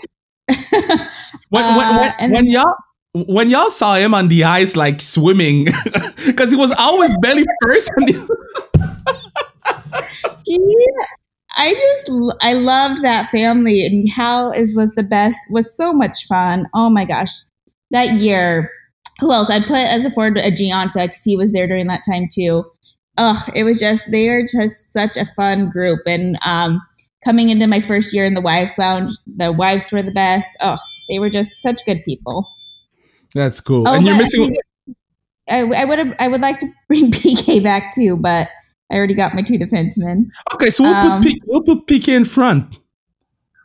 When, 1.51 1.65
Uh, 1.65 1.77
when, 1.77 1.97
when, 1.97 2.15
and 2.21 2.33
when 2.33 2.47
y'all 2.47 2.75
when 3.13 3.51
y'all 3.51 3.71
saw 3.71 3.97
him 3.97 4.15
on 4.15 4.29
the 4.29 4.45
ice 4.45 4.77
like 4.77 5.01
swimming, 5.01 5.65
because 6.27 6.49
he 6.51 6.57
was 6.57 6.71
always 6.73 7.13
belly 7.23 7.45
first. 7.63 7.91
the- 7.97 9.11
he, 10.45 10.87
I 11.57 11.75
just 11.75 12.11
I 12.43 12.53
loved 12.55 13.03
that 13.03 13.31
family 13.31 13.85
and 13.85 14.09
Hal 14.09 14.53
is 14.53 14.77
was 14.77 14.93
the 14.93 15.03
best. 15.03 15.39
Was 15.51 15.77
so 15.77 15.93
much 15.93 16.27
fun. 16.27 16.67
Oh 16.75 16.91
my 16.91 17.05
gosh, 17.05 17.33
that 17.91 18.15
year. 18.21 18.71
Who 19.21 19.33
else? 19.33 19.51
I'd 19.51 19.65
put 19.65 19.77
as 19.77 20.07
a 20.07 20.11
forward 20.11 20.39
a 20.39 20.51
Gionta 20.51 21.07
because 21.07 21.23
he 21.23 21.37
was 21.37 21.53
there 21.53 21.67
during 21.67 21.89
that 21.89 22.03
time 22.09 22.29
too. 22.33 22.65
Oh, 23.19 23.45
it 23.55 23.65
was 23.65 23.79
just 23.79 24.11
they 24.11 24.29
are 24.29 24.43
just 24.43 24.93
such 24.93 25.17
a 25.17 25.31
fun 25.37 25.69
group. 25.69 26.01
And 26.07 26.39
um, 26.43 26.81
coming 27.23 27.51
into 27.51 27.67
my 27.67 27.83
first 27.83 28.15
year 28.15 28.25
in 28.25 28.35
the 28.35 28.41
wives 28.41 28.79
lounge, 28.79 29.13
the 29.27 29.53
wives 29.53 29.93
were 29.93 30.03
the 30.03 30.13
best. 30.13 30.49
Oh, 30.63 30.79
they 31.11 31.19
were 31.19 31.29
just 31.29 31.61
such 31.61 31.85
good 31.85 32.03
people. 32.05 32.47
That's 33.35 33.61
cool. 33.61 33.87
Oh, 33.87 33.95
and 33.95 34.07
you're 34.07 34.17
missing. 34.17 34.53
I, 35.51 35.63
I 35.77 35.85
would 35.85 35.99
have. 35.99 36.15
I 36.19 36.29
would 36.29 36.41
like 36.41 36.59
to 36.59 36.67
bring 36.89 37.11
PK 37.11 37.63
back 37.63 37.95
too, 37.95 38.17
but 38.17 38.49
I 38.91 38.97
already 38.97 39.15
got 39.15 39.35
my 39.35 39.43
two 39.43 39.55
defensemen. 39.55 40.27
Okay, 40.55 40.71
so 40.71 40.85
we'll 40.85 40.95
um, 40.95 41.23
put 41.23 41.29
P, 41.31 41.43
we'll 41.47 41.63
put 41.63 41.87
PK 41.87 42.09
in 42.09 42.25
front. 42.25 42.79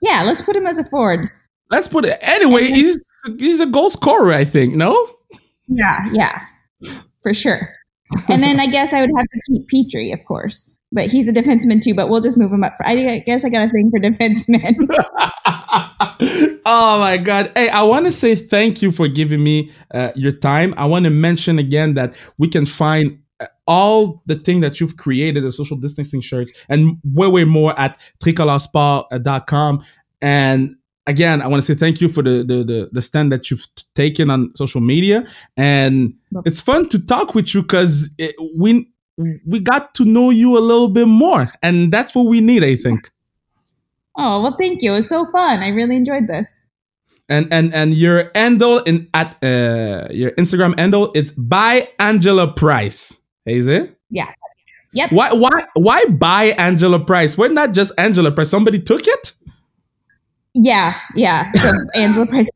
Yeah, 0.02 0.24
let's 0.24 0.42
put 0.42 0.56
him 0.56 0.68
as 0.68 0.78
a 0.78 0.84
forward. 0.86 1.30
Let's 1.72 1.88
put 1.88 2.06
it 2.06 2.18
anyway. 2.22 2.66
Then- 2.66 2.76
He's 2.76 3.00
he's 3.40 3.60
a 3.60 3.66
goal 3.66 3.90
scorer, 3.90 4.34
I 4.34 4.46
think. 4.46 4.76
No. 4.76 5.10
Yeah, 5.68 6.06
yeah, 6.14 6.42
for 7.24 7.34
sure. 7.34 7.72
And 8.30 8.44
then 8.44 8.60
I 8.60 8.68
guess 8.68 8.94
I 8.94 9.02
would 9.02 9.10
have 9.18 9.26
to 9.26 9.42
keep 9.48 9.68
Petry, 9.68 10.14
of 10.14 10.24
course, 10.28 10.72
but 10.92 11.08
he's 11.08 11.28
a 11.28 11.34
defenseman 11.34 11.82
too. 11.82 11.96
But 11.96 12.10
we'll 12.10 12.22
just 12.22 12.38
move 12.38 12.52
him 12.52 12.64
up. 12.64 12.74
I 12.82 13.24
guess 13.26 13.44
I 13.44 13.50
got 13.50 13.68
a 13.68 13.72
thing 13.72 13.90
for 13.90 14.00
defensemen. 14.00 14.76
oh 16.66 17.00
my 17.00 17.18
god 17.18 17.52
hey 17.56 17.70
i 17.70 17.82
want 17.82 18.06
to 18.06 18.12
say 18.12 18.36
thank 18.36 18.82
you 18.82 18.92
for 18.92 19.08
giving 19.08 19.44
me 19.44 19.72
uh, 19.94 20.12
your 20.16 20.32
time 20.32 20.74
i 20.78 20.86
want 20.86 21.04
to 21.04 21.10
mention 21.10 21.60
again 21.60 21.94
that 21.94 22.16
we 22.38 22.48
can 22.48 22.66
find 22.66 23.20
all 23.68 24.22
the 24.26 24.36
thing 24.36 24.62
that 24.62 24.80
you've 24.80 24.98
created 24.98 25.44
the 25.44 25.52
social 25.52 25.78
distancing 25.78 26.22
shirts 26.22 26.54
and 26.70 26.98
way 27.04 27.28
way 27.28 27.44
more 27.44 27.78
at 27.80 28.00
tricoloresport.com 28.24 29.84
and 30.22 30.76
again 31.08 31.42
i 31.42 31.48
want 31.48 31.62
to 31.62 31.66
say 31.66 31.78
thank 31.78 32.00
you 32.00 32.08
for 32.08 32.22
the, 32.22 32.44
the 32.44 32.64
the 32.64 32.90
the 32.92 33.02
stand 33.02 33.32
that 33.32 33.52
you've 33.52 33.68
taken 33.94 34.30
on 34.30 34.54
social 34.56 34.82
media 34.82 35.28
and 35.58 36.14
it's 36.46 36.62
fun 36.62 36.88
to 36.88 37.04
talk 37.06 37.36
with 37.36 37.54
you 37.54 37.62
because 37.62 38.10
we 38.56 38.90
we 39.46 39.60
got 39.60 39.94
to 39.94 40.06
know 40.06 40.30
you 40.30 40.58
a 40.58 40.60
little 40.60 40.90
bit 40.90 41.08
more 41.08 41.52
and 41.62 41.92
that's 41.92 42.16
what 42.16 42.26
we 42.26 42.40
need 42.40 42.64
i 42.64 42.76
think 42.76 43.12
oh 44.18 44.42
well, 44.42 44.56
thank 44.58 44.82
you. 44.82 44.94
It's 44.96 45.10
so 45.10 45.26
fun. 45.32 45.64
I 45.64 45.70
really 45.70 45.96
enjoyed 45.96 46.28
this. 46.28 46.54
and 47.28 47.48
and 47.52 47.74
and 47.74 47.94
your 47.94 48.32
handle 48.36 48.80
in 48.80 49.10
at 49.14 49.36
uh 49.44 50.08
your 50.12 50.32
Instagram 50.32 50.78
handle 50.78 51.12
it's 51.16 51.32
by 51.32 51.90
Angela 52.00 52.52
Price. 52.54 53.18
Is 53.46 53.68
it? 53.68 53.98
Yeah. 54.10 54.32
Yep. 54.94 55.12
Why 55.12 55.34
why 55.34 55.66
why 55.74 56.06
buy 56.06 56.46
Angela 56.58 57.04
Price? 57.04 57.38
Why 57.38 57.48
not 57.48 57.74
just 57.74 57.92
Angela 57.98 58.32
Price? 58.32 58.50
Somebody 58.50 58.80
took 58.80 59.06
it? 59.06 59.34
Yeah, 60.54 60.98
yeah. 61.16 61.52
Angela 61.96 62.26
Price 62.26 62.50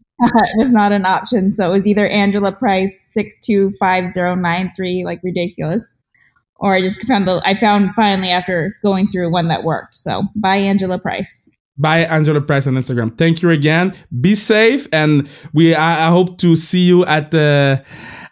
was 0.55 0.71
not 0.71 0.93
an 0.93 1.05
option. 1.05 1.53
So 1.53 1.67
it 1.67 1.71
was 1.71 1.85
either 1.85 2.07
Angela 2.07 2.53
Price 2.53 2.99
six 2.99 3.37
two 3.39 3.73
five 3.79 4.11
zero 4.11 4.35
nine 4.35 4.71
three, 4.73 5.03
like 5.03 5.19
ridiculous, 5.21 5.97
or 6.55 6.73
I 6.73 6.81
just 6.81 7.05
found 7.05 7.27
the 7.27 7.41
I 7.43 7.59
found 7.59 7.93
finally 7.93 8.29
after 8.29 8.77
going 8.81 9.09
through 9.09 9.31
one 9.31 9.49
that 9.49 9.65
worked. 9.65 9.95
So 9.95 10.23
buy 10.33 10.55
Angela 10.55 10.97
Price. 10.97 11.49
Buy 11.77 11.99
Angela 12.05 12.41
Price 12.41 12.67
on 12.67 12.75
Instagram. 12.75 13.17
Thank 13.17 13.41
you 13.41 13.49
again. 13.49 13.95
Be 14.21 14.33
safe, 14.35 14.87
and 14.93 15.27
we 15.53 15.75
I, 15.75 16.07
I 16.07 16.09
hope 16.09 16.37
to 16.39 16.55
see 16.55 16.85
you 16.85 17.05
at 17.05 17.31
the 17.31 17.83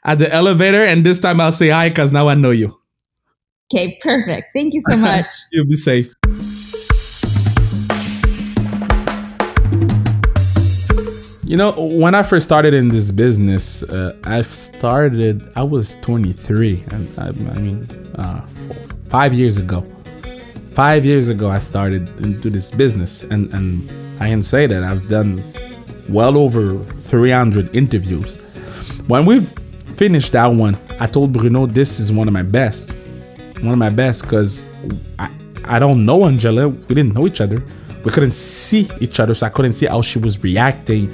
at 0.08 0.18
the 0.18 0.34
elevator. 0.34 0.84
And 0.84 1.06
this 1.06 1.20
time 1.20 1.40
I'll 1.40 1.52
say 1.52 1.70
hi 1.70 1.90
because 1.90 2.12
now 2.12 2.30
I 2.30 2.34
know 2.34 2.52
you. 2.52 2.80
Okay, 3.72 4.00
perfect. 4.02 4.48
Thank 4.56 4.74
you 4.74 4.82
so 4.82 4.96
much. 5.10 5.34
You'll 5.52 5.68
be 5.68 5.76
safe. 5.76 6.12
You 11.44 11.56
know, 11.56 11.72
when 11.72 12.14
I 12.14 12.24
first 12.24 12.46
started 12.46 12.74
in 12.74 12.90
this 12.90 13.12
business, 13.12 13.84
uh, 13.84 14.18
I've 14.26 14.48
started, 14.48 15.50
I 15.56 15.64
was 15.64 15.96
23. 15.96 16.84
And 16.92 17.20
I, 17.20 17.28
I 17.28 17.32
mean, 17.32 18.12
uh, 18.16 18.46
four, 18.48 18.76
five 19.10 19.34
years 19.34 19.58
ago. 19.58 19.86
Five 20.74 21.06
years 21.06 21.30
ago, 21.30 21.50
I 21.50 21.60
started 21.60 22.08
into 22.20 22.50
this 22.50 22.70
business. 22.72 23.24
And, 23.24 23.50
and 23.54 24.22
I 24.22 24.28
can 24.28 24.44
say 24.44 24.68
that 24.68 24.84
I've 24.84 25.08
done 25.08 25.42
well 26.10 26.38
over 26.38 26.84
300 26.84 27.74
interviews. 27.74 28.36
When 29.08 29.26
we've 29.26 29.54
finished 29.98 30.32
that 30.34 30.48
one, 30.48 30.78
I 31.00 31.08
told 31.08 31.34
Bruno 31.34 31.66
this 31.66 32.00
is 32.00 32.12
one 32.12 32.28
of 32.28 32.34
my 32.34 32.44
best. 32.44 32.96
One 33.62 33.74
of 33.74 33.80
my 33.80 33.90
best 33.90 34.24
because 34.24 34.70
I, 35.20 35.30
I 35.66 35.80
don't 35.80 36.06
know 36.06 36.26
Angela. 36.26 36.70
We 36.70 36.96
didn't 36.96 37.14
know 37.14 37.26
each 37.28 37.42
other 37.42 37.64
we 38.08 38.14
couldn't 38.14 38.32
see 38.32 38.90
each 39.02 39.20
other, 39.20 39.34
so 39.34 39.46
I 39.46 39.50
couldn't 39.50 39.74
see 39.74 39.86
how 39.86 40.02
she 40.02 40.18
was 40.18 40.42
reacting. 40.42 41.14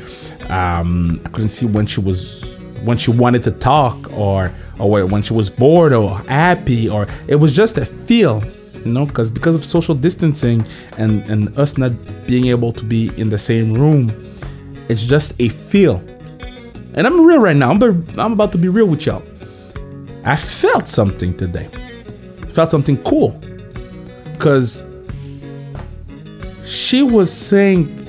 Um, 0.50 1.20
I 1.26 1.30
couldn't 1.30 1.50
see 1.50 1.66
when 1.66 1.88
she 1.88 2.00
was 2.02 2.56
when 2.84 2.98
she 2.98 3.10
wanted 3.10 3.42
to 3.46 3.52
talk 3.52 4.12
or 4.14 4.54
or 4.78 5.04
when 5.08 5.24
she 5.24 5.34
was 5.34 5.50
bored 5.50 5.92
or 5.92 6.20
happy 6.28 6.88
or 6.88 7.08
it 7.28 7.38
was 7.38 7.56
just 7.56 7.80
a 7.80 7.86
feel 7.86 8.44
you 8.86 8.92
know 8.92 9.08
because 9.08 9.32
because 9.32 9.56
of 9.56 9.66
social 9.66 9.96
distancing 9.96 10.64
and 10.98 11.24
and 11.32 11.58
us 11.58 11.80
not 11.80 11.94
being 12.28 12.48
able 12.48 12.72
to 12.74 12.84
be 12.84 13.10
in 13.18 13.30
the 13.30 13.38
same 13.38 13.74
room 13.74 14.12
it's 14.90 15.06
just 15.06 15.34
a 15.40 15.48
feel 15.48 16.04
and 16.96 17.08
i'm 17.08 17.26
real 17.26 17.40
right 17.40 17.56
now 17.56 17.72
i'm, 17.72 17.82
I'm 18.20 18.34
about 18.34 18.52
to 18.54 18.58
be 18.58 18.68
real 18.68 18.86
with 18.86 19.06
y'all 19.06 19.24
i 20.26 20.36
felt 20.36 20.88
something 20.88 21.36
today 21.38 21.70
felt 22.50 22.72
something 22.72 23.02
cool 23.04 23.32
because 24.34 24.86
she 26.64 27.04
was 27.04 27.32
saying 27.32 28.00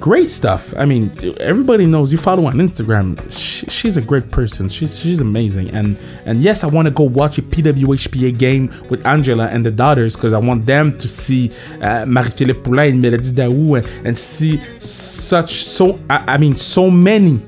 great 0.00 0.30
stuff. 0.30 0.74
I 0.76 0.84
mean, 0.84 1.12
everybody 1.40 1.86
knows 1.86 2.12
you 2.12 2.18
follow 2.18 2.46
on 2.46 2.54
Instagram. 2.54 3.20
She, 3.30 3.66
she's 3.66 3.96
a 3.96 4.02
great 4.02 4.30
person. 4.30 4.68
She's 4.68 4.98
she's 4.98 5.20
amazing. 5.20 5.70
And 5.70 5.96
and 6.24 6.42
yes, 6.42 6.64
I 6.64 6.66
want 6.66 6.88
to 6.88 6.94
go 6.94 7.04
watch 7.04 7.38
a 7.38 7.42
PWHPA 7.42 8.36
game 8.38 8.72
with 8.88 9.06
Angela 9.06 9.46
and 9.46 9.64
the 9.64 9.70
daughters 9.70 10.16
because 10.16 10.32
I 10.32 10.38
want 10.38 10.66
them 10.66 10.96
to 10.98 11.08
see 11.08 11.52
uh, 11.80 12.04
Marie-Philip 12.06 12.64
Poulin 12.64 12.94
and 12.94 13.04
Mélodie 13.04 13.32
Daoust 13.32 13.86
and, 13.98 14.08
and 14.08 14.18
see 14.18 14.60
such 14.80 15.54
so 15.54 15.98
I, 16.10 16.34
I 16.34 16.36
mean 16.38 16.56
so 16.56 16.90
many 16.90 17.40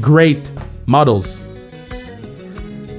great 0.00 0.50
models. 0.86 1.40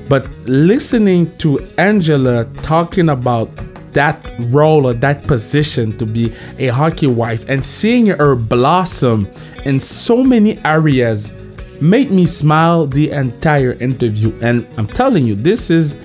But 0.10 0.28
listening 0.46 1.36
to 1.38 1.60
Angela 1.78 2.46
talking 2.62 3.10
about 3.10 3.50
that 3.94 4.20
role 4.50 4.88
or 4.88 4.94
that 4.94 5.26
position 5.28 5.98
to 5.98 6.06
be 6.06 6.34
a 6.58 6.68
hockey 6.68 7.08
wife 7.08 7.46
and 7.48 7.64
seeing 7.64 8.08
her 8.08 8.36
blossom 8.36 9.28
in 9.66 9.80
so 9.80 10.24
many 10.24 10.58
areas 10.66 11.34
made 11.80 12.12
me 12.12 12.26
smile 12.26 12.88
the 12.88 13.12
entire 13.12 13.74
interview. 13.74 14.38
And 14.42 14.68
I'm 14.78 14.88
telling 14.88 15.26
you, 15.26 15.36
this 15.36 15.70
is, 15.70 15.96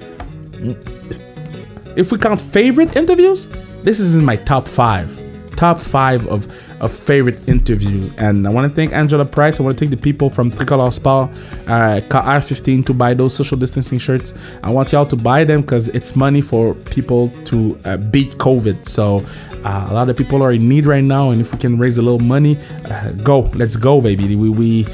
if 1.97 2.13
we 2.13 2.19
count 2.19 2.41
favorite 2.41 2.97
interviews, 2.97 3.49
this 3.83 4.01
is 4.01 4.15
in 4.15 4.25
my 4.25 4.37
top 4.37 4.69
five. 4.69 5.19
Top 5.57 5.81
five 5.81 6.27
of 6.27 6.47
of 6.81 6.93
favorite 6.93 7.49
interviews. 7.49 8.11
And 8.19 8.47
I 8.47 8.51
want 8.51 8.69
to 8.69 8.75
thank 8.75 8.93
Angela 8.93 9.25
Price. 9.25 9.61
I 9.61 9.63
want 9.63 9.77
to 9.77 9.85
thank 9.85 9.91
the 9.91 9.97
people 9.97 10.31
from 10.31 10.51
Tricolore 10.51 10.93
Sport, 10.93 11.31
uh, 11.67 12.01
R15 12.09 12.87
to 12.87 12.95
buy 12.95 13.15
those 13.15 13.35
social 13.35 13.57
distancing 13.57 13.99
shirts. 13.99 14.35
I 14.63 14.71
want 14.71 14.93
y'all 14.93 15.07
to 15.07 15.17
buy 15.17 15.45
them 15.45 15.63
because 15.63 15.89
it's 15.91 16.15
money 16.17 16.41
for 16.41 16.75
people 16.75 17.33
to 17.47 17.79
uh, 17.85 17.97
beat 17.97 18.39
COVID. 18.39 18.87
So 18.87 19.27
uh, 19.65 19.89
a 19.91 19.95
lot 19.95 20.09
of 20.09 20.17
people 20.17 20.43
are 20.43 20.53
in 20.53 20.69
need 20.69 20.87
right 20.87 21.05
now, 21.05 21.31
and 21.31 21.41
if 21.41 21.53
we 21.53 21.59
can 21.59 21.79
raise 21.79 21.99
a 21.99 22.03
little 22.03 22.21
money, 22.21 22.59
uh, 22.85 23.11
go. 23.11 23.41
Let's 23.55 23.77
go, 23.77 24.01
baby. 24.01 24.37
We 24.37 24.49
we 24.49 24.87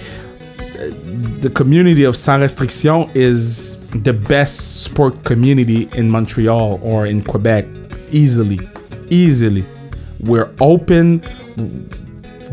the 1.41 1.51
community 1.51 2.05
of 2.05 2.16
Sans 2.16 2.41
Restriction 2.41 3.11
is 3.14 3.78
the 4.03 4.12
best 4.12 4.85
sport 4.85 5.24
community 5.24 5.89
in 5.93 6.11
Montreal 6.11 6.80
or 6.82 7.07
in 7.07 7.22
Quebec, 7.22 7.66
easily, 8.11 8.59
easily. 9.11 9.64
We're 10.20 10.53
open 10.61 11.22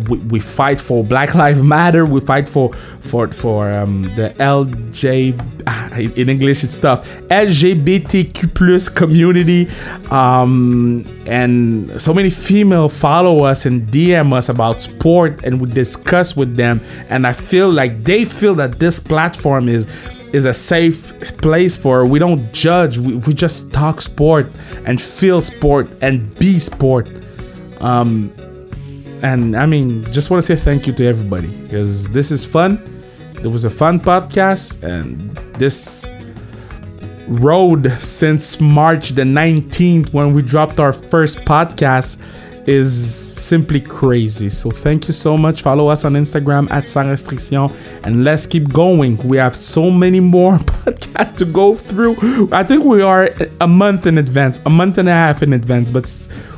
we, 0.07 0.17
we 0.19 0.39
fight 0.39 0.79
for 0.79 1.03
Black 1.03 1.35
Lives 1.35 1.63
Matter. 1.63 2.05
We 2.05 2.19
fight 2.19 2.47
for 2.47 2.73
for 2.99 3.27
for 3.31 3.71
um, 3.71 4.03
the 4.15 4.33
LJ 4.39 5.63
ah, 5.67 5.93
in 5.95 6.29
English 6.29 6.61
tough 6.79 7.07
LGBTQ 7.27 8.55
plus 8.55 8.89
community, 8.89 9.67
um, 10.09 11.05
and 11.25 11.99
so 12.01 12.13
many 12.13 12.29
female 12.29 12.89
follow 12.89 13.43
us 13.43 13.65
and 13.65 13.87
DM 13.91 14.33
us 14.33 14.49
about 14.49 14.81
sport, 14.81 15.39
and 15.43 15.59
we 15.59 15.69
discuss 15.69 16.35
with 16.35 16.55
them. 16.55 16.81
And 17.09 17.27
I 17.27 17.33
feel 17.33 17.69
like 17.69 18.03
they 18.05 18.25
feel 18.25 18.55
that 18.55 18.79
this 18.79 18.99
platform 18.99 19.69
is 19.69 19.87
is 20.33 20.45
a 20.45 20.53
safe 20.53 21.13
place 21.39 21.75
for 21.75 22.05
we 22.05 22.17
don't 22.17 22.53
judge 22.53 22.97
we, 22.97 23.17
we 23.17 23.33
just 23.33 23.73
talk 23.73 23.99
sport 23.99 24.49
and 24.85 25.01
feel 25.01 25.41
sport 25.41 25.91
and 25.99 26.33
be 26.35 26.57
sport 26.57 27.05
um 27.81 28.31
and 29.21 29.55
I 29.55 29.65
mean, 29.65 30.11
just 30.11 30.29
want 30.29 30.43
to 30.43 30.45
say 30.45 30.61
thank 30.61 30.87
you 30.87 30.93
to 30.93 31.05
everybody 31.05 31.47
because 31.47 32.09
this 32.09 32.31
is 32.31 32.45
fun. 32.45 32.81
It 33.35 33.47
was 33.47 33.65
a 33.65 33.69
fun 33.69 33.99
podcast, 33.99 34.83
and 34.83 35.35
this 35.57 36.07
road 37.27 37.89
since 37.93 38.59
March 38.59 39.09
the 39.09 39.23
19th 39.23 40.13
when 40.13 40.33
we 40.33 40.41
dropped 40.41 40.79
our 40.79 40.91
first 40.91 41.39
podcast 41.39 42.19
is 42.67 42.91
simply 42.93 43.81
crazy. 43.81 44.49
So 44.49 44.71
thank 44.71 45.07
you 45.07 45.13
so 45.13 45.37
much. 45.37 45.61
Follow 45.61 45.87
us 45.87 46.05
on 46.05 46.13
Instagram 46.13 46.69
at 46.71 46.87
Sans 46.87 47.07
Restriction 47.07 47.71
and 48.03 48.23
let's 48.23 48.45
keep 48.45 48.71
going. 48.71 49.17
We 49.27 49.37
have 49.37 49.55
so 49.55 49.89
many 49.89 50.19
more 50.19 50.57
podcasts 50.57 51.37
to 51.37 51.45
go 51.45 51.75
through. 51.75 52.49
I 52.51 52.63
think 52.63 52.83
we 52.83 53.01
are 53.01 53.29
a 53.59 53.67
month 53.67 54.05
in 54.05 54.17
advance, 54.17 54.59
a 54.65 54.69
month 54.69 54.97
and 54.97 55.09
a 55.09 55.13
half 55.13 55.41
in 55.41 55.53
advance, 55.53 55.91
but 55.91 56.05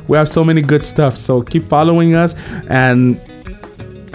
we 0.08 0.16
have 0.16 0.28
so 0.28 0.44
many 0.44 0.62
good 0.62 0.84
stuff. 0.84 1.16
So 1.16 1.42
keep 1.42 1.64
following 1.64 2.14
us. 2.14 2.34
And 2.68 3.20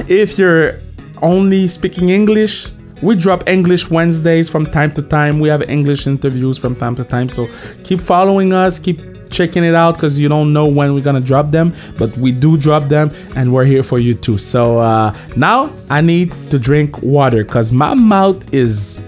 if 0.08 0.38
you're 0.38 0.80
only 1.22 1.68
speaking 1.68 2.10
English, 2.10 2.72
we 3.02 3.16
drop 3.16 3.48
English 3.48 3.90
Wednesdays 3.90 4.50
from 4.50 4.70
time 4.70 4.92
to 4.92 5.02
time. 5.02 5.40
We 5.40 5.48
have 5.50 5.62
English 5.70 6.06
interviews 6.06 6.58
from 6.58 6.76
time 6.76 6.96
to 6.96 7.04
time. 7.04 7.30
So 7.30 7.48
keep 7.84 8.02
following 8.02 8.54
us, 8.54 8.78
keep 8.78 9.00
checking 9.30 9.64
it 9.64 9.76
out 9.76 9.96
because 9.96 10.18
you 10.20 10.28
don't 10.30 10.54
know 10.54 10.68
when 10.68 10.94
we're 10.94 11.04
gonna 11.04 11.20
drop 11.20 11.52
them, 11.52 11.74
but 11.98 12.16
we 12.18 12.32
do 12.32 12.58
drop 12.58 12.90
them 12.90 13.12
and 13.36 13.54
we're 13.54 13.66
here 13.66 13.84
for 13.84 14.00
you 14.00 14.14
too. 14.14 14.38
So 14.38 14.80
uh, 14.80 15.16
now 15.36 15.72
I 15.90 16.02
need 16.02 16.34
to 16.52 16.60
drink 16.60 17.02
water 17.02 17.44
because 17.44 17.72
my 17.72 17.94
mouth 17.94 18.54
is 18.54 19.00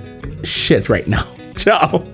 shit 0.43 0.89
right 0.89 1.07
now. 1.07 1.25
Ciao. 1.55 2.05